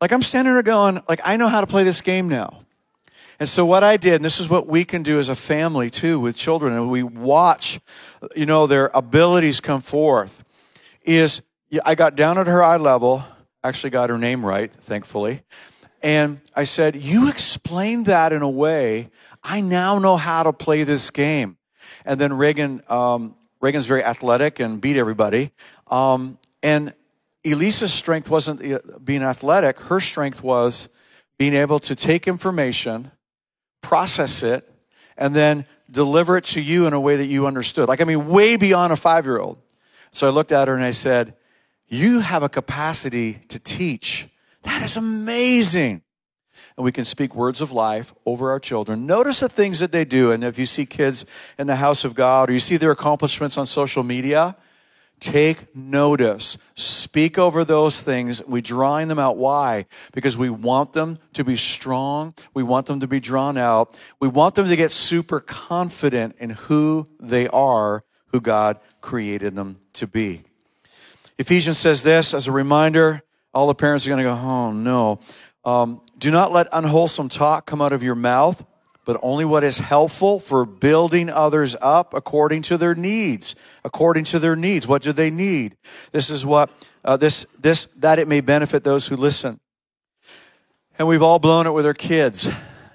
Like 0.01 0.13
I'm 0.13 0.23
standing 0.23 0.55
there 0.55 0.63
going, 0.63 1.01
like 1.09 1.21
I 1.25 1.37
know 1.37 1.49
how 1.49 1.61
to 1.61 1.67
play 1.67 1.85
this 1.85 2.01
game 2.01 2.29
now. 2.29 2.61
And 3.41 3.49
so 3.49 3.65
what 3.65 3.85
I 3.85 3.97
did, 3.97 4.15
and 4.15 4.25
this 4.25 4.41
is 4.41 4.49
what 4.49 4.67
we 4.67 4.85
can 4.85 5.03
do 5.03 5.21
as 5.21 5.29
a 5.29 5.35
family 5.35 5.91
too 5.91 6.19
with 6.19 6.37
children, 6.37 6.73
and 6.73 6.91
we 6.91 7.03
watch, 7.03 7.81
you 8.35 8.47
know, 8.47 8.67
their 8.67 8.91
abilities 8.95 9.61
come 9.61 9.81
forth, 9.81 10.45
is 11.05 11.41
I 11.85 11.95
got 11.95 12.17
down 12.17 12.39
at 12.39 12.47
her 12.49 12.63
eye 12.63 12.79
level, 12.79 13.25
actually 13.63 13.91
got 13.91 14.11
her 14.11 14.19
name 14.19 14.45
right, 14.45 14.73
thankfully. 14.73 15.43
And 16.03 16.41
I 16.55 16.65
said, 16.65 16.97
You 16.97 17.29
explained 17.29 18.07
that 18.07 18.33
in 18.33 18.43
a 18.43 18.51
way, 18.51 19.11
I 19.43 19.61
now 19.61 19.99
know 19.99 20.17
how 20.17 20.43
to 20.43 20.53
play 20.53 20.85
this 20.85 21.11
game. 21.11 21.57
And 22.05 22.21
then 22.21 22.33
Reagan, 22.33 22.83
um, 22.89 23.35
Reagan's 23.61 23.87
very 23.87 24.05
athletic 24.05 24.61
and 24.61 24.81
beat 24.81 24.97
everybody. 24.97 25.53
Um, 25.91 26.39
and 26.63 26.95
Elise's 27.45 27.93
strength 27.93 28.29
wasn't 28.31 28.65
uh, 28.65 28.79
being 29.03 29.23
athletic, 29.23 29.81
her 29.81 30.01
strength 30.01 30.43
was 30.43 30.89
being 31.39 31.55
able 31.55 31.79
to 31.81 31.95
take 31.95 32.27
information, 32.27 33.11
process 33.81 34.43
it, 34.43 34.69
and 35.17 35.35
then 35.35 35.67
deliver 35.91 36.37
it 36.37 36.45
to 36.45 36.61
you 36.61 36.87
in 36.87 36.93
a 36.93 37.01
way 37.01 37.17
that 37.17 37.27
you 37.27 37.47
understood. 37.47 37.89
Like, 37.89 38.01
I 38.01 38.05
mean, 38.05 38.29
way 38.29 38.57
beyond 38.57 38.93
a 38.93 38.97
five 38.97 39.25
year 39.25 39.39
old. 39.39 39.59
So 40.11 40.27
I 40.27 40.31
looked 40.31 40.53
at 40.53 40.69
her 40.69 40.75
and 40.75 40.83
I 40.83 40.91
said, 40.91 41.35
You 41.87 42.21
have 42.21 42.43
a 42.43 42.49
capacity 42.49 43.35
to 43.49 43.59
teach. 43.59 44.27
That 44.63 44.83
is 44.83 44.97
amazing. 44.97 46.03
And 46.77 46.85
we 46.85 46.93
can 46.93 47.05
speak 47.05 47.35
words 47.35 47.61
of 47.61 47.73
life 47.73 48.15
over 48.25 48.51
our 48.51 48.61
children. 48.61 49.07
Notice 49.07 49.41
the 49.41 49.49
things 49.49 49.81
that 49.81 49.93
they 49.93 50.05
do. 50.05 50.31
And 50.31 50.45
if 50.45 50.59
you 50.59 50.67
see 50.67 50.87
kids 50.87 51.25
in 51.59 51.67
the 51.67 51.77
house 51.77 52.05
of 52.05 52.15
God 52.15 52.51
or 52.51 52.53
you 52.53 52.61
see 52.61 52.77
their 52.77 52.93
accomplishments 52.93 53.59
on 53.59 53.67
social 53.67 54.03
media, 54.03 54.57
Take 55.21 55.75
notice. 55.75 56.57
Speak 56.77 57.39
over 57.39 57.65
those 57.65 58.01
things. 58.01 58.45
We 58.47 58.61
drawing 58.61 59.09
them 59.09 59.19
out. 59.19 59.37
Why? 59.37 59.87
Because 60.13 60.37
we 60.37 60.49
want 60.49 60.93
them 60.93 61.19
to 61.33 61.45
be 61.45 61.57
strong. 61.57 62.35
We 62.55 62.63
want 62.63 62.87
them 62.87 63.01
to 63.01 63.09
be 63.09 63.19
drawn 63.19 63.57
out. 63.57 63.99
We 64.21 64.29
want 64.29 64.55
them 64.55 64.69
to 64.69 64.77
get 64.77 64.93
super 64.93 65.41
confident 65.41 66.37
in 66.39 66.51
who 66.51 67.09
they 67.19 67.49
are, 67.49 68.05
who 68.29 68.41
God 68.41 68.79
created 69.01 69.57
them 69.57 69.81
to 69.95 70.07
be. 70.07 70.45
Ephesians 71.39 71.79
says 71.79 72.03
this 72.03 72.33
as 72.35 72.47
a 72.47 72.53
reminder. 72.53 73.23
All 73.53 73.67
the 73.67 73.75
parents 73.75 74.07
are 74.07 74.11
going 74.11 74.23
to 74.23 74.31
go, 74.31 74.35
oh 74.35 74.73
no. 74.73 75.21
Um, 75.65 76.01
Do 76.19 76.31
not 76.31 76.53
let 76.53 76.69
unwholesome 76.73 77.29
talk 77.29 77.67
come 77.67 77.83
out 77.83 77.93
of 77.93 78.03
your 78.03 78.15
mouth 78.15 78.65
but 79.09 79.19
only 79.23 79.47
what 79.47 79.65
is 79.65 79.79
helpful 79.79 80.39
for 80.39 80.67
building 80.67 81.31
others 81.31 81.75
up 81.81 82.13
according 82.13 82.61
to 82.61 82.77
their 82.77 82.95
needs. 82.95 83.55
According 83.83 84.25
to 84.25 84.39
their 84.39 84.55
needs. 84.55 84.87
What 84.87 85.01
do 85.01 85.15
they 85.15 85.31
need? 85.31 85.79
This 86.13 86.29
is 86.29 86.45
what, 86.45 86.69
uh, 87.07 87.17
this, 87.17 87.47
this, 87.59 87.89
that 87.97 88.19
it 88.19 88.29
may 88.29 88.43
benefit 88.43 88.85
those 88.85 89.09
who 89.09 89.17
listen. 89.17 89.61
And 90.99 91.09
we've 91.09 91.23
all 91.23 91.39
blown 91.39 91.67
it 91.67 91.71
with 91.71 91.87
our 91.87 91.95
kids. 91.95 92.51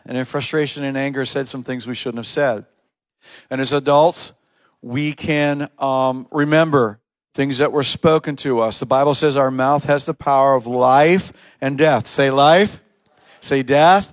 And 0.06 0.16
in 0.16 0.26
frustration 0.26 0.84
and 0.84 0.96
anger, 0.96 1.26
said 1.26 1.48
some 1.48 1.64
things 1.64 1.88
we 1.88 1.96
shouldn't 1.96 2.20
have 2.20 2.28
said. 2.28 2.68
And 3.50 3.60
as 3.60 3.74
adults, 3.74 4.34
we 4.84 5.14
can 5.14 5.68
um, 5.80 6.28
remember 6.30 7.00
things 7.34 7.58
that 7.58 7.72
were 7.72 7.82
spoken 7.82 8.36
to 8.36 8.60
us. 8.60 8.80
The 8.80 8.86
Bible 8.86 9.16
says 9.16 9.36
our 9.36 9.50
mouth 9.50 9.86
has 9.86 10.06
the 10.06 10.14
power 10.14 10.54
of 10.54 10.68
life 10.68 11.34
and 11.60 11.76
death. 11.76 12.06
Say 12.06 12.30
life, 12.30 12.84
say 13.42 13.64
death, 13.64 14.13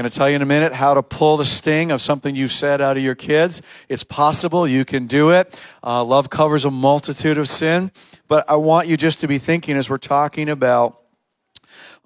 I'm 0.00 0.04
going 0.04 0.12
to 0.12 0.16
tell 0.16 0.30
you 0.30 0.36
in 0.36 0.40
a 0.40 0.46
minute 0.46 0.72
how 0.72 0.94
to 0.94 1.02
pull 1.02 1.36
the 1.36 1.44
sting 1.44 1.90
of 1.90 2.00
something 2.00 2.34
you've 2.34 2.52
said 2.52 2.80
out 2.80 2.96
of 2.96 3.02
your 3.02 3.14
kids. 3.14 3.60
It's 3.86 4.02
possible. 4.02 4.66
You 4.66 4.86
can 4.86 5.06
do 5.06 5.28
it. 5.28 5.60
Uh, 5.84 6.02
love 6.04 6.30
covers 6.30 6.64
a 6.64 6.70
multitude 6.70 7.36
of 7.36 7.46
sin. 7.46 7.92
But 8.26 8.48
I 8.48 8.56
want 8.56 8.88
you 8.88 8.96
just 8.96 9.20
to 9.20 9.28
be 9.28 9.36
thinking 9.36 9.76
as 9.76 9.90
we're 9.90 9.98
talking 9.98 10.48
about 10.48 11.02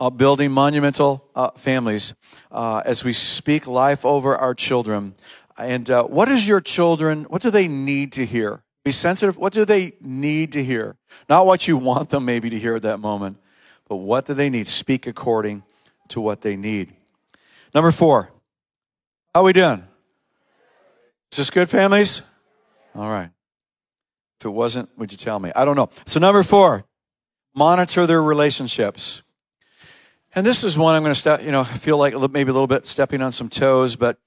uh, 0.00 0.10
building 0.10 0.50
monumental 0.50 1.24
uh, 1.36 1.52
families, 1.52 2.14
uh, 2.50 2.82
as 2.84 3.04
we 3.04 3.12
speak 3.12 3.68
life 3.68 4.04
over 4.04 4.36
our 4.36 4.56
children. 4.56 5.14
And 5.56 5.88
uh, 5.88 6.02
what 6.02 6.28
is 6.28 6.48
your 6.48 6.60
children, 6.60 7.22
what 7.28 7.42
do 7.42 7.50
they 7.52 7.68
need 7.68 8.10
to 8.14 8.26
hear? 8.26 8.64
Be 8.84 8.90
sensitive. 8.90 9.36
What 9.36 9.52
do 9.52 9.64
they 9.64 9.92
need 10.00 10.50
to 10.50 10.64
hear? 10.64 10.96
Not 11.28 11.46
what 11.46 11.68
you 11.68 11.76
want 11.76 12.10
them 12.10 12.24
maybe 12.24 12.50
to 12.50 12.58
hear 12.58 12.74
at 12.74 12.82
that 12.82 12.98
moment, 12.98 13.36
but 13.88 13.98
what 13.98 14.26
do 14.26 14.34
they 14.34 14.50
need? 14.50 14.66
Speak 14.66 15.06
according 15.06 15.62
to 16.08 16.20
what 16.20 16.40
they 16.40 16.56
need. 16.56 16.96
Number 17.74 17.90
four, 17.90 18.30
how 19.34 19.40
are 19.40 19.44
we 19.44 19.52
doing? 19.52 19.82
Is 21.32 21.38
this 21.38 21.50
good, 21.50 21.68
families? 21.68 22.22
All 22.94 23.10
right. 23.10 23.30
If 24.38 24.46
it 24.46 24.50
wasn't, 24.50 24.96
would 24.96 25.10
you 25.10 25.18
tell 25.18 25.40
me? 25.40 25.50
I 25.56 25.64
don't 25.64 25.74
know. 25.74 25.90
So, 26.06 26.20
number 26.20 26.44
four, 26.44 26.84
monitor 27.54 28.06
their 28.06 28.22
relationships. 28.22 29.22
And 30.36 30.46
this 30.46 30.62
is 30.62 30.78
one 30.78 30.94
I'm 30.94 31.02
going 31.02 31.14
to 31.14 31.18
step, 31.18 31.42
you 31.42 31.50
know, 31.50 31.64
feel 31.64 31.98
like 31.98 32.14
maybe 32.30 32.50
a 32.50 32.52
little 32.52 32.68
bit 32.68 32.86
stepping 32.86 33.20
on 33.20 33.32
some 33.32 33.48
toes, 33.48 33.96
but 33.96 34.18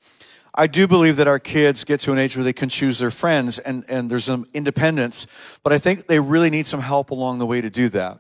I 0.54 0.68
do 0.68 0.88
believe 0.88 1.18
that 1.18 1.28
our 1.28 1.40
kids 1.40 1.84
get 1.84 2.00
to 2.02 2.12
an 2.14 2.18
age 2.18 2.36
where 2.36 2.44
they 2.44 2.54
can 2.54 2.68
choose 2.68 2.98
their 3.00 3.12
friends 3.12 3.60
and, 3.60 3.86
and 3.88 4.10
there's 4.10 4.24
some 4.24 4.46
independence, 4.54 5.28
but 5.64 5.72
I 5.72 5.78
think 5.78 6.08
they 6.08 6.20
really 6.20 6.50
need 6.50 6.66
some 6.66 6.80
help 6.80 7.12
along 7.12 7.40
the 7.40 7.46
way 7.46 7.62
to 7.62 7.70
do 7.70 7.90
that. 7.90 8.20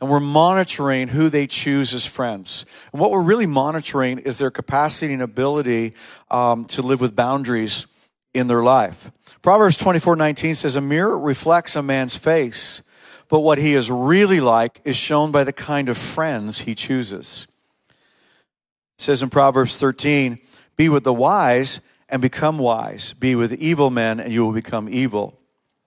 And 0.00 0.10
we're 0.10 0.20
monitoring 0.20 1.08
who 1.08 1.30
they 1.30 1.46
choose 1.46 1.94
as 1.94 2.04
friends. 2.04 2.66
And 2.92 3.00
what 3.00 3.10
we're 3.10 3.22
really 3.22 3.46
monitoring 3.46 4.18
is 4.18 4.38
their 4.38 4.50
capacity 4.50 5.12
and 5.12 5.22
ability 5.22 5.94
um, 6.30 6.66
to 6.66 6.82
live 6.82 7.00
with 7.00 7.16
boundaries 7.16 7.86
in 8.34 8.46
their 8.46 8.62
life. 8.62 9.10
Proverbs 9.42 9.76
24 9.76 10.16
19 10.16 10.54
says, 10.54 10.76
A 10.76 10.80
mirror 10.80 11.18
reflects 11.18 11.76
a 11.76 11.82
man's 11.82 12.16
face, 12.16 12.82
but 13.28 13.40
what 13.40 13.58
he 13.58 13.74
is 13.74 13.90
really 13.90 14.40
like 14.40 14.80
is 14.84 14.96
shown 14.96 15.32
by 15.32 15.44
the 15.44 15.52
kind 15.52 15.88
of 15.88 15.96
friends 15.96 16.60
he 16.60 16.74
chooses. 16.74 17.46
It 17.88 19.02
says 19.02 19.22
in 19.22 19.30
Proverbs 19.30 19.78
13, 19.78 20.38
Be 20.76 20.88
with 20.88 21.04
the 21.04 21.14
wise 21.14 21.80
and 22.08 22.20
become 22.20 22.58
wise. 22.58 23.12
Be 23.14 23.34
with 23.34 23.54
evil 23.54 23.90
men 23.90 24.20
and 24.20 24.32
you 24.32 24.44
will 24.44 24.52
become 24.52 24.88
evil. 24.88 25.38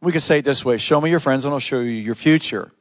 We 0.02 0.12
could 0.12 0.22
say 0.22 0.40
it 0.40 0.46
this 0.46 0.66
way 0.66 0.78
Show 0.78 1.00
me 1.00 1.10
your 1.10 1.20
friends 1.20 1.46
and 1.46 1.54
I'll 1.54 1.60
show 1.60 1.80
you 1.80 1.92
your 1.92 2.16
future. 2.16 2.72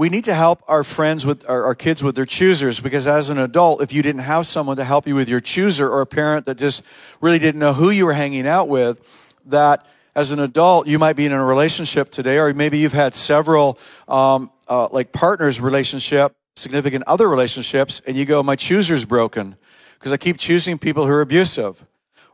We 0.00 0.08
need 0.08 0.24
to 0.24 0.34
help 0.34 0.62
our 0.66 0.82
friends 0.82 1.26
with 1.26 1.44
our, 1.46 1.62
our, 1.62 1.74
kids 1.74 2.02
with 2.02 2.14
their 2.14 2.24
choosers 2.24 2.80
because 2.80 3.06
as 3.06 3.28
an 3.28 3.36
adult, 3.36 3.82
if 3.82 3.92
you 3.92 4.00
didn't 4.00 4.22
have 4.22 4.46
someone 4.46 4.78
to 4.78 4.84
help 4.84 5.06
you 5.06 5.14
with 5.14 5.28
your 5.28 5.40
chooser 5.40 5.90
or 5.90 6.00
a 6.00 6.06
parent 6.06 6.46
that 6.46 6.56
just 6.56 6.82
really 7.20 7.38
didn't 7.38 7.58
know 7.58 7.74
who 7.74 7.90
you 7.90 8.06
were 8.06 8.14
hanging 8.14 8.46
out 8.46 8.66
with, 8.66 9.34
that 9.44 9.84
as 10.14 10.30
an 10.30 10.38
adult, 10.40 10.86
you 10.86 10.98
might 10.98 11.16
be 11.16 11.26
in 11.26 11.32
a 11.32 11.44
relationship 11.44 12.08
today, 12.08 12.38
or 12.38 12.54
maybe 12.54 12.78
you've 12.78 12.94
had 12.94 13.14
several 13.14 13.78
um, 14.08 14.50
uh, 14.68 14.88
like 14.90 15.12
partners 15.12 15.60
relationship, 15.60 16.34
significant 16.56 17.04
other 17.06 17.28
relationships, 17.28 18.00
and 18.06 18.16
you 18.16 18.24
go, 18.24 18.42
my 18.42 18.56
chooser's 18.56 19.04
broken 19.04 19.54
because 19.98 20.12
I 20.12 20.16
keep 20.16 20.38
choosing 20.38 20.78
people 20.78 21.04
who 21.04 21.12
are 21.12 21.20
abusive, 21.20 21.84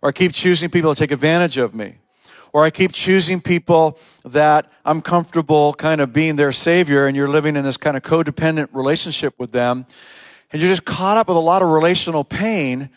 or 0.02 0.11
I 0.11 0.12
keep 0.12 0.33
choosing 0.33 0.70
people 0.70 0.94
to 0.94 0.98
take 1.00 1.11
advantage 1.11 1.59
of 1.59 1.74
me, 1.74 1.96
or 2.53 2.65
I 2.65 2.71
keep 2.71 2.93
choosing 2.93 3.41
people 3.41 3.99
that 4.25 4.71
I'm 4.85 5.03
comfortable 5.03 5.75
kind 5.75 6.01
of 6.01 6.13
being 6.13 6.37
their 6.37 6.53
savior, 6.53 7.07
and 7.07 7.17
you're 7.17 7.29
living 7.29 7.57
in 7.57 7.65
this 7.65 7.77
kind 7.77 7.97
of 7.97 8.03
codependent 8.03 8.69
relationship 8.73 9.35
with 9.39 9.53
them, 9.53 9.87
and 10.53 10.63
you're 10.63 10.71
just 10.71 10.85
caught 10.85 11.17
up 11.17 11.29
with 11.29 11.37
a 11.37 11.41
lot 11.41 11.63
of 11.63 11.69
relational 11.69 12.25
pain 12.25 12.91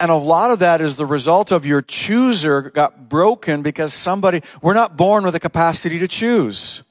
and 0.00 0.10
a 0.10 0.16
lot 0.16 0.50
of 0.50 0.58
that 0.58 0.80
is 0.80 0.96
the 0.96 1.06
result 1.06 1.52
of 1.52 1.64
your 1.64 1.80
chooser 1.80 2.62
got 2.62 3.08
broken 3.08 3.62
because 3.62 3.94
somebody, 3.94 4.42
we're 4.60 4.74
not 4.74 4.96
born 4.96 5.24
with 5.24 5.34
the 5.34 5.40
capacity 5.40 5.98
to 6.00 6.08
choose. 6.08 6.82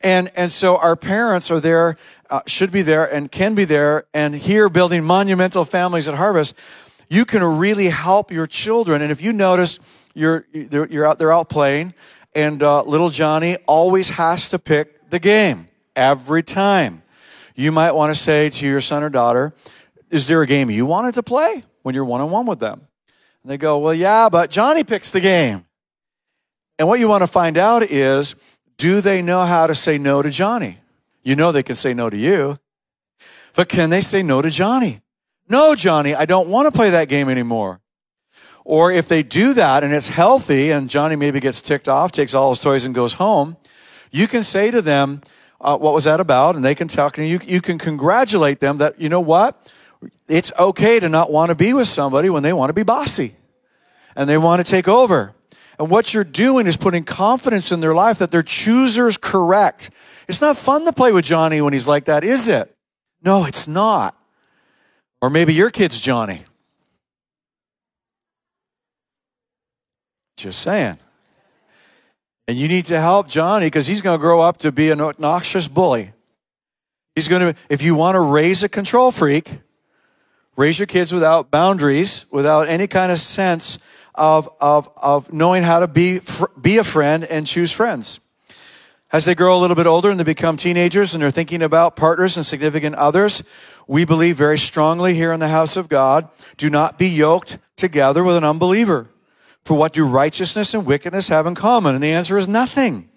And, 0.00 0.30
and 0.34 0.50
so 0.50 0.78
our 0.78 0.96
parents 0.96 1.50
are 1.50 1.60
there, 1.60 1.96
uh, 2.30 2.40
should 2.46 2.70
be 2.70 2.82
there 2.82 3.04
and 3.04 3.30
can 3.30 3.54
be 3.54 3.64
there. 3.64 4.06
And 4.14 4.34
here 4.34 4.68
building 4.68 5.04
monumental 5.04 5.64
families 5.64 6.08
at 6.08 6.14
Harvest, 6.14 6.54
you 7.08 7.24
can 7.24 7.42
really 7.42 7.88
help 7.88 8.30
your 8.30 8.46
children. 8.46 9.02
And 9.02 9.10
if 9.10 9.20
you 9.20 9.32
notice, 9.32 9.78
you're, 10.20 10.46
you're 10.52 11.06
out, 11.06 11.18
they're 11.18 11.32
out 11.32 11.48
playing 11.48 11.94
and 12.34 12.62
uh, 12.62 12.82
little 12.82 13.08
Johnny 13.08 13.56
always 13.66 14.10
has 14.10 14.50
to 14.50 14.58
pick 14.58 15.10
the 15.10 15.18
game 15.18 15.68
every 15.96 16.42
time. 16.42 17.02
You 17.54 17.72
might 17.72 17.92
want 17.92 18.14
to 18.14 18.20
say 18.20 18.50
to 18.50 18.66
your 18.66 18.80
son 18.80 19.02
or 19.02 19.10
daughter, 19.10 19.52
is 20.10 20.28
there 20.28 20.42
a 20.42 20.46
game 20.46 20.70
you 20.70 20.86
wanted 20.86 21.14
to 21.14 21.22
play? 21.22 21.64
when 21.82 21.94
you're 21.94 22.04
one 22.04 22.20
on 22.20 22.30
one 22.30 22.46
with 22.46 22.60
them. 22.60 22.86
And 23.42 23.50
they 23.50 23.58
go, 23.58 23.78
Well, 23.78 23.94
yeah, 23.94 24.28
but 24.28 24.50
Johnny 24.50 24.84
picks 24.84 25.10
the 25.10 25.20
game. 25.20 25.64
And 26.78 26.88
what 26.88 27.00
you 27.00 27.08
want 27.08 27.22
to 27.22 27.26
find 27.26 27.58
out 27.58 27.82
is 27.82 28.34
do 28.76 29.00
they 29.00 29.22
know 29.22 29.44
how 29.44 29.66
to 29.66 29.74
say 29.74 29.98
no 29.98 30.22
to 30.22 30.30
Johnny? 30.30 30.78
You 31.22 31.36
know 31.36 31.52
they 31.52 31.62
can 31.62 31.76
say 31.76 31.92
no 31.92 32.08
to 32.08 32.16
you, 32.16 32.58
but 33.54 33.68
can 33.68 33.90
they 33.90 34.00
say 34.00 34.22
no 34.22 34.40
to 34.40 34.50
Johnny? 34.50 35.02
No, 35.48 35.74
Johnny, 35.74 36.14
I 36.14 36.24
don't 36.24 36.48
want 36.48 36.66
to 36.66 36.72
play 36.72 36.90
that 36.90 37.08
game 37.08 37.28
anymore. 37.28 37.80
Or 38.70 38.92
if 38.92 39.08
they 39.08 39.24
do 39.24 39.52
that 39.54 39.82
and 39.82 39.92
it's 39.92 40.10
healthy 40.10 40.70
and 40.70 40.88
Johnny 40.88 41.16
maybe 41.16 41.40
gets 41.40 41.60
ticked 41.60 41.88
off, 41.88 42.12
takes 42.12 42.34
all 42.34 42.50
his 42.50 42.60
toys 42.60 42.84
and 42.84 42.94
goes 42.94 43.14
home, 43.14 43.56
you 44.12 44.28
can 44.28 44.44
say 44.44 44.70
to 44.70 44.80
them, 44.80 45.22
uh, 45.60 45.76
what 45.76 45.92
was 45.92 46.04
that 46.04 46.20
about? 46.20 46.54
And 46.54 46.64
they 46.64 46.76
can 46.76 46.86
talk 46.86 47.18
and 47.18 47.26
you, 47.26 47.40
you 47.44 47.60
can 47.60 47.78
congratulate 47.78 48.60
them 48.60 48.76
that, 48.76 49.00
you 49.00 49.08
know 49.08 49.20
what? 49.20 49.68
it's 50.28 50.52
okay 50.58 51.00
to 51.00 51.08
not 51.08 51.30
want 51.30 51.50
to 51.50 51.54
be 51.54 51.72
with 51.72 51.88
somebody 51.88 52.30
when 52.30 52.42
they 52.42 52.52
want 52.52 52.70
to 52.70 52.74
be 52.74 52.82
bossy 52.82 53.34
and 54.16 54.28
they 54.28 54.38
want 54.38 54.64
to 54.64 54.70
take 54.70 54.88
over. 54.88 55.34
And 55.78 55.90
what 55.90 56.14
you're 56.14 56.24
doing 56.24 56.66
is 56.66 56.76
putting 56.76 57.04
confidence 57.04 57.72
in 57.72 57.80
their 57.80 57.94
life 57.94 58.18
that 58.18 58.30
their 58.30 58.42
chooser's 58.42 59.16
correct. 59.16 59.90
It's 60.28 60.40
not 60.40 60.56
fun 60.56 60.84
to 60.84 60.92
play 60.92 61.12
with 61.12 61.24
Johnny 61.24 61.60
when 61.60 61.72
he's 61.72 61.88
like 61.88 62.04
that, 62.04 62.22
is 62.22 62.46
it? 62.46 62.74
No, 63.22 63.44
it's 63.44 63.66
not. 63.66 64.16
Or 65.20 65.30
maybe 65.30 65.52
your 65.54 65.70
kid's 65.70 66.00
Johnny. 66.00 66.44
Just 70.40 70.60
saying. 70.60 70.98
And 72.48 72.58
you 72.58 72.66
need 72.66 72.86
to 72.86 73.00
help 73.00 73.28
Johnny 73.28 73.66
because 73.66 73.86
he's 73.86 74.02
going 74.02 74.18
to 74.18 74.20
grow 74.20 74.40
up 74.40 74.58
to 74.58 74.72
be 74.72 74.90
an 74.90 75.00
obnoxious 75.00 75.68
bully. 75.68 76.12
He's 77.14 77.28
going 77.28 77.54
to, 77.54 77.60
if 77.68 77.82
you 77.82 77.94
want 77.94 78.16
to 78.16 78.20
raise 78.20 78.62
a 78.62 78.68
control 78.68 79.12
freak, 79.12 79.60
Raise 80.60 80.78
your 80.78 80.86
kids 80.86 81.10
without 81.10 81.50
boundaries, 81.50 82.26
without 82.30 82.68
any 82.68 82.86
kind 82.86 83.10
of 83.10 83.18
sense 83.18 83.78
of, 84.14 84.46
of, 84.60 84.90
of 84.96 85.32
knowing 85.32 85.62
how 85.62 85.80
to 85.80 85.86
be, 85.86 86.20
be 86.60 86.76
a 86.76 86.84
friend 86.84 87.24
and 87.24 87.46
choose 87.46 87.72
friends. 87.72 88.20
As 89.10 89.24
they 89.24 89.34
grow 89.34 89.56
a 89.56 89.58
little 89.58 89.74
bit 89.74 89.86
older 89.86 90.10
and 90.10 90.20
they 90.20 90.24
become 90.24 90.58
teenagers 90.58 91.14
and 91.14 91.22
they're 91.22 91.30
thinking 91.30 91.62
about 91.62 91.96
partners 91.96 92.36
and 92.36 92.44
significant 92.44 92.94
others, 92.96 93.42
we 93.86 94.04
believe 94.04 94.36
very 94.36 94.58
strongly 94.58 95.14
here 95.14 95.32
in 95.32 95.40
the 95.40 95.48
house 95.48 95.78
of 95.78 95.88
God 95.88 96.28
do 96.58 96.68
not 96.68 96.98
be 96.98 97.08
yoked 97.08 97.56
together 97.76 98.22
with 98.22 98.36
an 98.36 98.44
unbeliever. 98.44 99.08
For 99.70 99.76
what 99.76 99.92
do 99.92 100.04
righteousness 100.04 100.74
and 100.74 100.84
wickedness 100.84 101.28
have 101.28 101.46
in 101.46 101.54
common? 101.54 101.94
And 101.94 102.02
the 102.02 102.10
answer 102.10 102.36
is 102.36 102.48
nothing. 102.48 103.08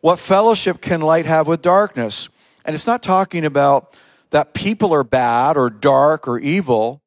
What 0.00 0.18
fellowship 0.18 0.80
can 0.80 1.02
light 1.02 1.26
have 1.26 1.46
with 1.46 1.60
darkness? 1.60 2.30
And 2.64 2.74
it's 2.74 2.86
not 2.86 3.02
talking 3.02 3.44
about 3.44 3.94
that 4.30 4.54
people 4.54 4.94
are 4.94 5.04
bad 5.04 5.58
or 5.58 5.68
dark 5.68 6.26
or 6.26 6.38
evil, 6.38 7.02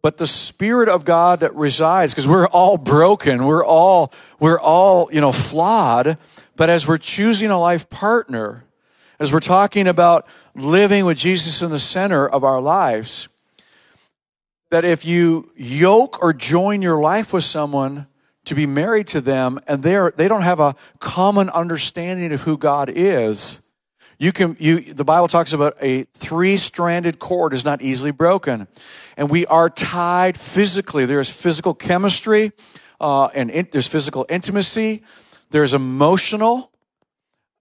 but 0.00 0.16
the 0.16 0.26
spirit 0.26 0.88
of 0.88 1.04
God 1.04 1.40
that 1.40 1.54
resides, 1.54 2.14
because 2.14 2.26
we're 2.26 2.46
all 2.46 2.78
broken, 2.78 3.44
we're 3.44 3.62
all, 3.62 4.14
we're 4.40 4.60
all, 4.60 5.10
you 5.12 5.20
know, 5.20 5.30
flawed. 5.30 6.16
But 6.56 6.70
as 6.70 6.88
we're 6.88 6.96
choosing 6.96 7.50
a 7.50 7.60
life 7.60 7.90
partner, 7.90 8.64
as 9.20 9.30
we're 9.30 9.40
talking 9.40 9.86
about 9.86 10.26
living 10.54 11.04
with 11.04 11.18
Jesus 11.18 11.60
in 11.60 11.70
the 11.70 11.78
center 11.78 12.26
of 12.26 12.44
our 12.44 12.62
lives, 12.62 13.28
that 14.70 14.84
if 14.84 15.04
you 15.04 15.50
yoke 15.56 16.22
or 16.22 16.32
join 16.32 16.82
your 16.82 17.00
life 17.00 17.32
with 17.32 17.44
someone 17.44 18.06
to 18.44 18.54
be 18.54 18.66
married 18.66 19.06
to 19.08 19.20
them 19.20 19.60
and 19.66 19.82
they're, 19.82 20.12
they 20.16 20.28
don't 20.28 20.42
have 20.42 20.60
a 20.60 20.74
common 20.98 21.50
understanding 21.50 22.32
of 22.32 22.42
who 22.42 22.56
God 22.56 22.90
is, 22.94 23.60
you 24.18 24.32
can, 24.32 24.56
you, 24.58 24.80
the 24.94 25.04
Bible 25.04 25.28
talks 25.28 25.52
about 25.52 25.76
a 25.80 26.04
three 26.14 26.56
stranded 26.56 27.18
cord 27.18 27.52
is 27.52 27.64
not 27.64 27.82
easily 27.82 28.12
broken. 28.12 28.66
And 29.16 29.28
we 29.28 29.46
are 29.46 29.68
tied 29.68 30.38
physically. 30.38 31.04
There's 31.04 31.28
physical 31.28 31.74
chemistry, 31.74 32.52
uh, 32.98 33.26
and 33.26 33.50
in, 33.50 33.68
there's 33.70 33.86
physical 33.86 34.24
intimacy. 34.28 35.02
There's 35.50 35.74
emotional, 35.74 36.72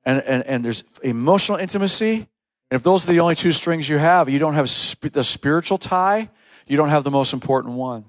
and, 0.05 0.21
and, 0.23 0.43
and 0.43 0.63
there's 0.63 0.83
emotional 1.03 1.57
intimacy. 1.57 2.27
And 2.71 2.79
if 2.79 2.83
those 2.83 3.07
are 3.07 3.11
the 3.11 3.19
only 3.19 3.35
two 3.35 3.51
strings 3.51 3.89
you 3.89 3.97
have, 3.97 4.29
you 4.29 4.39
don't 4.39 4.55
have 4.55 4.69
sp- 4.71 5.11
the 5.11 5.23
spiritual 5.23 5.77
tie, 5.77 6.29
you 6.67 6.77
don't 6.77 6.89
have 6.89 7.03
the 7.03 7.11
most 7.11 7.33
important 7.33 7.75
one. 7.75 8.05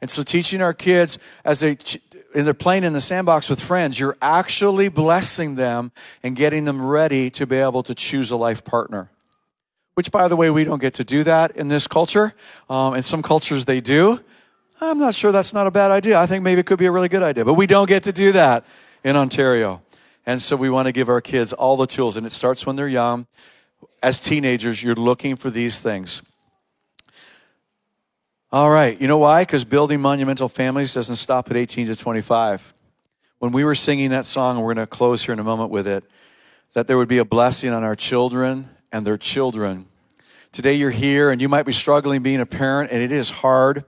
And 0.00 0.10
so 0.10 0.22
teaching 0.22 0.60
our 0.60 0.74
kids 0.74 1.18
as 1.44 1.60
they 1.60 1.76
and 2.34 2.44
they're 2.44 2.52
playing 2.52 2.82
in 2.82 2.92
the 2.92 3.00
sandbox 3.00 3.48
with 3.48 3.60
friends, 3.60 3.98
you're 3.98 4.16
actually 4.20 4.88
blessing 4.88 5.54
them 5.54 5.92
and 6.22 6.34
getting 6.34 6.64
them 6.64 6.84
ready 6.84 7.30
to 7.30 7.46
be 7.46 7.56
able 7.56 7.84
to 7.84 7.94
choose 7.94 8.30
a 8.32 8.36
life 8.36 8.64
partner. 8.64 9.08
Which, 9.94 10.10
by 10.10 10.26
the 10.26 10.34
way, 10.34 10.50
we 10.50 10.64
don't 10.64 10.80
get 10.80 10.94
to 10.94 11.04
do 11.04 11.22
that 11.22 11.56
in 11.56 11.68
this 11.68 11.86
culture. 11.86 12.34
Um, 12.68 12.94
in 12.94 13.04
some 13.04 13.22
cultures, 13.22 13.64
they 13.64 13.80
do. 13.80 14.20
I'm 14.80 14.98
not 14.98 15.14
sure 15.14 15.30
that's 15.30 15.54
not 15.54 15.68
a 15.68 15.70
bad 15.70 15.92
idea. 15.92 16.18
I 16.18 16.26
think 16.26 16.42
maybe 16.42 16.60
it 16.60 16.66
could 16.66 16.80
be 16.80 16.86
a 16.86 16.90
really 16.90 17.08
good 17.08 17.22
idea, 17.22 17.44
but 17.44 17.54
we 17.54 17.68
don't 17.68 17.88
get 17.88 18.02
to 18.02 18.12
do 18.12 18.32
that 18.32 18.66
in 19.04 19.14
Ontario. 19.14 19.82
And 20.26 20.42
so 20.42 20.56
we 20.56 20.68
want 20.68 20.86
to 20.86 20.92
give 20.92 21.08
our 21.08 21.20
kids 21.20 21.52
all 21.52 21.76
the 21.76 21.86
tools, 21.86 22.16
and 22.16 22.26
it 22.26 22.32
starts 22.32 22.66
when 22.66 22.74
they're 22.74 22.88
young. 22.88 23.28
As 24.02 24.18
teenagers, 24.18 24.82
you're 24.82 24.96
looking 24.96 25.36
for 25.36 25.50
these 25.50 25.78
things. 25.78 26.22
All 28.54 28.70
right. 28.70 29.00
You 29.00 29.08
know 29.08 29.18
why? 29.18 29.42
Because 29.42 29.64
building 29.64 30.00
monumental 30.00 30.48
families 30.48 30.94
doesn't 30.94 31.16
stop 31.16 31.50
at 31.50 31.56
18 31.56 31.88
to 31.88 31.96
25. 31.96 32.72
When 33.40 33.50
we 33.50 33.64
were 33.64 33.74
singing 33.74 34.10
that 34.10 34.26
song, 34.26 34.54
and 34.54 34.64
we're 34.64 34.74
going 34.74 34.86
to 34.86 34.88
close 34.88 35.24
here 35.24 35.32
in 35.32 35.40
a 35.40 35.42
moment 35.42 35.70
with 35.70 35.88
it, 35.88 36.04
that 36.74 36.86
there 36.86 36.96
would 36.96 37.08
be 37.08 37.18
a 37.18 37.24
blessing 37.24 37.70
on 37.70 37.82
our 37.82 37.96
children 37.96 38.68
and 38.92 39.04
their 39.04 39.16
children. 39.16 39.86
Today 40.52 40.74
you're 40.74 40.92
here 40.92 41.30
and 41.30 41.40
you 41.40 41.48
might 41.48 41.66
be 41.66 41.72
struggling 41.72 42.22
being 42.22 42.38
a 42.38 42.46
parent, 42.46 42.92
and 42.92 43.02
it 43.02 43.10
is 43.10 43.28
hard. 43.28 43.84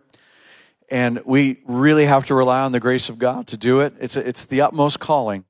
And 0.91 1.23
we 1.25 1.61
really 1.65 2.07
have 2.07 2.27
to 2.27 2.35
rely 2.35 2.63
on 2.63 2.73
the 2.73 2.81
grace 2.81 3.09
of 3.09 3.21
God 3.21 3.47
to 3.47 3.57
do 3.57 3.79
it. 3.79 3.95
It's, 4.01 4.17
a, 4.17 4.29
it's 4.29 4.47
the 4.47 4.63
utmost 4.63 4.99
calling. 4.99 5.45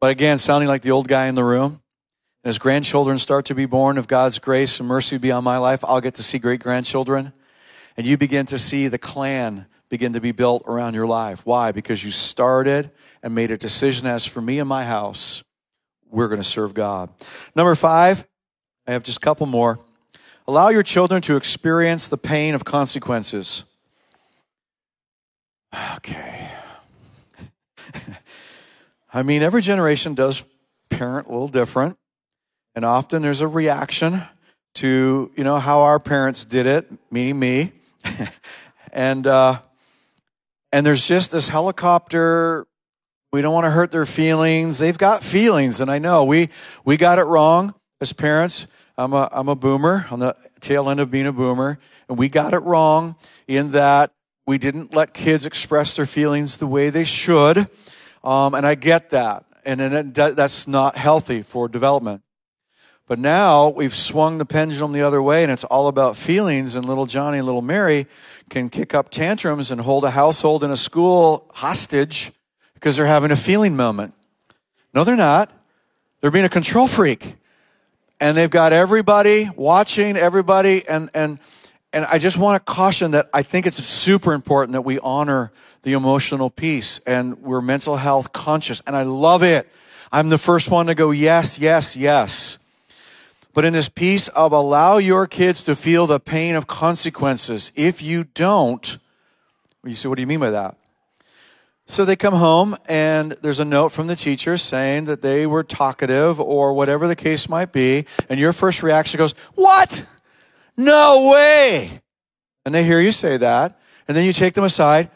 But 0.00 0.12
again, 0.12 0.38
sounding 0.38 0.68
like 0.68 0.80
the 0.80 0.92
old 0.92 1.08
guy 1.08 1.26
in 1.26 1.34
the 1.34 1.44
room, 1.44 1.82
as 2.42 2.56
grandchildren 2.56 3.18
start 3.18 3.44
to 3.44 3.54
be 3.54 3.66
born 3.66 3.98
of 3.98 4.08
God's 4.08 4.38
grace 4.38 4.80
and 4.80 4.88
mercy 4.88 5.18
be 5.18 5.30
on 5.30 5.44
my 5.44 5.58
life, 5.58 5.84
I'll 5.84 6.00
get 6.00 6.14
to 6.14 6.22
see 6.22 6.38
great 6.38 6.60
grandchildren. 6.60 7.34
And 7.98 8.06
you 8.06 8.16
begin 8.16 8.46
to 8.46 8.58
see 8.58 8.86
the 8.86 8.96
clan 8.96 9.66
begin 9.88 10.12
to 10.12 10.20
be 10.20 10.30
built 10.30 10.62
around 10.68 10.94
your 10.94 11.08
life. 11.08 11.44
Why? 11.44 11.72
Because 11.72 12.04
you 12.04 12.12
started 12.12 12.92
and 13.24 13.34
made 13.34 13.50
a 13.50 13.58
decision 13.58 14.06
as 14.06 14.24
for 14.24 14.40
me 14.40 14.60
and 14.60 14.68
my 14.68 14.84
house, 14.84 15.42
we're 16.08 16.28
going 16.28 16.40
to 16.40 16.46
serve 16.46 16.74
God. 16.74 17.10
Number 17.56 17.74
five, 17.74 18.24
I 18.86 18.92
have 18.92 19.02
just 19.02 19.18
a 19.18 19.20
couple 19.20 19.46
more. 19.46 19.80
Allow 20.46 20.68
your 20.68 20.84
children 20.84 21.20
to 21.22 21.34
experience 21.34 22.06
the 22.06 22.16
pain 22.16 22.54
of 22.54 22.64
consequences. 22.64 23.64
Okay. 25.96 26.50
I 29.12 29.22
mean, 29.24 29.42
every 29.42 29.60
generation 29.60 30.14
does 30.14 30.44
parent 30.88 31.26
a 31.26 31.32
little 31.32 31.48
different. 31.48 31.98
And 32.76 32.84
often 32.84 33.22
there's 33.22 33.40
a 33.40 33.48
reaction 33.48 34.22
to, 34.74 35.32
you 35.34 35.42
know, 35.42 35.58
how 35.58 35.80
our 35.80 35.98
parents 35.98 36.44
did 36.44 36.66
it, 36.66 36.88
meaning 37.10 37.40
me. 37.40 37.72
and, 38.92 39.26
uh, 39.26 39.60
and 40.72 40.84
there's 40.84 41.06
just 41.06 41.32
this 41.32 41.48
helicopter. 41.48 42.66
We 43.32 43.42
don't 43.42 43.52
want 43.52 43.64
to 43.64 43.70
hurt 43.70 43.90
their 43.90 44.06
feelings. 44.06 44.78
They've 44.78 44.96
got 44.96 45.22
feelings. 45.22 45.80
And 45.80 45.90
I 45.90 45.98
know 45.98 46.24
we, 46.24 46.48
we 46.84 46.96
got 46.96 47.18
it 47.18 47.24
wrong 47.24 47.74
as 48.00 48.12
parents. 48.12 48.66
I'm 48.96 49.12
a, 49.12 49.28
I'm 49.32 49.48
a 49.48 49.54
boomer 49.54 50.06
on 50.10 50.18
the 50.18 50.34
tail 50.60 50.90
end 50.90 51.00
of 51.00 51.10
being 51.10 51.26
a 51.26 51.32
boomer. 51.32 51.78
And 52.08 52.18
we 52.18 52.28
got 52.28 52.54
it 52.54 52.58
wrong 52.60 53.16
in 53.46 53.72
that 53.72 54.12
we 54.46 54.58
didn't 54.58 54.94
let 54.94 55.12
kids 55.12 55.44
express 55.44 55.96
their 55.96 56.06
feelings 56.06 56.56
the 56.56 56.66
way 56.66 56.90
they 56.90 57.04
should. 57.04 57.68
Um, 58.24 58.54
and 58.54 58.66
I 58.66 58.74
get 58.74 59.10
that. 59.10 59.44
And, 59.64 59.80
and 59.80 60.16
it, 60.16 60.36
that's 60.36 60.66
not 60.66 60.96
healthy 60.96 61.42
for 61.42 61.68
development. 61.68 62.22
But 63.08 63.18
now 63.18 63.70
we've 63.70 63.94
swung 63.94 64.36
the 64.36 64.44
pendulum 64.44 64.92
the 64.92 65.00
other 65.00 65.22
way 65.22 65.42
and 65.42 65.50
it's 65.50 65.64
all 65.64 65.88
about 65.88 66.14
feelings 66.14 66.74
and 66.74 66.84
little 66.84 67.06
Johnny 67.06 67.38
and 67.38 67.46
little 67.46 67.62
Mary 67.62 68.06
can 68.50 68.68
kick 68.68 68.94
up 68.94 69.08
tantrums 69.08 69.70
and 69.70 69.80
hold 69.80 70.04
a 70.04 70.10
household 70.10 70.62
and 70.62 70.70
a 70.70 70.76
school 70.76 71.50
hostage 71.54 72.30
because 72.74 72.96
they're 72.96 73.06
having 73.06 73.30
a 73.30 73.36
feeling 73.36 73.74
moment. 73.74 74.12
No, 74.92 75.04
they're 75.04 75.16
not. 75.16 75.50
They're 76.20 76.30
being 76.30 76.44
a 76.44 76.50
control 76.50 76.86
freak. 76.86 77.36
And 78.20 78.36
they've 78.36 78.50
got 78.50 78.74
everybody 78.74 79.48
watching 79.56 80.16
everybody 80.16 80.86
and 80.86 81.08
and 81.14 81.38
and 81.94 82.04
I 82.04 82.18
just 82.18 82.36
want 82.36 82.64
to 82.64 82.72
caution 82.72 83.12
that 83.12 83.30
I 83.32 83.42
think 83.42 83.66
it's 83.66 83.82
super 83.82 84.34
important 84.34 84.74
that 84.74 84.82
we 84.82 84.98
honor 84.98 85.50
the 85.80 85.94
emotional 85.94 86.50
piece 86.50 87.00
and 87.06 87.38
we're 87.38 87.62
mental 87.62 87.96
health 87.96 88.34
conscious 88.34 88.82
and 88.86 88.94
I 88.94 89.04
love 89.04 89.42
it. 89.42 89.66
I'm 90.12 90.28
the 90.28 90.36
first 90.36 90.70
one 90.70 90.88
to 90.88 90.94
go 90.94 91.10
yes, 91.10 91.58
yes, 91.58 91.96
yes. 91.96 92.58
But 93.58 93.64
in 93.64 93.72
this 93.72 93.88
piece 93.88 94.28
of 94.28 94.52
allow 94.52 94.98
your 94.98 95.26
kids 95.26 95.64
to 95.64 95.74
feel 95.74 96.06
the 96.06 96.20
pain 96.20 96.54
of 96.54 96.68
consequences. 96.68 97.72
If 97.74 98.00
you 98.00 98.22
don't, 98.22 98.98
you 99.82 99.96
say, 99.96 100.08
what 100.08 100.14
do 100.14 100.20
you 100.20 100.28
mean 100.28 100.38
by 100.38 100.50
that? 100.50 100.76
So 101.84 102.04
they 102.04 102.14
come 102.14 102.34
home 102.34 102.76
and 102.88 103.32
there's 103.42 103.58
a 103.58 103.64
note 103.64 103.88
from 103.88 104.06
the 104.06 104.14
teacher 104.14 104.58
saying 104.58 105.06
that 105.06 105.22
they 105.22 105.44
were 105.44 105.64
talkative 105.64 106.38
or 106.38 106.72
whatever 106.72 107.08
the 107.08 107.16
case 107.16 107.48
might 107.48 107.72
be. 107.72 108.06
And 108.28 108.38
your 108.38 108.52
first 108.52 108.84
reaction 108.84 109.18
goes, 109.18 109.32
what? 109.56 110.06
No 110.76 111.26
way. 111.28 112.00
And 112.64 112.72
they 112.72 112.84
hear 112.84 113.00
you 113.00 113.10
say 113.10 113.38
that. 113.38 113.80
And 114.06 114.16
then 114.16 114.24
you 114.24 114.32
take 114.32 114.54
them 114.54 114.62
aside. 114.62 115.10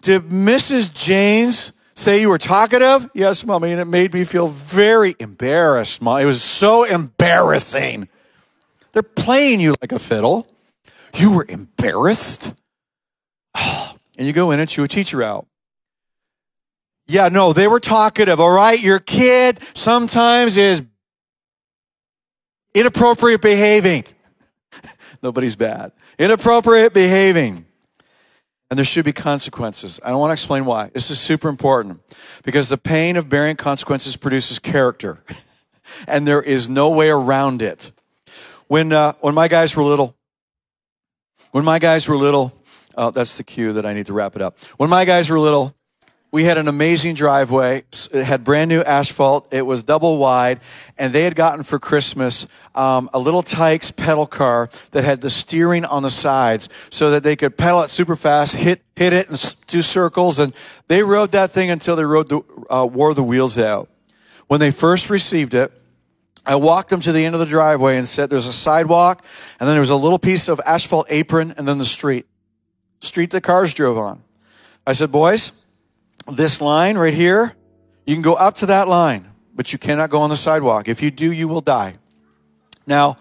Did 0.00 0.28
Mrs. 0.28 0.94
Janes 0.94 1.72
say 2.00 2.20
you 2.20 2.28
were 2.28 2.38
talkative? 2.38 3.08
Yes, 3.14 3.44
mommy. 3.44 3.72
And 3.72 3.80
it 3.80 3.84
made 3.84 4.12
me 4.14 4.24
feel 4.24 4.48
very 4.48 5.14
embarrassed, 5.18 6.00
mom. 6.02 6.20
It 6.20 6.24
was 6.24 6.42
so 6.42 6.84
embarrassing. 6.84 8.08
They're 8.92 9.02
playing 9.02 9.60
you 9.60 9.74
like 9.80 9.92
a 9.92 9.98
fiddle. 9.98 10.46
You 11.14 11.30
were 11.30 11.46
embarrassed? 11.48 12.52
Oh, 13.54 13.94
and 14.18 14.26
you 14.26 14.32
go 14.32 14.50
in 14.50 14.60
and 14.60 14.68
chew 14.68 14.84
a 14.84 14.88
teacher 14.88 15.22
out. 15.22 15.46
Yeah, 17.06 17.28
no, 17.28 17.52
they 17.52 17.66
were 17.66 17.80
talkative, 17.80 18.38
all 18.38 18.52
right? 18.52 18.80
Your 18.80 19.00
kid 19.00 19.58
sometimes 19.74 20.56
is 20.56 20.82
inappropriate 22.72 23.42
behaving. 23.42 24.04
Nobody's 25.22 25.56
bad. 25.56 25.90
Inappropriate 26.18 26.94
behaving. 26.94 27.66
And 28.70 28.78
there 28.78 28.84
should 28.84 29.04
be 29.04 29.12
consequences. 29.12 29.98
I 30.04 30.10
don't 30.10 30.20
want 30.20 30.30
to 30.30 30.34
explain 30.34 30.64
why. 30.64 30.90
This 30.94 31.10
is 31.10 31.18
super 31.18 31.48
important 31.48 32.00
because 32.44 32.68
the 32.68 32.78
pain 32.78 33.16
of 33.16 33.28
bearing 33.28 33.56
consequences 33.56 34.16
produces 34.16 34.60
character, 34.60 35.24
and 36.06 36.26
there 36.26 36.40
is 36.40 36.70
no 36.70 36.90
way 36.90 37.10
around 37.10 37.62
it. 37.62 37.90
When 38.68 38.92
uh, 38.92 39.14
when 39.20 39.34
my 39.34 39.48
guys 39.48 39.74
were 39.74 39.82
little, 39.82 40.16
when 41.50 41.64
my 41.64 41.80
guys 41.80 42.08
were 42.08 42.16
little, 42.16 42.52
oh, 42.96 43.10
that's 43.10 43.36
the 43.36 43.42
cue 43.42 43.72
that 43.72 43.84
I 43.84 43.92
need 43.92 44.06
to 44.06 44.12
wrap 44.12 44.36
it 44.36 44.42
up. 44.42 44.56
When 44.76 44.88
my 44.88 45.04
guys 45.04 45.28
were 45.28 45.40
little, 45.40 45.74
we 46.32 46.44
had 46.44 46.58
an 46.58 46.68
amazing 46.68 47.14
driveway. 47.14 47.82
It 48.12 48.22
had 48.22 48.44
brand 48.44 48.68
new 48.68 48.82
asphalt. 48.82 49.52
It 49.52 49.62
was 49.66 49.82
double 49.82 50.16
wide. 50.16 50.60
And 50.96 51.12
they 51.12 51.22
had 51.24 51.34
gotten 51.34 51.64
for 51.64 51.80
Christmas 51.80 52.46
um, 52.74 53.10
a 53.12 53.18
Little 53.18 53.42
Tikes 53.42 53.90
pedal 53.90 54.26
car 54.26 54.70
that 54.92 55.02
had 55.02 55.22
the 55.22 55.30
steering 55.30 55.84
on 55.84 56.04
the 56.04 56.10
sides 56.10 56.68
so 56.90 57.10
that 57.10 57.24
they 57.24 57.34
could 57.34 57.56
pedal 57.56 57.82
it 57.82 57.90
super 57.90 58.14
fast, 58.14 58.54
hit, 58.54 58.80
hit 58.94 59.12
it, 59.12 59.28
and 59.28 59.56
do 59.66 59.82
circles. 59.82 60.38
And 60.38 60.54
they 60.86 61.02
rode 61.02 61.32
that 61.32 61.50
thing 61.50 61.68
until 61.68 61.96
they 61.96 62.04
rode 62.04 62.28
the, 62.28 62.42
uh, 62.70 62.86
wore 62.86 63.12
the 63.12 63.24
wheels 63.24 63.58
out. 63.58 63.88
When 64.46 64.60
they 64.60 64.70
first 64.70 65.10
received 65.10 65.54
it, 65.54 65.72
I 66.46 66.54
walked 66.56 66.90
them 66.90 67.00
to 67.00 67.12
the 67.12 67.24
end 67.24 67.34
of 67.34 67.40
the 67.40 67.46
driveway 67.46 67.96
and 67.96 68.08
said, 68.08 68.30
There's 68.30 68.46
a 68.46 68.52
sidewalk, 68.52 69.24
and 69.58 69.68
then 69.68 69.74
there 69.74 69.80
was 69.80 69.90
a 69.90 69.96
little 69.96 70.18
piece 70.18 70.48
of 70.48 70.60
asphalt 70.64 71.06
apron, 71.10 71.54
and 71.56 71.68
then 71.68 71.78
the 71.78 71.84
street. 71.84 72.26
Street 73.00 73.30
the 73.30 73.40
cars 73.40 73.74
drove 73.74 73.98
on. 73.98 74.22
I 74.86 74.94
said, 74.94 75.12
Boys, 75.12 75.52
this 76.36 76.60
line 76.60 76.96
right 76.96 77.14
here, 77.14 77.54
you 78.06 78.14
can 78.14 78.22
go 78.22 78.34
up 78.34 78.56
to 78.56 78.66
that 78.66 78.88
line, 78.88 79.30
but 79.54 79.72
you 79.72 79.78
cannot 79.78 80.10
go 80.10 80.20
on 80.20 80.30
the 80.30 80.36
sidewalk. 80.36 80.88
If 80.88 81.02
you 81.02 81.10
do, 81.10 81.30
you 81.32 81.48
will 81.48 81.60
die. 81.60 81.96
Now, 82.86 83.18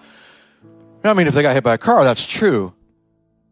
I 1.03 1.13
mean, 1.13 1.27
if 1.27 1.33
they 1.33 1.41
got 1.41 1.53
hit 1.53 1.63
by 1.63 1.75
a 1.75 1.77
car, 1.77 2.03
that's 2.03 2.25
true. 2.25 2.73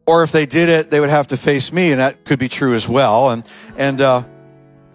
Or 0.06 0.24
if 0.24 0.32
they 0.32 0.46
did 0.46 0.70
it, 0.70 0.90
they 0.90 1.00
would 1.00 1.10
have 1.10 1.28
to 1.28 1.38
face 1.38 1.72
me, 1.72 1.92
and 1.92 2.00
that 2.00 2.26
could 2.26 2.40
be 2.40 2.48
true 2.48 2.74
as 2.74 2.88
well. 2.88 3.30
And 3.30 3.44
and 3.78 4.00
uh, 4.02 4.24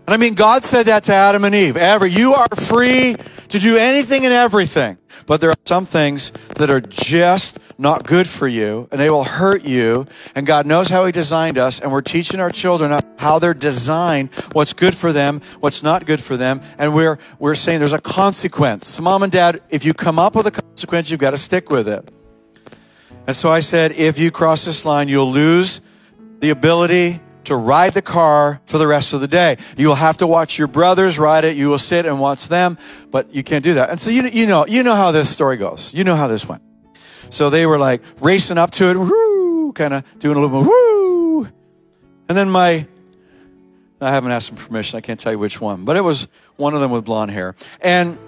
and 0.07 0.15
I 0.15 0.17
mean, 0.17 0.35
God 0.35 0.65
said 0.65 0.87
that 0.87 1.05
to 1.05 1.15
Adam 1.15 1.45
and 1.45 1.55
Eve. 1.55 1.77
Ever, 1.77 2.07
you 2.07 2.35
are 2.35 2.49
free 2.57 3.15
to 3.53 3.59
do 3.59 3.77
anything 3.77 4.25
and 4.25 4.35
everything. 4.35 4.99
But 5.27 5.41
there 5.41 5.51
are 5.51 5.57
some 5.67 5.87
things 5.87 6.33
that 6.57 6.71
are 6.71 6.81
just 6.81 7.59
not 7.79 8.05
good 8.05 8.27
for 8.27 8.49
you 8.49 8.89
and 8.91 9.01
they 9.01 9.11
will 9.11 9.25
hurt 9.25 9.65
you. 9.65 10.07
And 10.35 10.47
God 10.47 10.67
knows 10.67 10.89
how 10.89 11.05
He 11.05 11.13
designed 11.13 11.59
us. 11.59 11.81
And 11.81 11.93
we're 11.93 12.01
teaching 12.01 12.41
our 12.41 12.51
children 12.51 12.99
how 13.19 13.39
they're 13.39 13.55
designed, 13.55 14.31
what's 14.53 14.73
good 14.73 14.95
for 14.95 15.13
them, 15.13 15.43
what's 15.61 15.83
not 15.83 16.07
good 16.07 16.23
for 16.23 16.37
them. 16.37 16.61
And 16.79 16.95
we're, 16.95 17.19
we're 17.39 17.55
saying 17.55 17.79
there's 17.79 17.93
a 17.93 18.01
consequence. 18.01 18.99
Mom 19.01 19.23
and 19.23 19.31
dad, 19.31 19.63
if 19.69 19.85
you 19.85 19.95
come 19.95 20.19
up 20.19 20.35
with 20.35 20.47
a 20.47 20.51
consequence, 20.51 21.11
you've 21.11 21.21
got 21.21 21.31
to 21.31 21.39
stick 21.39 21.71
with 21.71 21.89
it. 21.89 22.11
And 23.27 23.37
so 23.37 23.51
I 23.51 23.61
said, 23.61 23.93
if 23.93 24.19
you 24.19 24.31
cross 24.31 24.65
this 24.65 24.85
line, 24.85 25.09
you'll 25.09 25.31
lose 25.31 25.81
the 26.41 26.51
ability 26.51 27.21
to 27.45 27.57
ride 27.57 27.93
the 27.93 28.03
car 28.03 28.61
for 28.65 28.79
the 28.79 28.87
rest 28.87 29.13
of 29.13 29.21
the 29.21 29.29
day. 29.29 29.57
You 29.77 29.89
will 29.89 29.95
have 29.95 30.19
to 30.19 30.27
watch 30.27 30.59
your 30.59 30.69
brothers 30.69 31.19
ride 31.19 31.45
it. 31.45 31.57
You 31.57 31.69
will 31.69 31.79
sit 31.79 32.07
and 32.07 32.21
watch 32.21 32.49
them, 32.49 32.79
but 33.11 33.35
you 33.35 33.43
can't 33.43 33.65
do 33.65 33.75
that. 33.75 33.91
And 33.91 34.01
so 34.01 34.11
you, 34.11 34.25
you 34.25 34.47
know, 34.47 34.67
you 34.67 34.83
know 34.83 34.95
how 34.95 35.11
this 35.11 35.31
story 35.31 35.57
goes. 35.57 35.93
You 35.93 36.05
know 36.05 36.17
how 36.17 36.29
this 36.29 36.49
went. 36.49 36.63
So 37.31 37.51
they 37.51 37.67
were 37.67 37.79
like 37.79 38.03
racing 38.21 38.59
up 38.59 38.71
to 38.73 38.91
it, 38.91 38.97
woo, 38.97 39.73
kind 39.73 39.95
of 39.95 40.19
doing 40.19 40.37
a 40.37 40.41
little 40.41 40.63
woo. 40.63 41.45
And 42.29 42.37
then 42.37 42.51
my, 42.51 42.87
I 44.01 44.11
haven't 44.11 44.33
asked 44.33 44.51
him 44.51 44.57
permission. 44.57 44.97
I 44.99 45.01
can't 45.01 45.19
tell 45.19 45.33
you 45.33 45.39
which 45.39 45.61
one, 45.61 45.85
but 45.85 45.97
it 45.97 46.03
was 46.03 46.29
one 46.57 46.75
of 46.75 46.81
them 46.81 46.91
with 46.91 47.05
blonde 47.05 47.31
hair. 47.31 47.55
And, 47.81 48.19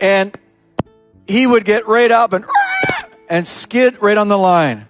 and 0.00 0.36
he 1.26 1.46
would 1.46 1.64
get 1.64 1.86
right 1.86 2.10
up 2.10 2.32
and, 2.32 2.44
and 3.28 3.46
skid 3.46 4.00
right 4.02 4.16
on 4.16 4.28
the 4.28 4.38
line. 4.38 4.86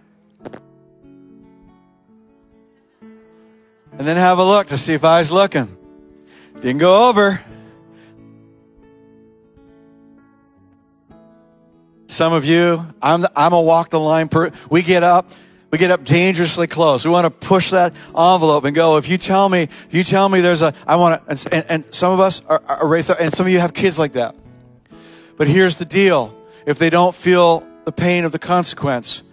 And 3.99 4.07
then 4.09 4.17
have 4.17 4.39
a 4.39 4.45
look 4.45 4.69
to 4.69 4.79
see 4.79 4.93
if 4.93 5.05
I 5.05 5.21
was 5.21 5.31
looking. 5.31 5.77
Didn't 6.57 6.79
go 6.79 7.09
over. 7.09 7.41
Some 12.07 12.33
of 12.33 12.45
you, 12.45 12.87
I'm, 13.03 13.23
the, 13.23 13.33
I'm 13.35 13.53
a 13.53 13.61
walk 13.61 13.91
the 13.91 13.99
line. 13.99 14.29
Per, 14.29 14.53
we 14.71 14.83
get 14.83 15.03
up, 15.03 15.31
we 15.73 15.79
get 15.79 15.91
up 15.91 16.05
dangerously 16.05 16.69
close. 16.69 17.05
We 17.05 17.11
want 17.11 17.25
to 17.25 17.31
push 17.31 17.71
that 17.71 17.93
envelope 18.17 18.65
and 18.65 18.75
go. 18.75 18.99
If 18.99 19.09
you 19.09 19.19
tell 19.19 19.49
me, 19.49 19.63
if 19.63 19.89
you 19.91 20.05
tell 20.05 20.29
me 20.29 20.41
there's 20.41 20.63
a, 20.63 20.75
I 20.87 20.95
want 20.95 21.27
to, 21.29 21.53
and, 21.53 21.67
and 21.69 21.95
some 21.95 22.13
of 22.13 22.21
us 22.21 22.41
are, 22.47 22.63
are 22.69 22.87
raised 22.87 23.11
up, 23.11 23.19
and 23.21 23.33
some 23.33 23.47
of 23.47 23.53
you 23.53 23.59
have 23.59 23.75
kids 23.75 23.99
like 23.99 24.13
that. 24.13 24.37
But 25.37 25.49
here's 25.49 25.77
the 25.77 25.85
deal 25.85 26.33
if 26.67 26.79
they 26.79 26.89
don't 26.89 27.17
feel 27.17 27.67
the 27.85 27.91
pain 27.91 28.25
of 28.25 28.31
the 28.31 28.39
consequence, 28.39 29.24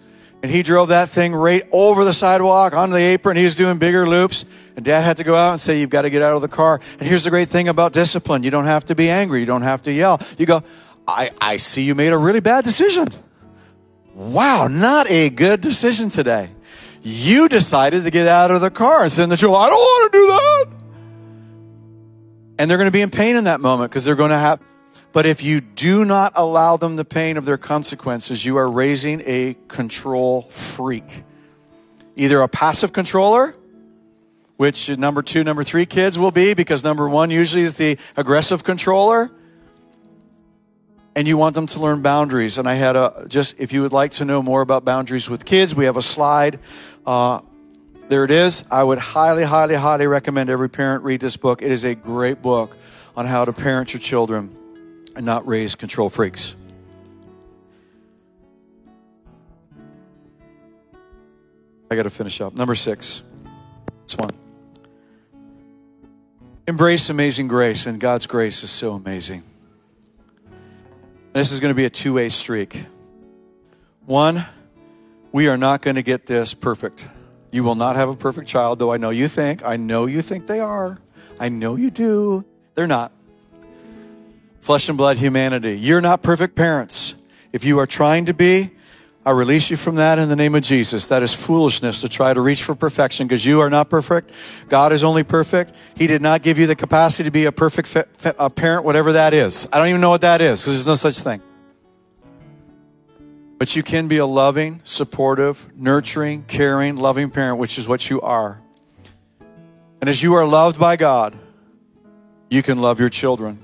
and 0.42 0.50
he 0.50 0.64
drove 0.64 0.88
that 0.88 1.08
thing 1.08 1.34
right 1.34 1.62
over 1.70 2.04
the 2.04 2.12
sidewalk 2.12 2.72
onto 2.72 2.94
the 2.94 3.00
apron. 3.00 3.36
He 3.36 3.44
was 3.44 3.54
doing 3.54 3.78
bigger 3.78 4.06
loops. 4.08 4.44
And 4.74 4.84
dad 4.84 5.02
had 5.02 5.18
to 5.18 5.24
go 5.24 5.36
out 5.36 5.52
and 5.52 5.60
say, 5.60 5.78
You've 5.78 5.90
got 5.90 6.02
to 6.02 6.10
get 6.10 6.20
out 6.20 6.34
of 6.34 6.42
the 6.42 6.48
car. 6.48 6.80
And 6.98 7.08
here's 7.08 7.24
the 7.24 7.30
great 7.30 7.48
thing 7.48 7.68
about 7.68 7.92
discipline 7.92 8.42
you 8.42 8.50
don't 8.50 8.64
have 8.64 8.84
to 8.86 8.96
be 8.96 9.08
angry, 9.08 9.40
you 9.40 9.46
don't 9.46 9.62
have 9.62 9.82
to 9.82 9.92
yell. 9.92 10.20
You 10.38 10.46
go, 10.46 10.64
I, 11.06 11.30
I 11.40 11.56
see 11.58 11.82
you 11.82 11.94
made 11.94 12.12
a 12.12 12.18
really 12.18 12.40
bad 12.40 12.64
decision. 12.64 13.08
Wow, 14.14 14.66
not 14.68 15.08
a 15.10 15.30
good 15.30 15.60
decision 15.60 16.10
today. 16.10 16.50
You 17.02 17.48
decided 17.48 18.04
to 18.04 18.10
get 18.10 18.26
out 18.28 18.50
of 18.50 18.60
the 18.60 18.70
car 18.70 19.04
and 19.04 19.18
in 19.18 19.28
the 19.28 19.36
chair. 19.36 19.50
I 19.50 19.68
don't 19.68 19.78
want 19.78 20.12
to 20.12 20.18
do 20.18 20.26
that. 20.26 20.66
And 22.58 22.70
they're 22.70 22.78
going 22.78 22.88
to 22.88 22.92
be 22.92 23.00
in 23.00 23.10
pain 23.10 23.36
in 23.36 23.44
that 23.44 23.60
moment 23.60 23.90
because 23.90 24.04
they're 24.04 24.14
going 24.14 24.30
to 24.30 24.38
have 24.38 24.60
but 25.12 25.26
if 25.26 25.42
you 25.42 25.60
do 25.60 26.04
not 26.04 26.32
allow 26.36 26.78
them 26.78 26.96
the 26.96 27.04
pain 27.04 27.36
of 27.36 27.44
their 27.44 27.58
consequences, 27.58 28.44
you 28.44 28.56
are 28.56 28.70
raising 28.70 29.22
a 29.26 29.56
control 29.68 30.42
freak. 30.42 31.24
Either 32.16 32.40
a 32.40 32.48
passive 32.48 32.92
controller, 32.92 33.54
which 34.56 34.88
number 34.88 35.22
two, 35.22 35.44
number 35.44 35.64
three 35.64 35.84
kids 35.84 36.18
will 36.18 36.30
be, 36.30 36.54
because 36.54 36.82
number 36.82 37.08
one 37.08 37.30
usually 37.30 37.62
is 37.62 37.76
the 37.76 37.98
aggressive 38.16 38.64
controller. 38.64 39.30
And 41.14 41.28
you 41.28 41.36
want 41.36 41.54
them 41.54 41.66
to 41.68 41.80
learn 41.80 42.00
boundaries. 42.00 42.56
And 42.56 42.66
I 42.66 42.74
had 42.74 42.96
a, 42.96 43.26
just, 43.28 43.60
if 43.60 43.74
you 43.74 43.82
would 43.82 43.92
like 43.92 44.12
to 44.12 44.24
know 44.24 44.42
more 44.42 44.62
about 44.62 44.82
boundaries 44.82 45.28
with 45.28 45.44
kids, 45.44 45.74
we 45.74 45.84
have 45.84 45.98
a 45.98 46.02
slide. 46.02 46.58
Uh, 47.04 47.40
there 48.08 48.24
it 48.24 48.30
is. 48.30 48.64
I 48.70 48.82
would 48.82 48.98
highly, 48.98 49.42
highly, 49.42 49.74
highly 49.74 50.06
recommend 50.06 50.48
every 50.48 50.70
parent 50.70 51.04
read 51.04 51.20
this 51.20 51.36
book. 51.36 51.60
It 51.60 51.70
is 51.70 51.84
a 51.84 51.94
great 51.94 52.40
book 52.40 52.78
on 53.14 53.26
how 53.26 53.44
to 53.44 53.52
parent 53.52 53.92
your 53.92 54.00
children 54.00 54.56
and 55.14 55.26
not 55.26 55.46
raise 55.46 55.74
control 55.74 56.08
freaks. 56.10 56.54
I 61.90 61.94
got 61.94 62.04
to 62.04 62.10
finish 62.10 62.40
up. 62.40 62.54
Number 62.54 62.74
six. 62.74 63.22
This 64.04 64.16
one. 64.16 64.30
Embrace 66.66 67.10
amazing 67.10 67.48
grace, 67.48 67.86
and 67.86 68.00
God's 68.00 68.26
grace 68.26 68.62
is 68.62 68.70
so 68.70 68.92
amazing. 68.94 69.42
This 71.32 71.52
is 71.52 71.60
going 71.60 71.70
to 71.70 71.74
be 71.74 71.84
a 71.84 71.90
two 71.90 72.14
way 72.14 72.28
streak. 72.28 72.86
One, 74.06 74.46
we 75.32 75.48
are 75.48 75.56
not 75.56 75.82
going 75.82 75.96
to 75.96 76.02
get 76.02 76.26
this 76.26 76.54
perfect. 76.54 77.08
You 77.50 77.64
will 77.64 77.74
not 77.74 77.96
have 77.96 78.08
a 78.08 78.16
perfect 78.16 78.48
child, 78.48 78.78
though 78.78 78.92
I 78.92 78.96
know 78.96 79.10
you 79.10 79.28
think. 79.28 79.64
I 79.64 79.76
know 79.76 80.06
you 80.06 80.22
think 80.22 80.46
they 80.46 80.60
are. 80.60 80.98
I 81.38 81.50
know 81.50 81.76
you 81.76 81.90
do. 81.90 82.44
They're 82.74 82.86
not 82.86 83.12
flesh 84.62 84.88
and 84.88 84.96
blood 84.96 85.18
humanity. 85.18 85.76
You're 85.76 86.00
not 86.00 86.22
perfect 86.22 86.54
parents. 86.54 87.16
If 87.52 87.64
you 87.64 87.80
are 87.80 87.86
trying 87.86 88.26
to 88.26 88.32
be, 88.32 88.70
I 89.26 89.32
release 89.32 89.70
you 89.70 89.76
from 89.76 89.96
that 89.96 90.18
in 90.18 90.28
the 90.28 90.36
name 90.36 90.54
of 90.54 90.62
Jesus. 90.62 91.08
That 91.08 91.22
is 91.22 91.34
foolishness 91.34 92.00
to 92.00 92.08
try 92.08 92.32
to 92.32 92.40
reach 92.40 92.62
for 92.62 92.74
perfection 92.74 93.26
because 93.26 93.44
you 93.44 93.60
are 93.60 93.68
not 93.68 93.90
perfect. 93.90 94.30
God 94.68 94.92
is 94.92 95.04
only 95.04 95.24
perfect. 95.24 95.74
He 95.96 96.06
did 96.06 96.22
not 96.22 96.42
give 96.42 96.58
you 96.58 96.66
the 96.66 96.76
capacity 96.76 97.24
to 97.24 97.30
be 97.30 97.44
a 97.44 97.52
perfect 97.52 97.88
fa- 97.88 98.06
fa- 98.14 98.34
a 98.38 98.48
parent, 98.48 98.84
whatever 98.84 99.12
that 99.12 99.34
is. 99.34 99.68
I 99.72 99.78
don't 99.78 99.88
even 99.88 100.00
know 100.00 100.10
what 100.10 100.22
that 100.22 100.40
is 100.40 100.60
because 100.60 100.74
there's 100.74 100.86
no 100.86 100.94
such 100.94 101.20
thing. 101.20 101.42
But 103.58 103.76
you 103.76 103.82
can 103.82 104.08
be 104.08 104.18
a 104.18 104.26
loving, 104.26 104.80
supportive, 104.82 105.68
nurturing, 105.76 106.44
caring, 106.44 106.96
loving 106.96 107.30
parent, 107.30 107.58
which 107.58 107.78
is 107.78 107.86
what 107.86 108.08
you 108.10 108.20
are. 108.20 108.60
And 110.00 110.08
as 110.08 110.22
you 110.22 110.34
are 110.34 110.44
loved 110.44 110.80
by 110.80 110.96
God, 110.96 111.36
you 112.48 112.62
can 112.62 112.78
love 112.78 112.98
your 112.98 113.08
children 113.08 113.61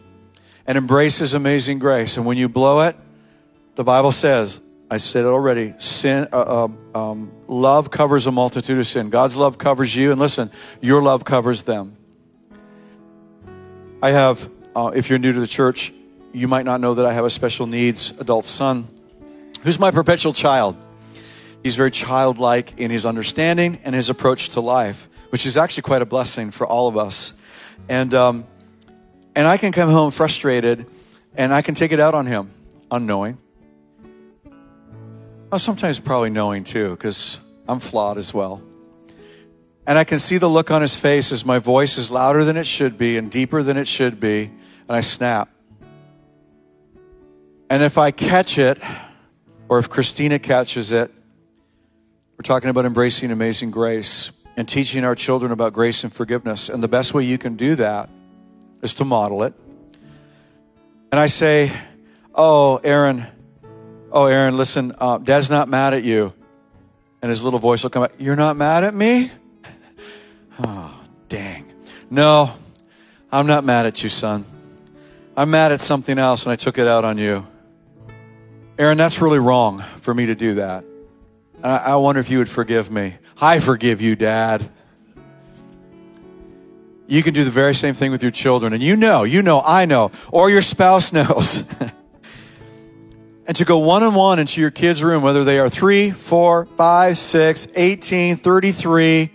and 0.68 0.78
embrace 0.78 1.18
His 1.18 1.34
amazing 1.34 1.80
grace. 1.80 2.16
And 2.16 2.26
when 2.26 2.36
you 2.36 2.48
blow 2.48 2.82
it, 2.82 2.94
the 3.74 3.82
Bible 3.82 4.12
says, 4.12 4.60
I 4.90 4.98
said 4.98 5.24
it 5.24 5.28
already, 5.28 5.74
sin, 5.78 6.28
uh, 6.32 6.64
um, 6.64 6.78
um, 6.94 7.32
love 7.48 7.90
covers 7.90 8.26
a 8.26 8.32
multitude 8.32 8.78
of 8.78 8.86
sin. 8.86 9.10
God's 9.10 9.36
love 9.36 9.58
covers 9.58 9.94
you, 9.96 10.12
and 10.12 10.20
listen, 10.20 10.50
your 10.80 11.02
love 11.02 11.24
covers 11.24 11.62
them. 11.62 11.96
I 14.02 14.10
have, 14.10 14.48
uh, 14.76 14.92
if 14.94 15.10
you're 15.10 15.18
new 15.18 15.32
to 15.32 15.40
the 15.40 15.46
church, 15.46 15.92
you 16.32 16.46
might 16.46 16.64
not 16.64 16.80
know 16.80 16.94
that 16.94 17.06
I 17.06 17.12
have 17.14 17.24
a 17.24 17.30
special 17.30 17.66
needs 17.66 18.12
adult 18.20 18.44
son 18.44 18.86
who's 19.62 19.78
my 19.78 19.90
perpetual 19.90 20.32
child. 20.32 20.76
He's 21.62 21.76
very 21.76 21.90
childlike 21.90 22.78
in 22.78 22.90
his 22.90 23.04
understanding 23.04 23.78
and 23.84 23.94
his 23.94 24.10
approach 24.10 24.50
to 24.50 24.60
life, 24.60 25.08
which 25.30 25.46
is 25.46 25.56
actually 25.56 25.82
quite 25.82 26.02
a 26.02 26.06
blessing 26.06 26.50
for 26.50 26.66
all 26.66 26.88
of 26.88 26.96
us. 26.96 27.32
And 27.88 28.14
um, 28.14 28.46
and 29.38 29.46
I 29.46 29.56
can 29.56 29.70
come 29.70 29.88
home 29.88 30.10
frustrated 30.10 30.84
and 31.36 31.54
I 31.54 31.62
can 31.62 31.76
take 31.76 31.92
it 31.92 32.00
out 32.00 32.12
on 32.12 32.26
him, 32.26 32.50
unknowing. 32.90 33.38
Well, 35.48 35.60
sometimes 35.60 36.00
probably 36.00 36.30
knowing 36.30 36.64
too, 36.64 36.90
because 36.90 37.38
I'm 37.68 37.78
flawed 37.78 38.18
as 38.18 38.34
well. 38.34 38.60
And 39.86 39.96
I 39.96 40.02
can 40.02 40.18
see 40.18 40.38
the 40.38 40.48
look 40.48 40.72
on 40.72 40.82
his 40.82 40.96
face 40.96 41.30
as 41.30 41.46
my 41.46 41.60
voice 41.60 41.98
is 41.98 42.10
louder 42.10 42.44
than 42.44 42.56
it 42.56 42.66
should 42.66 42.98
be 42.98 43.16
and 43.16 43.30
deeper 43.30 43.62
than 43.62 43.76
it 43.76 43.86
should 43.86 44.18
be, 44.18 44.50
and 44.88 44.96
I 44.96 45.02
snap. 45.02 45.48
And 47.70 47.80
if 47.80 47.96
I 47.96 48.10
catch 48.10 48.58
it, 48.58 48.80
or 49.68 49.78
if 49.78 49.88
Christina 49.88 50.40
catches 50.40 50.90
it, 50.90 51.12
we're 52.36 52.42
talking 52.42 52.70
about 52.70 52.86
embracing 52.86 53.30
amazing 53.30 53.70
grace 53.70 54.32
and 54.56 54.68
teaching 54.68 55.04
our 55.04 55.14
children 55.14 55.52
about 55.52 55.74
grace 55.74 56.02
and 56.02 56.12
forgiveness. 56.12 56.68
And 56.68 56.82
the 56.82 56.88
best 56.88 57.14
way 57.14 57.22
you 57.22 57.38
can 57.38 57.54
do 57.54 57.76
that 57.76 58.10
is 58.82 58.94
to 58.94 59.04
model 59.04 59.42
it. 59.42 59.54
And 61.10 61.18
I 61.18 61.26
say, 61.26 61.72
Oh, 62.34 62.76
Aaron, 62.84 63.26
oh, 64.12 64.26
Aaron, 64.26 64.56
listen, 64.56 64.94
uh, 64.98 65.18
Dad's 65.18 65.50
not 65.50 65.68
mad 65.68 65.94
at 65.94 66.04
you. 66.04 66.32
And 67.20 67.30
his 67.30 67.42
little 67.42 67.58
voice 67.58 67.82
will 67.82 67.90
come 67.90 68.04
out, 68.04 68.12
You're 68.18 68.36
not 68.36 68.56
mad 68.56 68.84
at 68.84 68.94
me? 68.94 69.30
oh, 70.60 71.00
dang. 71.28 71.72
No, 72.10 72.54
I'm 73.32 73.46
not 73.46 73.64
mad 73.64 73.86
at 73.86 74.02
you, 74.02 74.08
son. 74.08 74.44
I'm 75.36 75.50
mad 75.50 75.72
at 75.72 75.80
something 75.80 76.18
else, 76.18 76.44
and 76.44 76.52
I 76.52 76.56
took 76.56 76.78
it 76.78 76.86
out 76.86 77.04
on 77.04 77.18
you. 77.18 77.46
Aaron, 78.78 78.98
that's 78.98 79.20
really 79.20 79.38
wrong 79.38 79.80
for 79.98 80.14
me 80.14 80.26
to 80.26 80.34
do 80.34 80.54
that. 80.54 80.84
I, 81.62 81.76
I 81.78 81.96
wonder 81.96 82.20
if 82.20 82.30
you 82.30 82.38
would 82.38 82.48
forgive 82.48 82.90
me. 82.90 83.16
I 83.40 83.58
forgive 83.58 84.00
you, 84.00 84.16
Dad 84.16 84.70
you 87.08 87.22
can 87.22 87.32
do 87.32 87.42
the 87.42 87.50
very 87.50 87.74
same 87.74 87.94
thing 87.94 88.10
with 88.10 88.22
your 88.22 88.30
children. 88.30 88.74
And 88.74 88.82
you 88.82 88.94
know, 88.94 89.24
you 89.24 89.42
know, 89.42 89.62
I 89.64 89.86
know, 89.86 90.12
or 90.30 90.50
your 90.50 90.62
spouse 90.62 91.12
knows. 91.12 91.64
and 93.46 93.56
to 93.56 93.64
go 93.64 93.78
one 93.78 94.02
on 94.02 94.14
one 94.14 94.38
into 94.38 94.60
your 94.60 94.70
kids' 94.70 95.02
room, 95.02 95.22
whether 95.22 95.42
they 95.42 95.58
are 95.58 95.70
three, 95.70 96.10
four, 96.10 96.66
five, 96.76 97.16
six, 97.16 97.66
18, 97.74 98.36
33, 98.36 99.30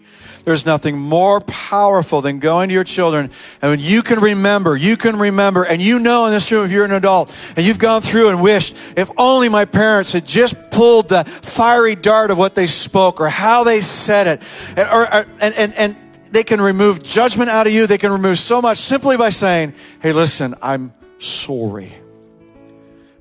there's 0.45 0.65
nothing 0.65 0.97
more 0.97 1.39
powerful 1.41 2.21
than 2.21 2.39
going 2.39 2.67
to 2.67 2.73
your 2.73 2.83
children. 2.83 3.31
And 3.61 3.71
when 3.71 3.79
you 3.79 4.03
can 4.03 4.19
remember, 4.19 4.75
you 4.75 4.97
can 4.97 5.17
remember, 5.17 5.63
and 5.63 5.81
you 5.81 5.99
know 5.99 6.25
in 6.25 6.33
this 6.33 6.51
room, 6.51 6.65
if 6.65 6.71
you're 6.71 6.85
an 6.85 6.91
adult, 6.91 7.35
and 7.55 7.65
you've 7.65 7.79
gone 7.79 8.01
through 8.01 8.29
and 8.29 8.41
wished, 8.41 8.75
if 8.97 9.09
only 9.17 9.47
my 9.49 9.65
parents 9.65 10.11
had 10.11 10.27
just 10.27 10.55
pulled 10.69 11.09
the 11.09 11.23
fiery 11.23 11.95
dart 11.95 12.29
of 12.29 12.37
what 12.37 12.55
they 12.55 12.67
spoke 12.67 13.21
or 13.21 13.29
how 13.29 13.63
they 13.63 13.79
said 13.79 14.27
it, 14.27 14.43
or, 14.77 15.01
or 15.13 15.25
and, 15.39 15.55
and, 15.55 15.73
and 15.75 15.97
they 16.33 16.43
can 16.43 16.59
remove 16.59 17.03
judgment 17.03 17.51
out 17.51 17.67
of 17.67 17.73
you. 17.73 17.85
They 17.85 17.99
can 17.99 18.11
remove 18.11 18.39
so 18.39 18.59
much 18.59 18.79
simply 18.79 19.17
by 19.17 19.29
saying, 19.29 19.75
Hey, 20.01 20.13
listen, 20.13 20.55
I'm 20.63 20.91
sorry. 21.19 21.93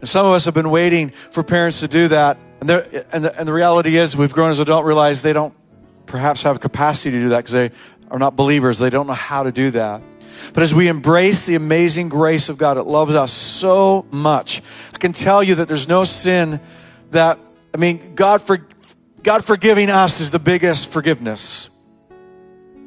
And 0.00 0.08
some 0.08 0.24
of 0.24 0.32
us 0.32 0.46
have 0.46 0.54
been 0.54 0.70
waiting 0.70 1.10
for 1.10 1.42
parents 1.42 1.80
to 1.80 1.88
do 1.88 2.08
that. 2.08 2.38
And, 2.62 2.70
and, 2.70 3.24
the, 3.24 3.38
and 3.38 3.46
the 3.46 3.52
reality 3.52 3.98
is, 3.98 4.16
we've 4.16 4.32
grown 4.32 4.50
as 4.50 4.60
adults, 4.60 4.86
realize 4.86 5.20
they 5.20 5.34
don't 5.34 5.54
perhaps 6.06 6.42
have 6.44 6.58
capacity 6.60 7.10
to 7.10 7.18
do 7.18 7.28
that 7.28 7.44
because 7.44 7.52
they 7.52 7.70
are 8.10 8.18
not 8.18 8.34
believers. 8.34 8.78
They 8.78 8.90
don't 8.90 9.06
know 9.06 9.12
how 9.12 9.42
to 9.42 9.52
do 9.52 9.70
that. 9.72 10.00
But 10.54 10.62
as 10.62 10.74
we 10.74 10.88
embrace 10.88 11.44
the 11.44 11.54
amazing 11.54 12.08
grace 12.08 12.48
of 12.48 12.56
God, 12.56 12.78
it 12.78 12.84
loves 12.84 13.14
us 13.14 13.30
so 13.30 14.06
much. 14.10 14.62
I 14.94 14.98
can 14.98 15.12
tell 15.12 15.42
you 15.42 15.56
that 15.56 15.68
there's 15.68 15.86
no 15.86 16.04
sin 16.04 16.60
that, 17.10 17.38
I 17.74 17.76
mean, 17.76 18.14
God, 18.14 18.40
for, 18.40 18.66
God 19.22 19.44
forgiving 19.44 19.90
us 19.90 20.20
is 20.20 20.30
the 20.30 20.38
biggest 20.38 20.90
forgiveness 20.90 21.68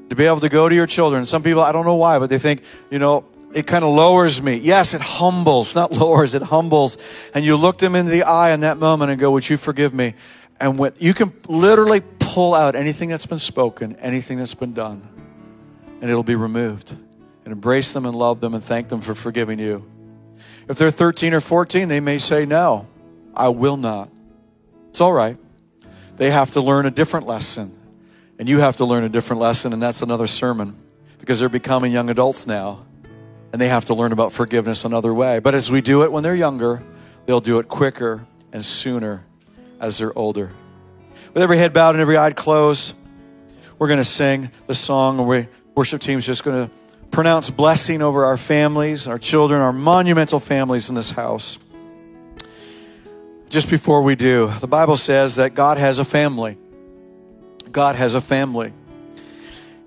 to 0.10 0.16
be 0.16 0.26
able 0.26 0.40
to 0.40 0.50
go 0.50 0.70
to 0.70 0.76
your 0.76 0.86
children. 0.86 1.26
Some 1.26 1.44
people, 1.44 1.62
I 1.62 1.72
don't 1.72 1.86
know 1.86 1.96
why, 1.96 2.20
but 2.20 2.30
they 2.30 2.40
think, 2.40 2.64
you 2.92 3.00
know, 3.00 3.26
it 3.54 3.66
kind 3.66 3.86
of 3.86 3.96
lowers 3.96 4.42
me. 4.42 4.56
Yes, 4.56 4.94
it 4.94 5.02
humbles, 5.02 5.76
not 5.76 5.92
lowers, 6.00 6.34
it 6.36 6.42
humbles. 6.42 6.98
And 7.34 7.46
you 7.46 7.56
look 7.56 7.78
them 7.78 7.96
in 7.96 8.06
the 8.06 8.24
eye 8.24 8.52
in 8.52 8.60
that 8.60 8.78
moment 8.78 9.12
and 9.12 9.20
go, 9.20 9.32
Would 9.32 9.50
you 9.50 9.58
forgive 9.58 9.94
me? 9.94 10.14
And 10.60 10.78
what 10.78 11.02
you 11.02 11.14
can 11.14 11.34
literally 11.48 12.02
pull 12.20 12.54
out 12.54 12.76
anything 12.76 13.10
that's 13.10 13.26
been 13.26 13.40
spoken, 13.40 13.96
anything 13.98 14.38
that's 14.38 14.54
been 14.54 14.74
done, 14.74 15.02
and 16.02 16.10
it'll 16.10 16.24
be 16.24 16.36
removed. 16.36 16.92
And 16.92 17.52
embrace 17.52 17.94
them 17.94 18.06
and 18.08 18.16
love 18.16 18.42
them 18.42 18.56
and 18.56 18.64
thank 18.64 18.90
them 18.90 19.02
for 19.02 19.14
forgiving 19.14 19.60
you. 19.60 19.86
If 20.68 20.80
they're 20.80 20.90
13 20.90 21.36
or 21.36 21.40
14, 21.40 21.88
they 21.88 22.00
may 22.00 22.18
say, 22.18 22.46
No, 22.46 22.88
I 23.34 23.50
will 23.50 23.78
not. 23.78 24.10
It's 24.90 25.00
all 25.00 25.14
right. 25.14 25.38
They 26.18 26.32
have 26.32 26.52
to 26.52 26.62
learn 26.62 26.86
a 26.86 26.92
different 26.92 27.28
lesson. 27.28 27.78
And 28.38 28.50
you 28.50 28.60
have 28.60 28.78
to 28.78 28.86
learn 28.86 29.04
a 29.04 29.10
different 29.10 29.42
lesson, 29.42 29.72
and 29.74 29.82
that's 29.82 30.02
another 30.02 30.28
sermon 30.28 30.76
because 31.20 31.40
they're 31.40 31.50
becoming 31.50 31.92
young 31.92 32.10
adults 32.10 32.48
now. 32.48 32.86
and 33.56 33.62
they 33.62 33.70
have 33.70 33.86
to 33.86 33.94
learn 33.94 34.12
about 34.12 34.34
forgiveness 34.34 34.84
another 34.84 35.14
way. 35.14 35.40
But 35.40 35.56
as 35.56 35.72
we 35.72 35.80
do 35.80 36.04
it 36.04 36.12
when 36.12 36.24
they're 36.24 36.36
younger, 36.36 36.84
they'll 37.26 37.40
do 37.40 37.60
it 37.60 37.70
quicker 37.70 38.28
and 38.52 38.62
sooner 38.66 39.24
as 39.80 39.98
they're 39.98 40.12
older. 40.18 40.52
With 41.34 41.42
every 41.42 41.58
head 41.58 41.72
bowed 41.72 41.96
and 41.96 42.02
every 42.02 42.18
eye 42.18 42.32
closed, 42.32 42.94
we're 43.80 43.88
going 43.88 44.02
to 44.02 44.04
sing 44.04 44.52
the 44.68 44.76
song, 44.76 45.20
and 45.20 45.28
we 45.30 45.48
worship 45.74 46.02
team's 46.02 46.26
just 46.26 46.44
going 46.44 46.68
to 46.68 46.76
pronounce 47.12 47.50
blessing 47.50 48.02
over 48.02 48.26
our 48.26 48.36
families, 48.36 49.08
our 49.08 49.18
children, 49.18 49.62
our 49.62 49.72
monumental 49.72 50.42
families 50.42 50.90
in 50.90 50.96
this 50.96 51.12
house. 51.12 51.58
Just 53.48 53.70
before 53.70 54.02
we 54.02 54.16
do, 54.16 54.52
the 54.60 54.68
Bible 54.68 54.98
says 54.98 55.36
that 55.36 55.54
God 55.54 55.78
has 55.78 55.98
a 55.98 56.04
family. 56.04 56.58
God 57.76 57.98
has 57.98 58.16
a 58.16 58.22
family. 58.22 58.72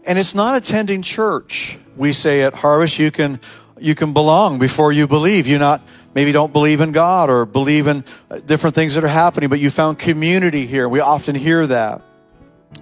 And 0.05 0.18
it's 0.18 0.34
not 0.34 0.57
attending 0.57 1.01
church. 1.01 1.78
We 1.97 2.12
say 2.12 2.43
at 2.43 2.53
Harvest, 2.53 2.99
you 2.99 3.11
can, 3.11 3.41
you 3.80 3.95
can 3.95 4.12
belong 4.12 4.59
before 4.59 4.93
you 4.93 5.07
believe. 5.07 5.47
You 5.47 5.59
not, 5.59 5.80
maybe 6.14 6.30
don't 6.30 6.53
believe 6.53 6.82
in 6.82 6.93
God 6.93 7.30
or 7.30 7.47
believe 7.47 7.86
in 7.86 8.05
uh, 8.30 8.41
different 8.41 8.74
things 8.74 8.95
that 8.95 9.05
are 9.05 9.09
happening, 9.09 9.49
but 9.49 9.59
you 9.59 9.70
found 9.70 9.99
community 9.99 10.66
here. 10.66 10.86
We 10.86 11.01
often 11.01 11.34
hear 11.34 11.66
that. 11.66 12.03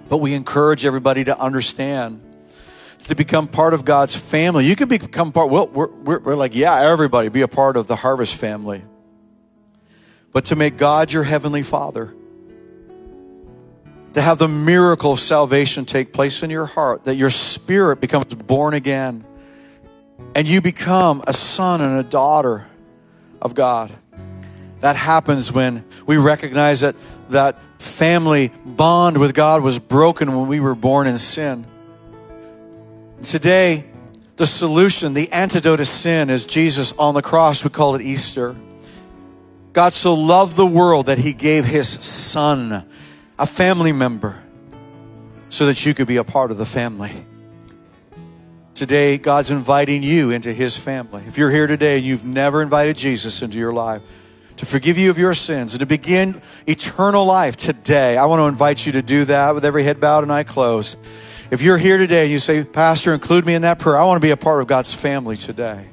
But 0.09 0.17
we 0.17 0.33
encourage 0.33 0.85
everybody 0.85 1.23
to 1.23 1.39
understand 1.39 2.21
to 3.05 3.15
become 3.15 3.47
part 3.47 3.73
of 3.73 3.85
God's 3.85 4.13
family. 4.13 4.65
You 4.65 4.75
can 4.75 4.89
become 4.89 5.31
part, 5.31 5.49
well, 5.49 5.69
we're, 5.69 5.87
we're, 5.87 6.19
we're 6.19 6.35
like, 6.35 6.53
yeah, 6.53 6.81
everybody 6.81 7.29
be 7.29 7.43
a 7.43 7.47
part 7.47 7.77
of 7.77 7.87
the 7.87 7.95
harvest 7.95 8.35
family. 8.35 8.83
But 10.33 10.45
to 10.45 10.57
make 10.57 10.75
God 10.75 11.13
your 11.13 11.23
heavenly 11.23 11.63
father, 11.63 12.13
to 14.17 14.21
have 14.23 14.39
the 14.39 14.47
miracle 14.47 15.11
of 15.11 15.19
salvation 15.19 15.85
take 15.85 16.11
place 16.11 16.41
in 16.41 16.49
your 16.49 16.65
heart, 16.65 17.03
that 17.03 17.13
your 17.13 17.29
spirit 17.29 18.01
becomes 18.01 18.25
born 18.33 18.73
again, 18.73 19.23
and 20.33 20.47
you 20.47 20.59
become 20.59 21.23
a 21.27 21.33
son 21.33 21.81
and 21.81 21.99
a 21.99 22.03
daughter 22.03 22.65
of 23.39 23.53
God. 23.53 23.95
That 24.79 24.95
happens 24.95 25.51
when 25.51 25.85
we 26.07 26.17
recognize 26.17 26.79
that 26.79 26.95
that 27.29 27.59
family 27.79 28.51
bond 28.65 29.19
with 29.19 29.35
God 29.35 29.61
was 29.61 29.77
broken 29.77 30.35
when 30.35 30.47
we 30.47 30.59
were 30.59 30.73
born 30.73 31.05
in 31.05 31.19
sin. 31.19 31.67
Today, 33.21 33.85
the 34.35 34.47
solution, 34.47 35.13
the 35.13 35.31
antidote 35.31 35.77
to 35.77 35.85
sin 35.85 36.31
is 36.31 36.47
Jesus 36.47 36.91
on 36.93 37.13
the 37.13 37.21
cross. 37.21 37.63
We 37.63 37.69
call 37.69 37.93
it 37.93 38.01
Easter. 38.01 38.55
God 39.73 39.93
so 39.93 40.15
loved 40.15 40.55
the 40.55 40.65
world 40.65 41.05
that 41.05 41.19
he 41.19 41.33
gave 41.33 41.65
his 41.65 41.87
son, 41.87 42.83
a 43.39 43.45
family 43.45 43.91
member, 43.91 44.41
so 45.49 45.67
that 45.67 45.85
you 45.85 45.93
could 45.93 46.07
be 46.07 46.17
a 46.17 46.23
part 46.23 46.51
of 46.51 46.57
the 46.57 46.65
family. 46.65 47.11
Today, 48.73 49.17
God's 49.17 49.49
inviting 49.49 50.03
you 50.03 50.31
into 50.31 50.53
his 50.53 50.77
family. 50.77 51.23
If 51.27 51.37
you're 51.37 51.49
here 51.49 51.67
today 51.67 51.97
and 51.97 52.05
you've 52.05 52.25
never 52.25 52.61
invited 52.61 52.97
Jesus 52.97 53.41
into 53.41 53.57
your 53.57 53.73
life, 53.73 54.01
to 54.57 54.65
forgive 54.65 54.97
you 54.97 55.09
of 55.09 55.17
your 55.17 55.33
sins 55.33 55.73
and 55.73 55.79
to 55.79 55.85
begin 55.85 56.41
eternal 56.65 57.25
life 57.25 57.57
today, 57.57 58.17
I 58.17 58.25
want 58.25 58.39
to 58.39 58.45
invite 58.45 58.85
you 58.85 58.91
to 58.93 59.01
do 59.01 59.25
that 59.25 59.53
with 59.53 59.65
every 59.65 59.83
head 59.83 59.99
bowed 59.99 60.23
and 60.23 60.31
eye 60.31 60.43
closed. 60.43 60.97
If 61.49 61.61
you're 61.61 61.77
here 61.77 61.97
today 61.97 62.23
and 62.23 62.31
you 62.31 62.39
say, 62.39 62.63
Pastor, 62.63 63.13
include 63.13 63.45
me 63.45 63.53
in 63.53 63.61
that 63.61 63.79
prayer, 63.79 63.97
I 63.97 64.03
want 64.03 64.19
to 64.19 64.25
be 64.25 64.31
a 64.31 64.37
part 64.37 64.61
of 64.61 64.67
God's 64.67 64.93
family 64.93 65.37
today. 65.37 65.87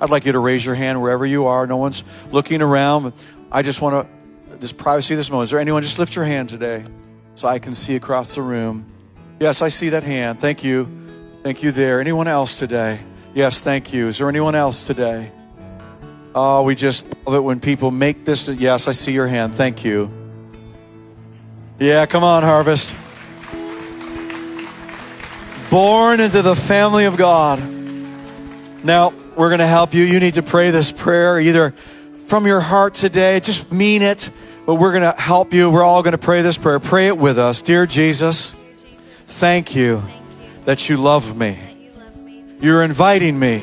I'd 0.00 0.10
like 0.10 0.26
you 0.26 0.32
to 0.32 0.38
raise 0.38 0.64
your 0.64 0.74
hand 0.74 1.02
wherever 1.02 1.26
you 1.26 1.46
are. 1.46 1.66
No 1.66 1.76
one's 1.76 2.04
looking 2.30 2.62
around. 2.62 3.12
I 3.50 3.62
just 3.62 3.80
want 3.80 4.06
to, 4.06 4.13
this 4.64 4.72
privacy 4.72 5.14
this 5.14 5.30
moment. 5.30 5.46
Is 5.46 5.50
there 5.50 5.60
anyone? 5.60 5.82
Just 5.82 5.98
lift 5.98 6.16
your 6.16 6.24
hand 6.24 6.48
today 6.48 6.82
so 7.34 7.46
I 7.46 7.58
can 7.58 7.74
see 7.74 7.96
across 7.96 8.34
the 8.34 8.42
room. 8.42 8.86
Yes, 9.38 9.62
I 9.62 9.68
see 9.68 9.90
that 9.90 10.02
hand. 10.02 10.40
Thank 10.40 10.64
you. 10.64 10.88
Thank 11.42 11.62
you 11.62 11.70
there. 11.70 12.00
Anyone 12.00 12.26
else 12.26 12.58
today? 12.58 13.00
Yes, 13.34 13.60
thank 13.60 13.92
you. 13.92 14.08
Is 14.08 14.18
there 14.18 14.28
anyone 14.28 14.54
else 14.54 14.84
today? 14.84 15.30
Oh, 16.34 16.62
we 16.62 16.74
just 16.74 17.06
love 17.26 17.36
it 17.36 17.40
when 17.40 17.60
people 17.60 17.90
make 17.90 18.24
this. 18.24 18.48
Yes, 18.48 18.88
I 18.88 18.92
see 18.92 19.12
your 19.12 19.28
hand. 19.28 19.54
Thank 19.54 19.84
you. 19.84 20.10
Yeah, 21.78 22.06
come 22.06 22.24
on, 22.24 22.42
Harvest 22.42 22.94
born 25.74 26.20
into 26.20 26.40
the 26.40 26.54
family 26.54 27.04
of 27.04 27.16
God. 27.16 27.58
Now, 28.84 29.12
we're 29.34 29.48
going 29.48 29.58
to 29.58 29.66
help 29.66 29.92
you. 29.92 30.04
You 30.04 30.20
need 30.20 30.34
to 30.34 30.42
pray 30.44 30.70
this 30.70 30.92
prayer 30.92 31.40
either 31.40 31.72
from 32.26 32.46
your 32.46 32.60
heart 32.60 32.94
today, 32.94 33.40
just 33.40 33.72
mean 33.72 34.00
it, 34.00 34.30
but 34.66 34.76
we're 34.76 34.92
going 34.92 35.02
to 35.02 35.20
help 35.20 35.52
you. 35.52 35.70
We're 35.70 35.82
all 35.82 36.02
going 36.02 36.12
to 36.12 36.18
pray 36.18 36.42
this 36.42 36.56
prayer. 36.56 36.80
Pray 36.80 37.08
it 37.08 37.18
with 37.18 37.38
us. 37.38 37.62
Dear 37.62 37.86
Jesus, 37.86 38.54
thank 39.24 39.74
you 39.74 40.02
that 40.64 40.88
you 40.88 40.96
love 40.96 41.36
me. 41.36 41.58
You're 42.60 42.82
inviting 42.82 43.38
me 43.38 43.62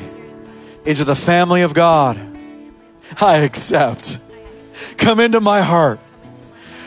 into 0.86 1.04
the 1.04 1.16
family 1.16 1.64
of 1.64 1.74
God. 1.74 2.20
I 3.20 3.38
accept. 3.38 4.20
Come 4.98 5.20
into 5.20 5.42
my 5.42 5.62
heart. 5.62 6.00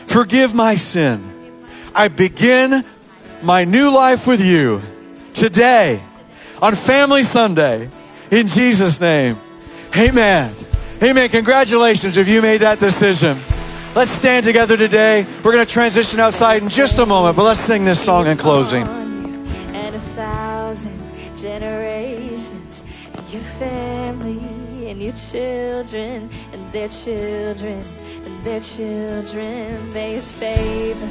Forgive 0.05 0.53
my 0.53 0.75
sin. 0.75 1.65
I 1.93 2.07
begin 2.07 2.85
my 3.41 3.65
new 3.65 3.91
life 3.91 4.27
with 4.27 4.41
you 4.41 4.81
today 5.33 6.01
on 6.61 6.75
Family 6.75 7.23
Sunday 7.23 7.89
in 8.31 8.47
Jesus' 8.47 8.99
name. 9.01 9.39
Amen. 9.95 10.55
Amen. 11.01 11.29
Congratulations 11.29 12.17
if 12.17 12.27
you 12.27 12.41
made 12.41 12.61
that 12.61 12.79
decision. 12.79 13.37
Let's 13.95 14.11
stand 14.11 14.43
together 14.43 14.75
today. 14.75 15.25
We're 15.41 15.53
going 15.53 15.65
to 15.65 15.71
transition 15.71 16.19
outside 16.19 16.61
in 16.61 16.67
just 16.67 16.99
a 16.99 17.05
moment, 17.05 17.37
but 17.37 17.43
let's 17.43 17.61
sing 17.61 17.85
this 17.85 18.03
song 18.03 18.27
in 18.27 18.37
closing. 18.37 18.85
And 18.85 19.95
a 19.95 20.01
thousand 20.01 20.99
generations, 21.37 22.83
your 23.31 23.41
family, 23.57 24.89
and 24.89 25.01
your 25.01 25.13
children, 25.13 26.29
and 26.51 26.71
their 26.73 26.89
children, 26.89 27.85
and 28.25 28.43
their 28.43 28.59
children. 28.59 29.93
May 29.93 30.15
his 30.15 30.29
favor 30.29 31.09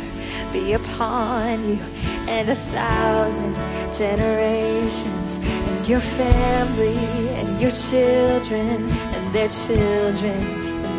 be 0.53 0.75
upon 0.75 1.67
you 1.67 1.81
and 2.29 2.51
a 2.51 2.57
thousand 2.57 3.55
generations 3.95 5.39
and 5.39 5.89
your 5.89 6.01
family 6.01 6.99
and 7.31 7.59
your 7.59 7.71
children 7.71 8.91
and 8.91 9.35
their 9.35 9.49
children 9.49 10.64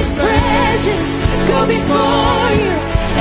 His 0.00 0.10
presence 0.16 1.08
go 1.50 1.58
before 1.66 2.48
you, 2.62 2.72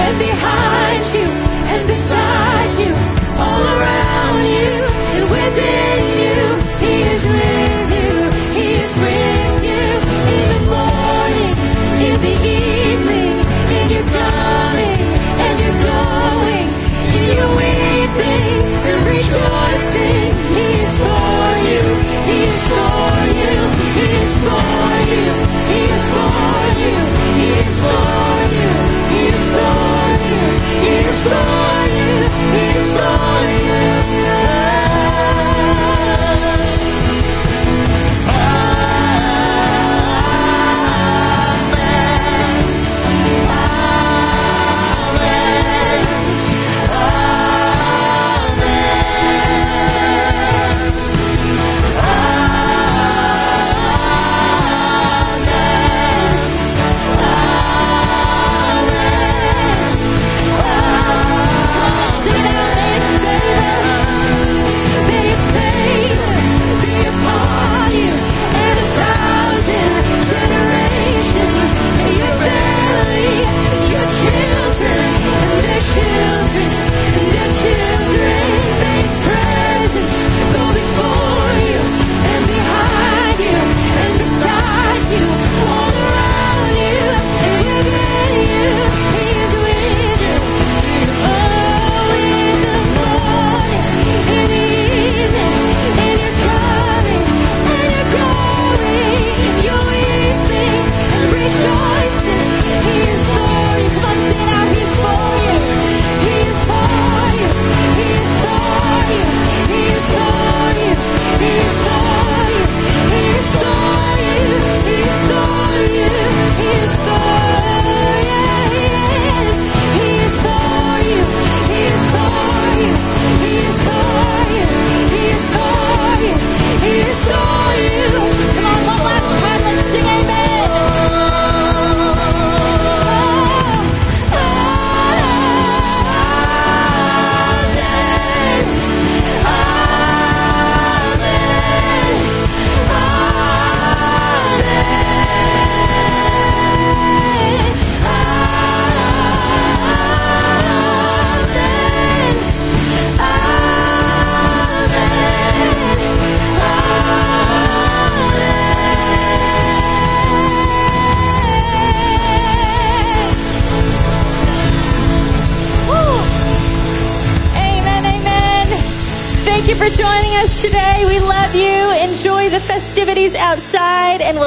and 0.03 0.13
behind 0.17 1.03
you, 1.13 1.27
and 1.73 1.85
beside 1.85 2.71
you, 2.79 2.93
all 3.43 3.63
around 3.75 4.39
you, 4.55 4.71
and 5.15 5.25
within 5.29 6.01
you. 6.23 6.39
He 6.85 6.93
is 7.11 7.21
with 7.35 7.87
you, 7.97 8.11
He 8.57 8.65
is 8.79 8.91
with 9.03 9.63
you 9.69 9.87
in 10.37 10.45
the 10.55 10.61
morning, 10.71 11.53
in 12.07 12.15
the 12.21 12.35
evening, 12.47 12.58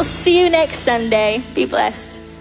we'll 0.03 0.09
see 0.09 0.43
you 0.43 0.51
next 0.51 0.79
Sunday. 0.79 1.45
Be 1.55 1.65
blessed. 1.65 2.32